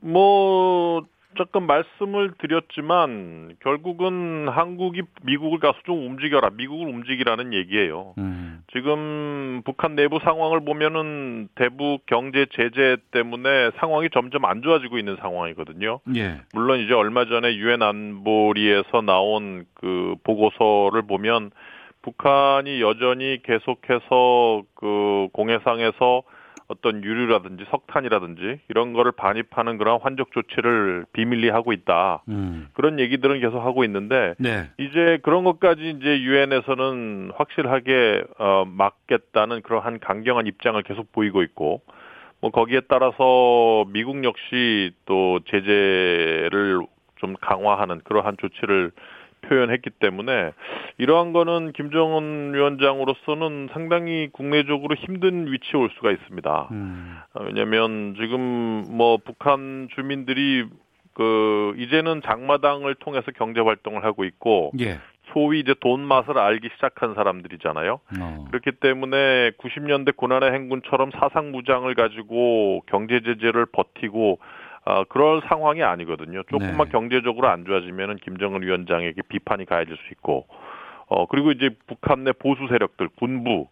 [0.03, 1.03] 뭐
[1.35, 8.15] 조금 말씀을 드렸지만 결국은 한국이 미국을 가서 좀 움직여라, 미국을 움직이라는 얘기예요.
[8.19, 8.63] 음.
[8.73, 16.01] 지금 북한 내부 상황을 보면은 대북 경제 제재 때문에 상황이 점점 안 좋아지고 있는 상황이거든요.
[16.17, 16.41] 예.
[16.55, 21.51] 물론 이제 얼마 전에 유엔 안보리에서 나온 그 보고서를 보면
[22.03, 26.23] 북한이 여전히 계속해서 그 공해상에서
[26.73, 32.23] 어떤 유류라든지 석탄이라든지 이런 거를 반입하는 그런 환적 조치를 비밀리 하고 있다.
[32.29, 32.69] 음.
[32.73, 34.71] 그런 얘기들은 계속 하고 있는데 네.
[34.79, 41.83] 이제 그런 것까지 이제 유엔에서는 확실하게 어 막겠다는 그러한 강경한 입장을 계속 보이고 있고
[42.41, 46.81] 뭐 거기에 따라서 미국 역시 또 제재를
[47.17, 48.93] 좀 강화하는 그러한 조치를
[49.43, 50.53] 표현했기 때문에
[50.99, 56.69] 이러한 거는 김정은 위원장으로서는 상당히 국내적으로 힘든 위치에 올 수가 있습니다.
[56.73, 57.19] 음.
[57.35, 60.65] 어, 왜냐하면 지금 뭐 북한 주민들이
[61.15, 64.99] 그 이제는 장마당을 통해서 경제 활동을 하고 있고 예.
[65.33, 68.01] 소위 이제 돈 맛을 알기 시작한 사람들이잖아요.
[68.21, 68.45] 어.
[68.49, 75.83] 그렇기 때문에 90년대 고난의 행군처럼 사상 무장을 가지고 경제 제재를 버티고 아, 어, 그럴 상황이
[75.83, 76.43] 아니거든요.
[76.45, 76.93] 조금만 네.
[76.93, 80.47] 경제적으로 안 좋아지면은 김정은 위원장에게 비판이 가해질 수 있고,
[81.07, 83.69] 어, 그리고 이제 북한 내 보수 세력들, 군부,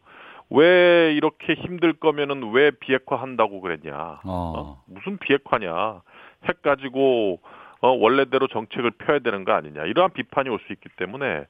[0.50, 4.20] 왜 이렇게 힘들 거면은 왜 비핵화 한다고 그랬냐.
[4.24, 4.82] 어.
[4.86, 6.02] 무슨 비핵화냐.
[6.44, 7.40] 핵 가지고
[7.82, 9.84] 어, 원래대로 정책을 펴야 되는 거 아니냐.
[9.84, 11.46] 이러한 비판이 올 수 있기 때문에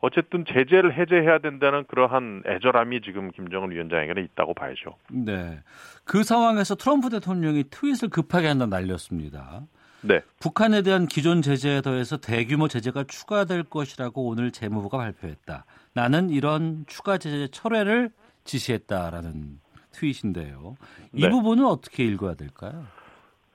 [0.00, 4.96] 어쨌든 제재를 해제해야 된다는 그러한 애절함이 지금 김정은 위원장에게는 있다고 봐야죠.
[5.10, 5.58] 네.
[6.04, 9.62] 그 상황에서 트럼프 대통령이 트윗을 급하게 한다 날렸습니다.
[10.02, 10.20] 네.
[10.40, 15.64] 북한에 대한 기존 제재에 더해서 대규모 제재가 추가될 것이라고 오늘 재무부가 발표했다.
[15.94, 18.10] 나는 이런 추가 제재 철회를
[18.44, 19.60] 지시했다라는
[19.92, 20.76] 트윗인데요.
[21.12, 21.28] 이 네.
[21.30, 22.84] 부분은 어떻게 읽어야 될까요?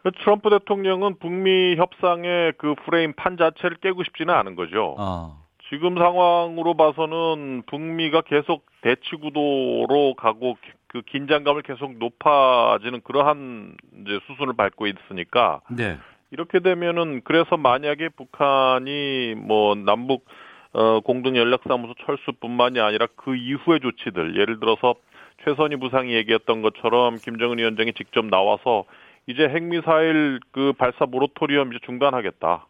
[0.08, 4.96] 그 트럼프 대통령은 북미 협상의 그 프레임 판 자체를 깨고 싶지는 않은 거죠.
[4.98, 5.36] 아.
[5.68, 10.58] 지금 상황으로 봐서는 북미가 계속 대치 구도로 가고
[10.88, 15.98] 그 긴장감을 계속 높아지는 그러한 이제 수순을 밟고 있으니까 네.
[16.32, 20.26] 이렇게 되면은 그래서 만약에 북한이 뭐 남북
[20.72, 24.96] 어 공동 연락사무소 철수뿐만이 아니라 그 이후의 조치들 예를 들어서
[25.44, 28.86] 최선희 부상이 얘기했던 것처럼 김정은 위원장이 직접 나와서
[29.28, 32.66] 이제 핵미사일 그 발사 모라토리엄 이제 중단하겠다.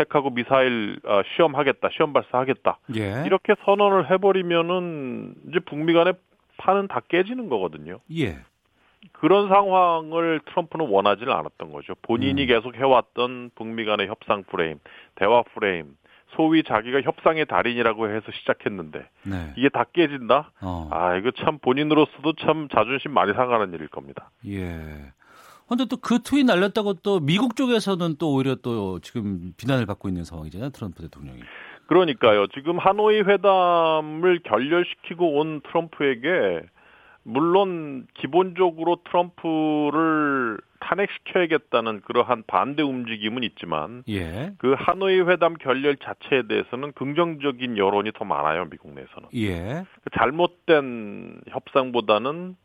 [0.00, 1.88] 핵하고 미사일 어, 시험하겠다.
[1.92, 2.78] 시험 발사하겠다.
[2.96, 3.24] 예.
[3.26, 6.14] 이렇게 선언을 해버리면은 이제 북미 간의
[6.56, 7.98] 판은 다 깨지는 거거든요.
[8.16, 8.38] 예.
[9.12, 11.94] 그런 상황을 트럼프는 원하지는 않았던 거죠.
[12.02, 12.46] 본인이 음.
[12.46, 14.78] 계속 해왔던 북미 간의 협상 프레임,
[15.16, 15.96] 대화 프레임,
[16.36, 19.52] 소위 자기가 협상의 달인이라고 해서 시작했는데 네.
[19.56, 20.52] 이게 다 깨진다?
[20.62, 20.88] 어.
[20.90, 24.30] 아 이거 참 본인으로서도 참 자존심 많이 상하는 일일 겁니다.
[24.46, 25.12] 예.
[25.76, 30.24] 근데 또 그 트윗 날렸다고 또 미국 쪽에서는 또 오히려 또 지금 비난을 받고 있는
[30.24, 30.70] 상황이잖아요.
[30.70, 31.40] 트럼프 대통령이.
[31.86, 32.46] 그러니까요.
[32.48, 36.62] 지금 하노이 회담을 결렬시키고 온 트럼프에게
[37.24, 44.52] 물론 기본적으로 트럼프를 탄핵시켜야겠다는 그러한 반대 움직임은 있지만 예.
[44.58, 49.84] 그 하노이 회담 결렬 자체에 대해서는 긍정적인 여론이 더 많아요 미국 내에서는 예.
[50.02, 52.56] 그 잘못된 협상보다는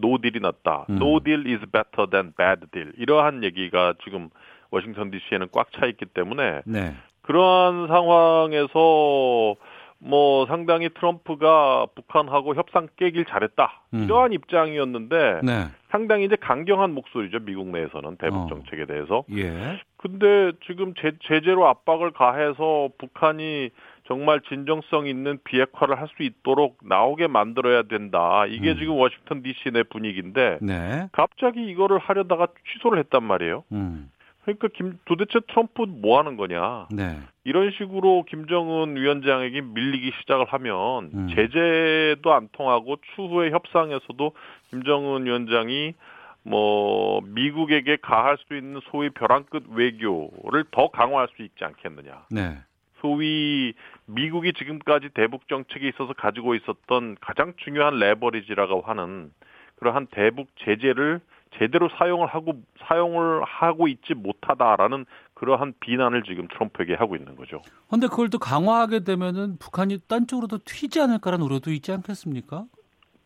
[0.00, 0.86] 노딜이 낫다.
[0.90, 0.96] 음.
[0.96, 2.92] No deal is better than bad deal.
[2.96, 4.28] 이러한 얘기가 지금
[4.70, 6.94] 워싱턴 D.C.에는 꽉 차 있기 때문에 네.
[7.22, 9.56] 그러한 상황에서
[9.98, 13.82] 뭐 상당히 트럼프가 북한하고 협상 깨길 잘했다.
[13.94, 14.04] 음.
[14.04, 15.66] 이러한 입장이었는데 네.
[15.90, 18.46] 상당히 이제 강경한 목소리죠 미국 내에서는 대북 어.
[18.48, 19.24] 정책에 대해서.
[19.34, 19.80] 예.
[19.96, 23.70] 근데 지금 제, 제재로 압박을 가해서 북한이
[24.06, 28.46] 정말 진정성 있는 비핵화를 할 수 있도록 나오게 만들어야 된다.
[28.46, 28.78] 이게 음.
[28.78, 29.72] 지금 워싱턴 D.C.
[29.72, 31.08] 내 분위기인데 네.
[31.12, 33.64] 갑자기 이거를 하려다가 취소를 했단 말이에요.
[33.72, 34.10] 음.
[34.44, 36.86] 그러니까 김 도대체 트럼프 뭐 하는 거냐?
[36.92, 37.18] 네.
[37.42, 41.28] 이런 식으로 김정은 위원장에게 밀리기 시작을 하면 음.
[41.34, 44.32] 제재도 안 통하고 추후의 협상에서도
[44.70, 45.94] 김정은 위원장이
[46.44, 52.26] 뭐 미국에게 가할 수 있는 소위 벼랑 끝 외교를 더 강화할 수 있지 않겠느냐.
[52.30, 52.58] 네.
[53.00, 53.74] 소위
[54.06, 59.32] 미국이 지금까지 대북 정책에 있어서 가지고 있었던 가장 중요한 레버리지라고 하는
[59.76, 61.20] 그러한 대북 제재를
[61.58, 62.54] 제대로 사용을 하고
[62.86, 67.62] 사용을 하고 있지 못하다라는 그러한 비난을 지금 트럼프에게 하고 있는 거죠.
[67.88, 72.64] 근데 그걸 또 강화하게 되면은 북한이 딴 쪽으로 더 튀지 않을까라는 우려도 있지 않겠습니까?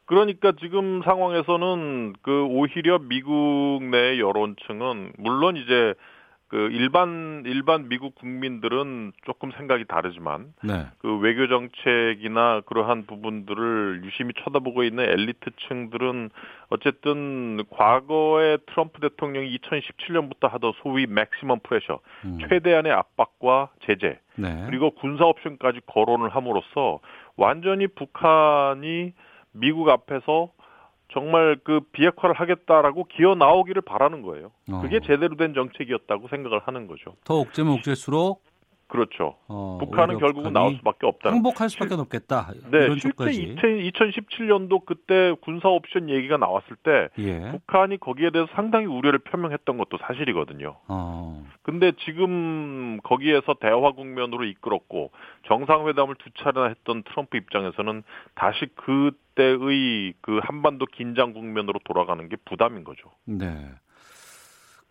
[0.07, 5.95] 그러니까 지금 상황에서는 그 오히려 미국 내 여론층은 물론 이제
[6.51, 10.89] 그 일반 일반 미국 국민들은 조금 생각이 다르지만 네.
[10.99, 16.31] 그 외교 정책이나 그러한 부분들을 유심히 쳐다보고 있는 엘리트층들은
[16.71, 22.39] 어쨌든 과거에 트럼프 대통령이 2017년부터 하던 소위 맥시멈 프레셔 음.
[22.41, 24.65] 최대한의 압박과 제재 네.
[24.67, 26.99] 그리고 군사 옵션까지 거론을 함으로써
[27.37, 29.13] 완전히 북한이
[29.53, 30.51] 미국 앞에서
[31.13, 34.51] 정말 그 비핵화를 하겠다라고 기어 나오기를 바라는 거예요.
[34.71, 34.81] 어.
[34.81, 37.15] 그게 제대로 된 정책이었다고 생각을 하는 거죠.
[37.25, 38.43] 더 옥죄면 옥죄수록
[38.91, 39.37] 그렇죠.
[39.47, 41.31] 어, 북한은 결국은 나올 수밖에 없다.
[41.31, 42.51] 항복할 수밖에 없겠다.
[42.73, 43.55] 네, 실제 쪽까지.
[43.55, 47.53] 2017년도 그때 군사 옵션 얘기가 나왔을 때 예.
[47.53, 50.77] 북한이 거기에 대해서 상당히 우려를 표명했던 것도 사실이거든요.
[50.89, 51.47] 어.
[51.63, 55.13] 근데 지금 거기에서 대화 국면으로 이끌었고
[55.47, 58.03] 정상회담을 두 차례나 했던 트럼프 입장에서는
[58.35, 63.11] 다시 그 때의 그 한반도 긴장 국면으로 돌아가는 게 부담인 거죠.
[63.25, 63.71] 네.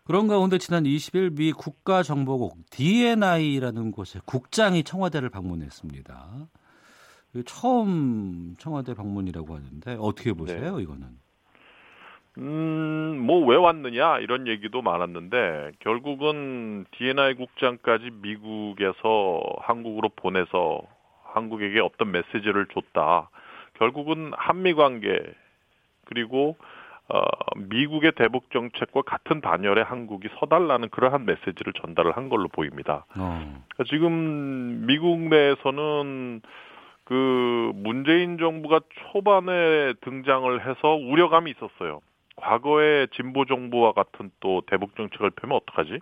[0.05, 6.25] 그런 가운데 지난 20일 미 국가정보국 DNI라는 곳에 국장이 청와대를 방문했습니다.
[7.45, 10.83] 처음 청와대 방문이라고 하는데 어떻게 보세요, 네.
[10.83, 11.07] 이거는?
[12.39, 20.81] 음, 뭐 왜 왔느냐 이런 얘기도 많았는데 결국은 DNI 국장까지 미국에서 한국으로 보내서
[21.23, 23.29] 한국에게 어떤 메시지를 줬다.
[23.79, 25.19] 결국은 한미 관계
[26.05, 26.57] 그리고
[27.07, 27.21] 어,
[27.57, 33.05] 미국의 대북 정책과 같은 반열에 한국이 서달라는 그러한 메시지를 전달을 한 걸로 보입니다.
[33.17, 33.63] 어.
[33.73, 36.41] 그러니까 지금 미국 내에서는
[37.05, 38.81] 그 문재인 정부가
[39.11, 42.01] 초반에 등장을 해서 우려감이 있었어요.
[42.35, 45.99] 과거의 진보 정부와 같은 또 대북 정책을 펴면 어떡하지?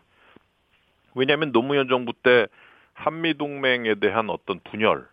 [1.16, 2.48] 왜냐하면 노무현 정부 때
[2.94, 5.08] 한미 동맹에 대한 어떤 분열,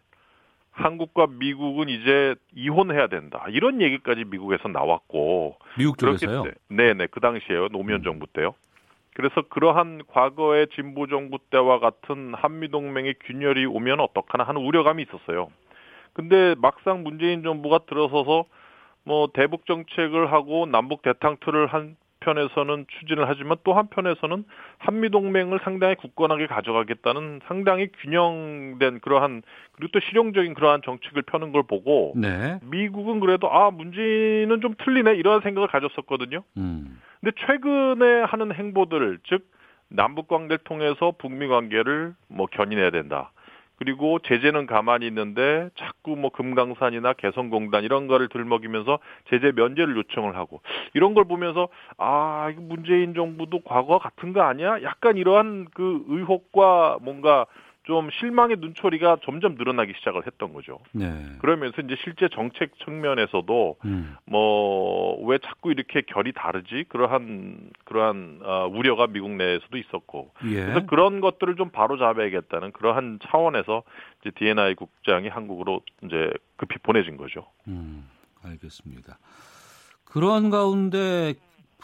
[0.75, 3.45] 한국과 미국은 이제 이혼해야 된다.
[3.49, 6.43] 이런 얘기까지 미국에서 나왔고 미국 쪽에서요?
[6.43, 8.55] 그렇기 때- 네네 그 당시에요 노무현 정부 때요.
[9.15, 15.51] 그래서 그러한 과거의 진보 정부 때와 같은 한미 동맹의 균열이 오면 어떡하나 하는 우려감이 있었어요.
[16.13, 18.45] 근데 막상 문재인 정부가 들어서서
[19.05, 24.45] 뭐 대북 정책을 하고 남북 대탕틀을 한 편에서는 추진을 하지만 또 한편에서는
[24.79, 29.43] 한미 동맹을 상당히 굳건하게 가져가겠다는 상당히 균형된 그러한
[29.73, 32.59] 그리고 또 실용적인 그러한 정책을 펴는 걸 보고 네.
[32.63, 36.43] 미국은 그래도 아 문재인은 좀 틀리네 이런 생각을 가졌었거든요.
[36.57, 37.01] 음.
[37.21, 39.47] 근데 최근에 하는 행보들 즉
[39.89, 43.33] 남북 관계를 통해서 북미 관계를 뭐 견인해야 된다.
[43.77, 48.99] 그리고 제재는 가만히 있는데 자꾸 뭐 금강산이나 개성공단 이런 거를 들먹이면서
[49.31, 50.61] 제재 면제를 요청을 하고
[50.95, 51.69] 이런 걸 보면서
[51.99, 54.83] 아 이거 문재인 정부도 과거와 같은 거 아니야?
[54.83, 57.47] 약간 이러한 그 의혹과 뭔가
[57.85, 60.81] 좀 실망의 눈초리가 점점 늘어나기 시작을 했던 거죠.
[60.93, 61.07] 네.
[61.39, 64.17] 그러면서 이제 실제 정책 측면에서도 음.
[64.25, 70.65] 뭐왜 자꾸 이렇게 결이 다르지 그러한 그러한 어, 우려가 미국 내에서도 있었고 예.
[70.65, 73.83] 그래서 그런 것들을 좀 바로 잡아야겠다는 그러한 차원에서
[74.23, 77.47] 이제 D&I 국장이 한국으로 이제 급히 보내진 거죠.
[77.69, 78.09] 음,
[78.43, 79.19] 알겠습니다.
[80.07, 81.35] 그런 가운데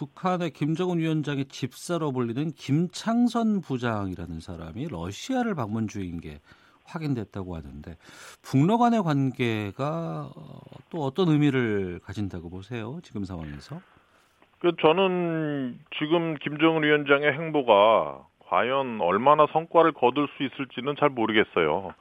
[0.00, 6.40] 북한의 김정은 위원장의 집사로 불리는 김창선 부장이라는 사람이 러시아를 방문 중인 게
[6.86, 7.96] 확인됐다고 하는데
[8.40, 12.98] 북러 간의 관계가 어, 또 어떤 의미를 가진다고 보세요?
[13.02, 13.82] 지금 상황에서?
[14.60, 21.92] 그 저는 지금 김정은 위원장의 행보가 과연 얼마나 성과를 거둘 수 있을지는 잘 모르겠어요.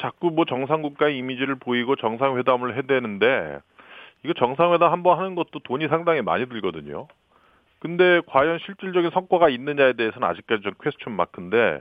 [0.00, 3.60] 자꾸 뭐 정상국가의 이미지를 보이고 정상회담을 해대는데
[4.24, 7.06] 이거 정상회담 한 번 하는 것도 돈이 상당히 많이 들거든요.
[7.78, 11.80] 근데 과연 실질적인 성과가 있느냐에 대해서는 아직까지 좀 퀘스천 마크인데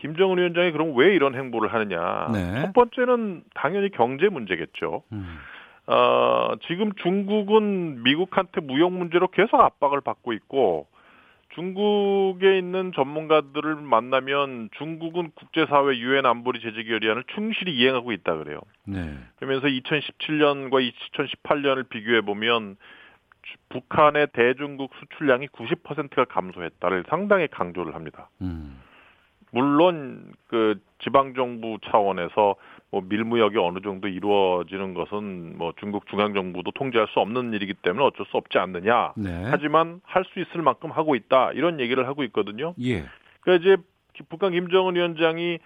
[0.00, 2.28] 김정은 위원장이 그럼 왜 이런 행보를 하느냐?
[2.32, 2.62] 네.
[2.62, 5.02] 첫 번째는 당연히 경제 문제겠죠.
[5.12, 5.38] 음.
[5.86, 10.86] 어, 지금 중국은 미국한테 무역 문제로 계속 압박을 받고 있고
[11.54, 18.60] 중국에 있는 전문가들을 만나면 중국은 국제사회 유엔 안보리 제재 결의안을 충실히 이행하고 있다 그래요.
[18.84, 19.18] 네.
[19.36, 22.76] 그러면서 2017년과 2018년을 비교해 보면
[23.70, 28.28] 북한의 대중국 수출량이 90%가 감소했다를 상당히 강조를 합니다.
[28.42, 28.80] 음.
[29.50, 32.56] 물론 그 지방 정부 차원에서
[32.90, 38.04] 뭐 밀무역이 어느 정도 이루어지는 것은 뭐 중국 중앙 정부도 통제할 수 없는 일이기 때문에
[38.04, 39.12] 어쩔 수 없지 않느냐.
[39.16, 39.44] 네.
[39.50, 42.74] 하지만 할 수 있을 만큼 하고 있다 이런 얘기를 하고 있거든요.
[42.82, 43.04] 예.
[43.40, 43.82] 그러니까 이제
[44.28, 45.58] 북한 김정은 위원장이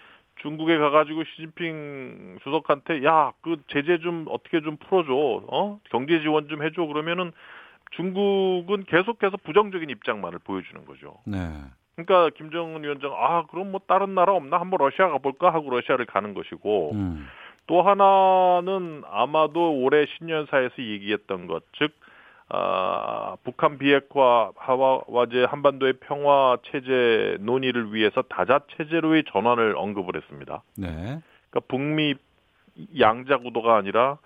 [0.42, 6.62] 중국에 가가지고 시진핑 주석한테 야 그 제재 좀 어떻게 좀 풀어줘, 어 경제 지원 좀
[6.62, 7.32] 해줘 그러면은
[7.92, 11.18] 중국은 계속해서 부정적인 입장만을 보여주는 거죠.
[11.26, 11.38] 네.
[11.94, 16.34] 그러니까 김정은 위원장 아 그럼 뭐 다른 나라 없나 한번 러시아 가볼까 하고 러시아를 가는
[16.34, 17.28] 것이고 음.
[17.66, 21.92] 또 하나는 아마도 올해 신년사에서 얘기했던 것, 즉
[22.48, 30.62] 아, 북한 비핵화 하와 와제 한반도의 평화 체제 논의를 위해서 다자 체제로의 전환을 언급을 했습니다.
[30.76, 30.88] 네.
[30.88, 32.14] 그러니까 북미
[32.98, 34.18] 양자 구도가 아니라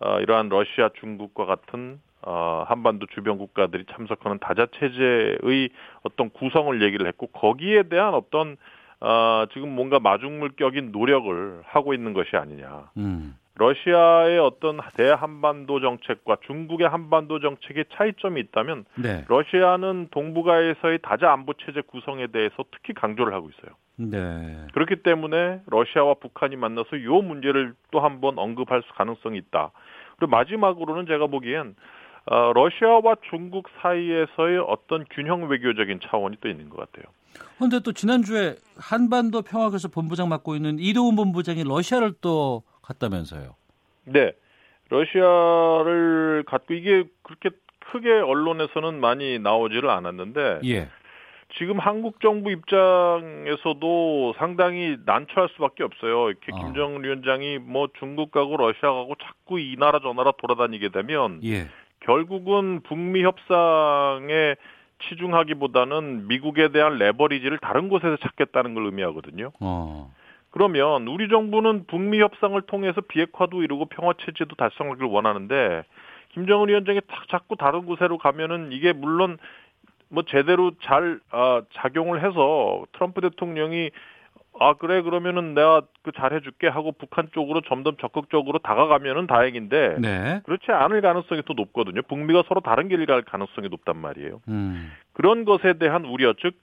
[0.00, 5.68] 어, 이러한 러시아, 중국과 같은 어, 한반도 주변 국가들이 참석하는 다자 체제의
[6.02, 8.56] 어떤 구성을 얘기를 했고 거기에 대한 어떤
[9.00, 12.90] 어, 지금 뭔가 마중물격인 노력을 하고 있는 것이 아니냐.
[12.96, 13.36] 음.
[13.56, 19.24] 러시아의 어떤 대한반도 정책과 중국의 한반도 정책의 차이점이 있다면 네.
[19.28, 23.76] 러시아는 동북아에서의 다자 안보 체제 구성에 대해서 특히 강조를 하고 있어요.
[23.96, 24.66] 네.
[24.72, 29.70] 그렇기 때문에 러시아와 북한이 만나서 이 문제를 또 한번 언급할 가능성이 있다.
[30.16, 31.76] 그리고 마지막으로는 제가 보기엔
[32.26, 37.12] 어, 러시아와 중국 사이에서의 어떤 균형 외교적인 차원이 또 있는 것 같아요.
[37.56, 43.54] 그런데 또 지난주에 한반도 평화교섭 본부장 맡고 있는 이도훈 본부장이 러시아를 또 갔다면서요.
[44.06, 44.32] 네.
[44.90, 47.50] 러시아를 갖고 이게 그렇게
[47.90, 50.88] 크게 언론에서는 많이 나오지를 않았는데 예.
[51.58, 56.30] 지금 한국 정부 입장에서도 상당히 난처할 수밖에 없어요.
[56.30, 56.58] 이렇게 아.
[56.58, 61.68] 김정은 위원장이 뭐 중국 가고 러시아 가고 자꾸 이 나라 저 나라 돌아다니게 되면 예.
[62.04, 64.56] 결국은 북미 협상에
[65.08, 69.50] 치중하기보다는 미국에 대한 레버리지를 다른 곳에서 찾겠다는 걸 의미하거든요.
[69.60, 70.12] 어.
[70.50, 75.82] 그러면 우리 정부는 북미 협상을 통해서 비핵화도 이루고 평화 체제도 달성하기를 원하는데
[76.32, 79.38] 김정은 위원장이 탁 자꾸 다른 곳으로 가면은 이게 물론
[80.08, 83.90] 뭐 제대로 잘 아, 작용을 해서 트럼프 대통령이
[84.60, 90.40] 아 그래 그러면은 내가 그 잘해줄게 하고 북한 쪽으로 점점 적극적으로 다가가면은 다행인데 네.
[90.44, 92.02] 그렇지 않을 가능성이 더 높거든요.
[92.02, 94.40] 북미가 서로 다른 길을 갈 가능성이 높단 말이에요.
[94.48, 94.92] 음.
[95.12, 96.54] 그런 것에 대한 우려 즉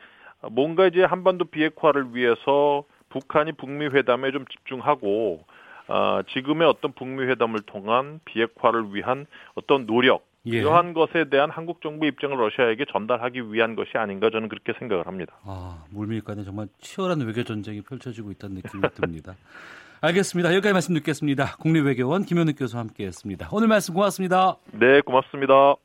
[0.52, 5.44] 뭔가 이제 한반도 비핵화를 위해서 북한이 북미 회담에 좀 집중하고
[5.88, 10.58] 아, 지금의 어떤 북미 회담을 통한 비핵화를 위한 어떤 노력 예.
[10.58, 15.34] 이러한 것에 대한 한국 정부 입장을 러시아에게 전달하기 위한 것이 아닌가 저는 그렇게 생각을 합니다.
[15.44, 19.36] 아, 물밀 간에 정말 치열한 외교 전쟁이 펼쳐지고 있다는 느낌이 듭니다.
[20.02, 20.50] 알겠습니다.
[20.56, 21.58] 여기까지 말씀 듣겠습니다.
[21.58, 23.50] 국립외교원 김현욱 교수와 함께했습니다.
[23.52, 24.56] 오늘 말씀 고맙습니다.
[24.72, 25.76] 네, 고맙습니다.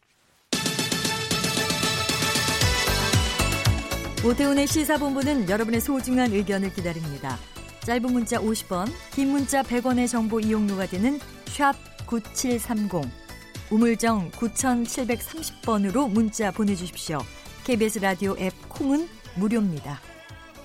[4.26, 7.36] 오태훈의 시사본부는 여러분의 소중한 의견을 기다립니다.
[7.80, 11.74] 짧은 문자 50원, 긴 문자 100원의 정보 이용료가 되는 샵
[12.06, 13.25] 9730,
[13.70, 17.18] 우물정 9730번으로 문자 보내주십시오.
[17.64, 19.98] KBS 라디오 앱 콩은 무료입니다.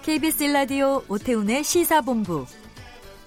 [0.03, 2.45] KBS 라디오 오태훈의 시사본부.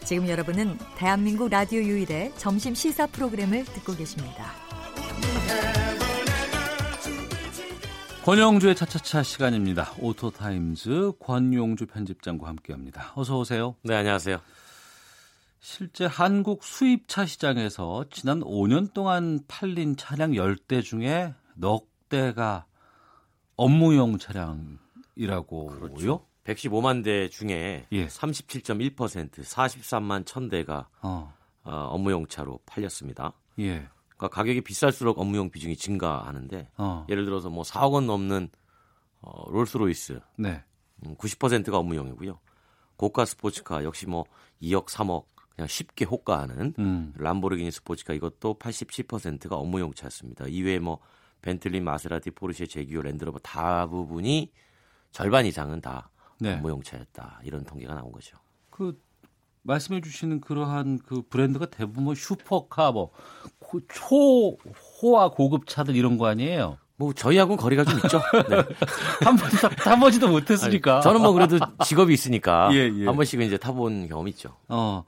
[0.05, 4.53] 지금 여러분은 대한민국 라디오 유일의 점심 시사 프로그램을 듣고 계십니다.
[8.25, 9.93] 권용주의 차차차 시간입니다.
[9.99, 13.13] 오토타임즈 권용주 편집장과 함께합니다.
[13.17, 13.75] 어서 오세요.
[13.83, 14.41] 네, 안녕하세요.
[15.65, 22.67] 실제 한국 수입차 시장에서 지난 5년 동안 팔린 차량 10대 중에 넉 대가
[23.57, 25.67] 업무용 차량이라고요?
[25.81, 26.27] 그렇죠.
[26.45, 28.07] 115만 대 중에 예.
[28.07, 31.35] 37.1% 43만 1000대가 어.
[31.63, 33.33] 어, 업무용 차로 팔렸습니다.
[33.61, 33.89] 예.
[34.11, 37.07] 그러니까 가격이 비쌀수록 업무용 비중이 증가하는데 어.
[37.09, 38.51] 예를 들어서 뭐 4억 원 넘는
[39.23, 40.63] 어, 롤스로이스 네.
[41.07, 42.39] 음, 90%가 업무용이고요.
[42.97, 44.27] 고가 스포츠카 역시 뭐
[44.63, 47.13] 2억 3억 그냥 쉽게 호가하는 음.
[47.17, 50.47] 람보르기니 스포츠카 이것도 87%가 업무용 차였습니다.
[50.49, 50.99] 이외에 뭐
[51.43, 54.51] 벤틀리, 마세라티, 포르쉐, 재규어, 랜드로버 대부분이
[55.13, 56.11] 절반 이상은 다
[56.41, 56.55] 네.
[56.55, 57.41] 업무용 차였다.
[57.45, 58.37] 이런 통계가 나온 거죠.
[58.71, 59.01] 그
[59.63, 63.11] 말씀해 주시는 그러한 그 브랜드가 대부분 뭐 슈퍼카 뭐
[63.89, 66.79] 초호화 고급 차들 이런 거 아니에요?
[66.97, 68.21] 뭐 저희하고는 거리가 좀 있죠.
[68.49, 68.57] 네.
[69.25, 70.95] 한 번도 타보지도 못했으니까.
[70.97, 73.07] 아니, 저는 뭐 그래도 직업이 있으니까 예, 예.
[73.07, 74.57] 한 번씩은 이제 타본 경험이 있죠.
[74.69, 75.05] 어.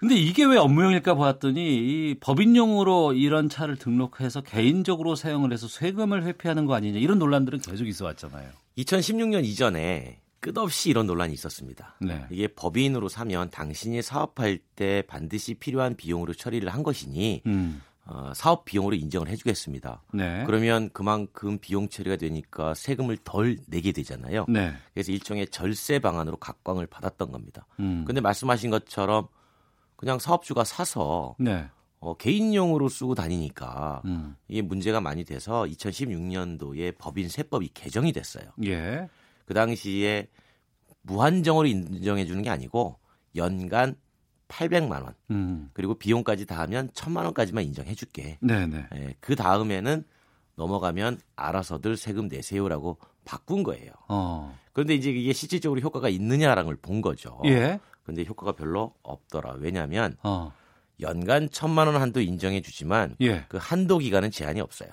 [0.00, 6.64] 근데 이게 왜 업무용일까 봤더니 이 법인용으로 이런 차를 등록해서 개인적으로 사용을 해서 세금을 회피하는
[6.64, 8.48] 거 아니냐 이런 논란들은 계속 있어 왔잖아요.
[8.78, 11.96] 2016년 이전에 끝없이 이런 논란이 있었습니다.
[12.00, 12.24] 네.
[12.30, 17.82] 이게 법인으로 사면 당신이 사업할 때 반드시 필요한 비용으로 처리를 한 것이니 음.
[18.06, 20.02] 어, 사업 비용으로 인정을 해주겠습니다.
[20.14, 20.44] 네.
[20.46, 24.46] 그러면 그만큼 비용 처리가 되니까 세금을 덜 내게 되잖아요.
[24.48, 24.72] 네.
[24.94, 27.66] 그래서 일종의 절세 방안으로 각광을 받았던 겁니다.
[27.78, 28.04] 음.
[28.06, 29.28] 근데 말씀하신 것처럼
[30.00, 31.66] 그냥 사업주가 사서 네.
[31.98, 34.34] 어, 개인용으로 쓰고 다니니까 음.
[34.48, 38.44] 이게 문제가 많이 돼서 2016년도에 법인 세법이 개정이 됐어요.
[38.64, 39.10] 예.
[39.44, 40.26] 그 당시에
[41.02, 42.98] 무한정으로 인정해 주는 게 아니고
[43.36, 43.94] 연간
[44.48, 45.68] 800만 원 음.
[45.74, 48.38] 그리고 비용까지 다 하면 1000만 원까지만 인정해 줄게.
[48.40, 48.86] 네네.
[48.94, 50.02] 예, 그 다음에는
[50.56, 52.96] 넘어가면 알아서들 세금 내세요라고
[53.26, 53.92] 바꾼 거예요.
[54.08, 54.56] 어.
[54.72, 57.38] 그런데 이제 이게 실질적으로 효과가 있느냐라는 걸 본 거죠.
[57.44, 57.78] 예.
[58.04, 59.56] 근데 효과가 별로 없더라.
[59.58, 60.52] 왜냐하면 어.
[61.00, 63.44] 연간 천만 원 한도 인정해 주지만 예.
[63.48, 64.90] 그 한도 기간은 제한이 없어요.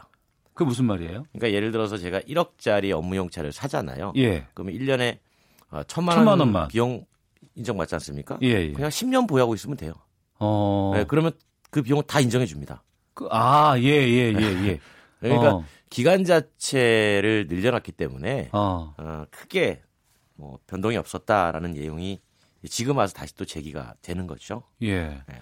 [0.54, 1.26] 그 무슨 말이에요?
[1.32, 4.14] 그러니까 예를 들어서 제가 1억짜리 업무용 차를 사잖아요.
[4.18, 4.48] 예.
[4.54, 5.20] 그러면 1년에
[5.70, 6.68] 어, 천만, 천만 원 원만.
[6.68, 7.06] 비용
[7.56, 8.38] 인정받지 않습니까?
[8.42, 8.72] 예, 예.
[8.72, 9.94] 그냥 10년 보유하고 있으면 돼요.
[10.40, 10.92] 어.
[10.96, 11.32] 네, 그러면
[11.70, 12.84] 그 비용을 다 인정해 줍니다.
[13.14, 14.80] 그, 아, 예, 예, 예, 예.
[15.20, 15.66] 그러니까 어.
[15.90, 18.94] 기간 자체를 늘려놨기 때문에 어.
[18.98, 19.82] 어, 크게
[20.36, 22.22] 뭐 변동이 없었다라는 내용이
[22.68, 24.64] 지금 와서 다시 또 제기가 되는 거죠.
[24.82, 25.02] 예.
[25.28, 25.42] 네.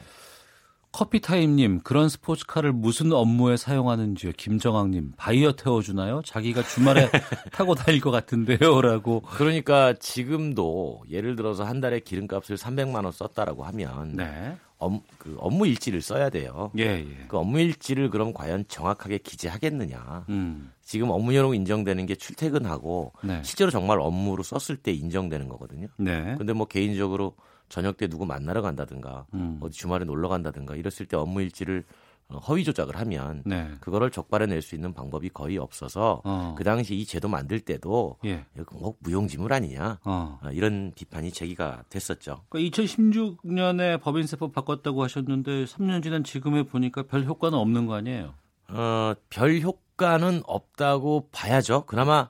[0.91, 4.31] 커피타임님, 그런 스포츠카를 무슨 업무에 사용하는지요?
[4.37, 6.21] 김정학님, 바이어 태워주나요?
[6.23, 7.09] 자기가 주말에
[7.51, 8.81] 타고 다닐 것 같은데요?
[8.81, 9.19] 라고.
[9.21, 14.55] 그러니까 지금도 예를 들어서 한 달에 기름값을 300만 원 썼다라고 하면 네.
[14.77, 16.71] 업, 그 업무 일지를 써야 돼요.
[16.77, 17.25] 예, 예.
[17.27, 20.25] 그 업무 일지를 그럼 과연 정확하게 기재하겠느냐?
[20.29, 20.71] 음.
[20.85, 23.41] 지금 업무용으로 인정되는 게 출퇴근하고 네.
[23.43, 25.87] 실제로 정말 업무로 썼을 때 인정되는 거거든요.
[25.97, 26.35] 네.
[26.37, 27.35] 근데 뭐 개인적으로
[27.67, 29.57] 저녁 때 누구 만나러 간다든가 음.
[29.61, 31.83] 어디 주말에 놀러 간다든가 이랬을 때 업무 일지를
[32.27, 33.69] 어, 허위 조작을 하면 네.
[33.79, 36.55] 그거를 적발해 낼 수 있는 방법이 거의 없어서 어.
[36.57, 38.45] 그 당시 이 제도 만들 때도 예.
[38.71, 40.39] 뭐 무용지물 아니냐 어.
[40.41, 42.41] 어, 이런 비판이 제기가 됐었죠.
[42.49, 48.33] 그러니까 2016년에 법인세법 바꿨다고 하셨는데 3년 지난 지금에 보니까 별 효과는 없는 거 아니에요?
[48.69, 51.85] 어, 별 효과는 없다고 봐야죠.
[51.85, 52.29] 그나마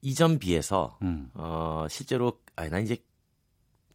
[0.00, 1.30] 이전 비해서 음.
[1.34, 2.96] 어, 실제로 아니 난 이제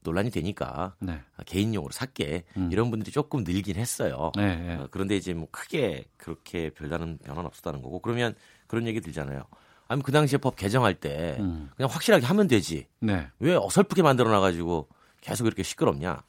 [0.02, 1.22] 논란이 되니까 네.
[1.38, 4.32] 아, 개인용으로 샀게 이런 분들이 조금 늘긴 했어요.
[4.38, 4.41] 음.
[4.41, 4.76] 네, 네.
[4.76, 8.36] 어, 그런데 이제 뭐 크게 그렇게 별다른 변화는 없었다는 거고 그러면
[8.68, 9.44] 그런 얘기 들잖아요.
[9.88, 11.70] 아니 그 당시에 법 개정할 때 음.
[11.76, 12.88] 그냥 확실하게 하면 되지.
[13.00, 13.28] 네.
[13.40, 14.90] 왜 어설프게 만들어 놔가지고
[15.22, 16.24] 계속 이렇게 시끄럽냐?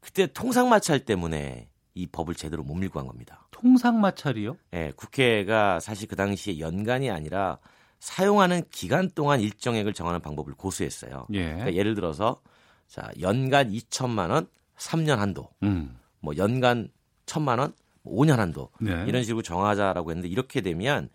[0.00, 3.46] 그때 통상 마찰 때문에 이 법을 제대로 못 밀고 한 겁니다.
[3.50, 4.56] 통상 마찰이요?
[4.74, 7.58] 예, 국회가 사실 그 당시에 연간이 아니라
[8.00, 11.26] 사용하는 기간 동안 일정액을 정하는 방법을 고수했어요.
[11.32, 11.44] 예.
[11.44, 12.40] 그러니까 예를 들어서
[12.88, 15.96] 자 연간 2천만 원, 3년 한도, 음.
[16.20, 16.88] 뭐 연간
[17.26, 17.72] 1천만 원,
[18.04, 19.04] 5년 한도 네.
[19.06, 21.08] 이런 식으로 정하자라고 했는데 이렇게 되면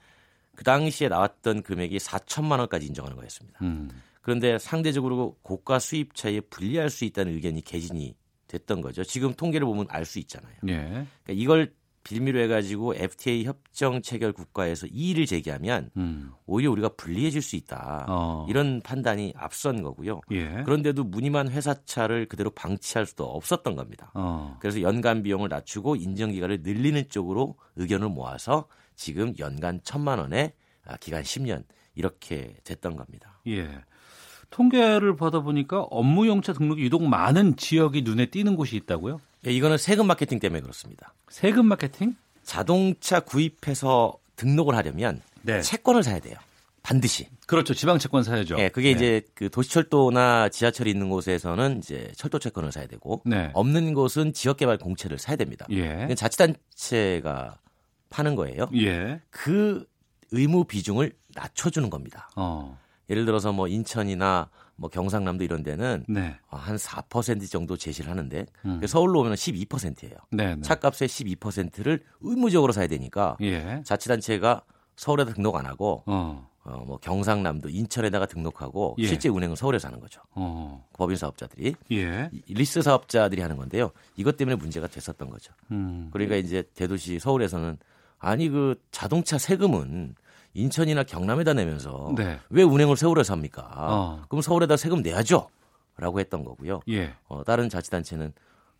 [0.56, 3.60] 그 당시에 나왔던 금액이 4천만 원까지 인정하는 거였습니다.
[3.62, 3.90] 음.
[4.22, 8.16] 그런데 상대적으로 고가 수입차에 불리할 수 있다는 의견이 개진이
[8.48, 9.03] 됐던 거죠.
[9.03, 10.53] 지금 통계를 보면 알 수 있잖아요.
[10.69, 10.78] 예.
[10.84, 16.32] 그러니까 이걸 빌미로 해가지고 FTA 협정 체결 국가에서 이의를 제기하면 음.
[16.45, 18.06] 오히려 우리가 불리해질 수 있다.
[18.07, 18.45] 어.
[18.49, 20.22] 이런 판단이 앞선 거고요.
[20.32, 20.64] 예.
[20.64, 24.11] 그런데도 무늬만 회사차를 그대로 방치할 수도 없었던 겁니다.
[24.14, 24.56] 어.
[24.61, 30.53] 그래서 연간 비용을 낮추고 인정 기간을 늘리는 쪽으로 의견을 모아서 지금 연간 천만 원에
[30.86, 33.41] 아, 기간 10년 이렇게 됐던 겁니다.
[33.48, 33.68] 예.
[34.49, 39.19] 통계를 받아보니까 업무용차 등록이 유독 많은 지역이 눈에 띄는 곳이 있다고요?
[39.45, 41.14] 예, 이거는 세금 마케팅 때문에 그렇습니다.
[41.30, 42.15] 세금 마케팅?
[42.44, 45.61] 자동차 구입해서 등록을 하려면 네.
[45.61, 46.36] 채권을 사야 돼요.
[46.82, 47.28] 반드시.
[47.48, 47.74] 그렇죠.
[47.74, 48.56] 지방 채권 사야죠.
[48.60, 48.95] 예, 그게 네.
[48.95, 53.52] 이제 그 도시철도나 지하철이 있는 곳에서는 이제 철도 채권을 사야 되고 네.
[53.53, 55.65] 없는 곳은 지역개발 공채를 사야 됩니다.
[55.72, 56.07] 예.
[56.15, 57.57] 자치단체가
[58.10, 58.69] 파는 거예요.
[58.76, 59.19] 예.
[59.30, 59.86] 그
[60.32, 62.30] 의무 비중을 낮춰주는 겁니다.
[62.38, 62.78] 어.
[63.09, 66.38] 예를 들어서 뭐 인천이나 뭐 경상남도 이런 데는 네.
[66.49, 68.81] 한4% 정도 제시를 하는데 음.
[68.85, 70.15] 서울로 오면 12%예요.
[70.31, 70.55] 네.
[70.55, 70.61] 네.
[70.61, 73.81] 차값의 12%를 의무적으로 사야 되니까 예.
[73.85, 74.61] 자치단체가
[74.95, 76.47] 서울에다 등록 안 하고 어.
[76.63, 79.07] 어, 뭐 경상남도 인천에다가 등록하고 예.
[79.07, 80.21] 실제 운행은 서울에서 하는 거죠.
[80.31, 80.85] 어.
[80.93, 82.29] 법인 사업자들이 예.
[82.34, 83.91] 이- 리스 사업자들이 하는 건데요.
[84.17, 85.53] 이것 때문에 문제가 됐었던 거죠.
[85.71, 86.09] 음.
[86.11, 87.77] 그러니까 이제 대도시 서울에서는
[88.19, 90.15] 아니 그 자동차 세금은
[90.53, 92.40] 인천이나 경남에다 내면서 네.
[92.49, 93.69] 왜 운행을 서울에서 합니까?
[93.76, 94.22] 어.
[94.30, 95.49] 그럼 서울에다 세금 내야죠.
[95.98, 96.82] 라고 했던 거고요.
[96.90, 97.15] 예.
[97.28, 98.34] 어, 다른 자치단체는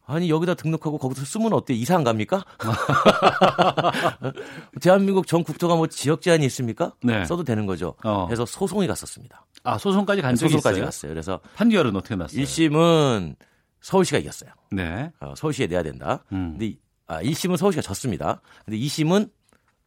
[0.06, 1.74] 아니 여기다 등록하고 거기서 쓰면 어때?
[1.74, 2.46] 이사 안 갑니까?
[4.82, 6.94] 대한민국 전 국토가 뭐 지역 제한이 있습니까?
[7.04, 7.26] 네.
[7.26, 7.96] 써도 되는 거죠.
[8.04, 8.26] 어.
[8.26, 9.46] 그래서 소송이 갔었습니다.
[9.64, 10.86] 아, 소송까지 간 적이 소송까지 있어요?
[10.86, 11.12] 갔어요.
[11.12, 12.42] 그래서 판결은 어떻게 났어요?
[12.42, 13.36] 1심은
[13.82, 14.52] 서울시가 이겼어요.
[14.72, 15.12] 네.
[15.20, 16.24] 어, 서울시에 내야 된다.
[16.32, 16.52] 음.
[16.52, 18.42] 근데 이- 아, 1심은 서울시가 졌습니다.
[18.66, 19.30] 근데 2심은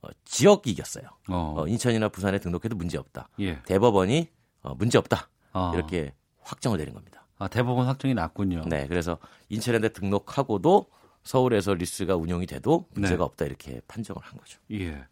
[0.02, 1.04] 어, 지역이 이겼어요.
[1.28, 1.54] 어.
[1.58, 3.28] 어, 인천이나 부산에 등록해도 문제 없다.
[3.40, 3.62] 예.
[3.62, 4.28] 대법원이
[4.62, 5.28] 어, 문제 없다.
[5.52, 5.72] 어.
[5.74, 6.12] 이렇게
[6.42, 7.26] 확정을 내린 겁니다.
[7.38, 8.64] 아, 대법원 확정이 났군요.
[8.66, 9.18] 네, 그래서
[9.48, 10.86] 인천에 등록하고도
[11.24, 13.22] 서울에서 리스가 운영이 돼도 문제가 네.
[13.22, 14.58] 없다 이렇게 판정을 한 거죠.
[14.72, 15.04] 예.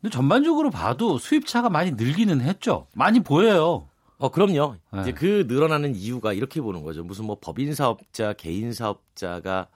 [0.00, 2.86] 근데 전반적으로 봐도 수입차가 많이 늘기는 했죠.
[2.94, 3.88] 많이 보여요.
[4.18, 4.76] 어, 그럼요.
[4.92, 5.00] 네.
[5.02, 7.04] 이제 그 늘어나는 이유가 이렇게 보는 거죠.
[7.04, 9.68] 무슨 뭐 법인 사업자, 개인 사업자가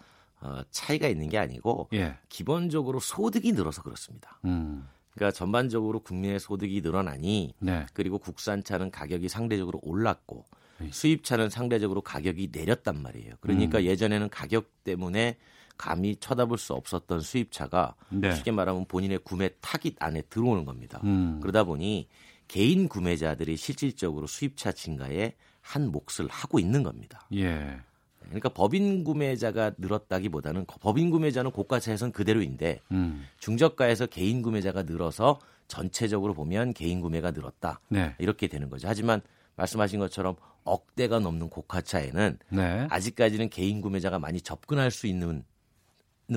[0.43, 2.17] 어, 차이가 있는 게 아니고 예.
[2.29, 4.41] 기본적으로 소득이 늘어서 그렇습니다.
[4.45, 4.89] 음.
[5.15, 7.87] 그러니까 전반적으로 국민의 소득이 늘어나니 네.
[7.93, 10.45] 그리고 국산차는 가격이 상대적으로 올랐고
[10.79, 10.89] 네.
[10.91, 13.35] 수입차는 상대적으로 가격이 내렸단 말이에요.
[13.41, 13.85] 그러니까 음.
[13.85, 15.37] 예전에는 가격 때문에
[15.77, 18.35] 감히 쳐다볼 수 없었던 수입차가 네.
[18.35, 21.01] 쉽게 말하면 본인의 구매 타깃 안에 들어오는 겁니다.
[21.05, 21.39] 음.
[21.41, 22.09] 그러다 보니
[22.49, 27.27] 개인 구매자들이 실질적으로 수입차 증가에 한 몫을 하고 있는 겁니다.
[27.35, 27.81] 예.
[28.25, 33.27] 그러니까 법인 구매자가 늘었다기보다는 법인 구매자는 고가차에선 그대로인데 음.
[33.39, 35.39] 중저가에서 개인 구매자가 늘어서
[35.69, 37.81] 전체적으로 보면 개인 구매가 늘었다.
[37.89, 38.15] 네.
[38.19, 38.89] 이렇게 되는 거죠.
[38.89, 39.23] 하지만
[39.57, 42.87] 말씀하신 것처럼 억대가 넘는 고가차에는 네.
[42.91, 45.45] 아직까지는 개인 구매자가 많이 접근할 수 있는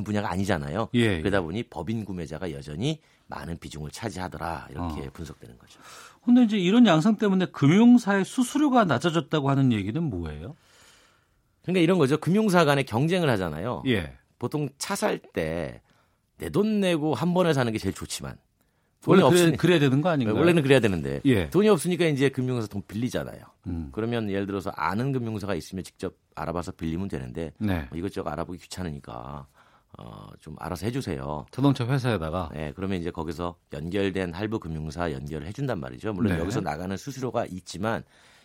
[0.04, 0.90] 분야가 아니잖아요.
[0.96, 5.10] 예, 그러다 보니 법인 구매자가 여전히 많은 비중을 차지하더라 이렇게 어.
[5.14, 5.80] 분석되는 거죠.
[6.24, 10.56] 근데 이제 이런 양상 때문에 금융사의 수수료가 낮아졌다고 하는 얘기는 뭐예요?
[11.66, 12.18] 그러니까 이런 거죠.
[12.18, 13.84] 금융사 간에 경쟁을 하잖아요.
[13.88, 14.14] 예.
[14.40, 15.82] 보통 차 살 때
[16.38, 18.36] 내 돈 내고 한 번에 사는 게 제일 좋지만
[19.02, 20.36] 돈이 원래 그래, 없으니 그래 야 되는 거 아닌가요?
[20.38, 21.50] 원래는 그래야 되는데 예.
[21.50, 23.40] 돈이 없으니까 이제 금융사 돈 빌리잖아요.
[23.68, 23.90] 음.
[23.94, 27.86] 그러면 예를 들어서 아는 금융사가 있으면 직접 알아봐서 빌리면 되는데 네.
[27.90, 29.48] 뭐 이것저것 알아보기 귀찮으니까
[29.98, 31.46] 어, 좀 알아서 해주세요.
[31.52, 36.12] 자동차 회사에다가 네, 그러면 이제 거기서 연결된 할부 금융사 연결을 해준단 말이죠.
[36.12, 36.40] 물론 네.
[36.40, 38.04] 여기서 나가는 수수료가 있지만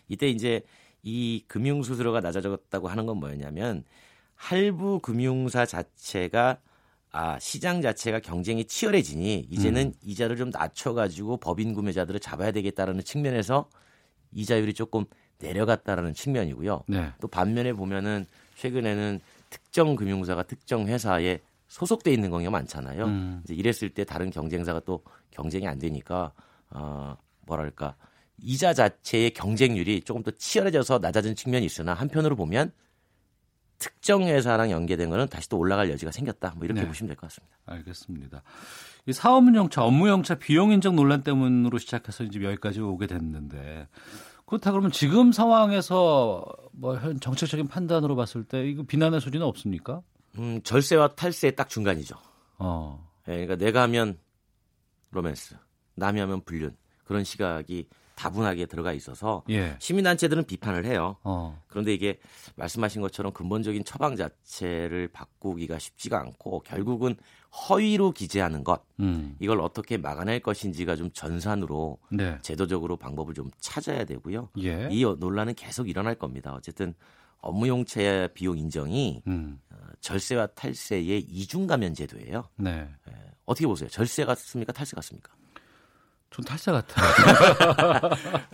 [0.09, 0.63] 이때 이제
[1.03, 3.85] 이 금융 수수료가 낮아졌다고 하는 건 뭐였냐면
[4.35, 6.59] 할부 금융사 자체가
[7.13, 9.93] 아 시장 자체가 경쟁이 치열해지니 이제는 음.
[10.03, 13.69] 이자를 좀 낮춰가지고 법인 구매자들을 잡아야 되겠다라는 측면에서
[14.33, 15.05] 이자율이 조금
[15.39, 16.85] 내려갔다라는 측면이고요.
[16.87, 17.13] 네.
[17.21, 23.05] 또 반면에 보면은 최근에는 특정 금융사가 특정 회사에 소속돼 있는 경우가 많잖아요.
[23.07, 23.41] 음.
[23.45, 26.33] 이제 이랬을 때 다른 경쟁사가 또 경쟁이 안 되니까
[26.71, 27.17] 어
[27.47, 27.97] 뭐랄까
[28.43, 32.73] 이자 자체의 경쟁률이 조금 더 치열해져서 낮아진 측면이 있으나 한편으로 보면
[33.79, 36.53] 특정 회사랑 연계된 거는 다시 또 올라갈 여지가 생겼다.
[36.57, 36.87] 뭐 이렇게 네.
[36.87, 37.57] 보시면 될 것 같습니다.
[37.67, 38.43] 알겠습니다.
[39.07, 43.89] 이 사업운영차, 업무용차 비용 인정 논란 때문으로 시작해서 이제 여기까지 오게 됐는데
[44.47, 50.03] 그렇다 그러면 지금 상황에서 뭐 현 정책적인 판단으로 봤을 때 이거 비난의 소지는 없습니까?
[50.39, 52.17] 음, 절세와 탈세의 딱 중간이죠.
[52.59, 53.09] 어.
[53.29, 54.19] 예, 그러니까 내가 하면
[55.13, 55.57] 로맨스,
[55.95, 57.89] 남이 하면 불륜 그런 시각이
[58.21, 59.77] 다분하게 들어가 있어서 예.
[59.79, 61.17] 시민단체들은 비판을 해요.
[61.25, 61.59] 어.
[61.69, 62.19] 그런데 이게
[62.57, 67.17] 말씀하신 것처럼 근본적인 처방 자체를 바꾸기가 쉽지가 않고 결국은
[67.51, 69.37] 허위로 기재하는 것 음.
[69.41, 72.37] 이걸 어떻게 막아낼 것인지가 좀 전산으로 네.
[72.43, 74.51] 제도적으로 방법을 좀 찾아야 되고요.
[74.59, 74.89] 예.
[74.91, 76.53] 이 논란은 계속 일어날 겁니다.
[76.53, 76.93] 어쨌든
[77.39, 79.59] 업무용차 비용 인정이 음.
[79.71, 82.51] 어, 절세와 탈세의 이중가면 제도예요.
[82.57, 82.87] 네.
[83.47, 83.89] 어떻게 보세요?
[83.89, 84.73] 절세 같습니까?
[84.75, 85.33] 탈세 같습니까?
[86.31, 87.07] 전 탈세 같아요.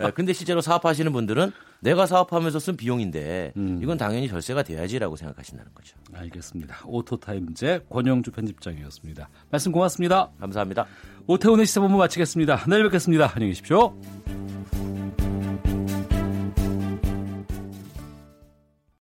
[0.01, 3.79] 예, 근데 실제로 사업하시는 분들은 내가 사업하면서 쓴 비용인데 음.
[3.81, 5.95] 이건 당연히 절세가 돼야지라고 생각하신다는 거죠.
[6.13, 6.77] 알겠습니다.
[6.85, 9.29] 오토타임즈 권영주 편집장이었습니다.
[9.51, 10.29] 말씀 고맙습니다.
[10.39, 10.87] 감사합니다.
[11.27, 12.65] 오태훈의 시사본부 마치겠습니다.
[12.67, 13.31] 내일 뵙겠습니다.
[13.35, 13.95] 안녕히 계십시오.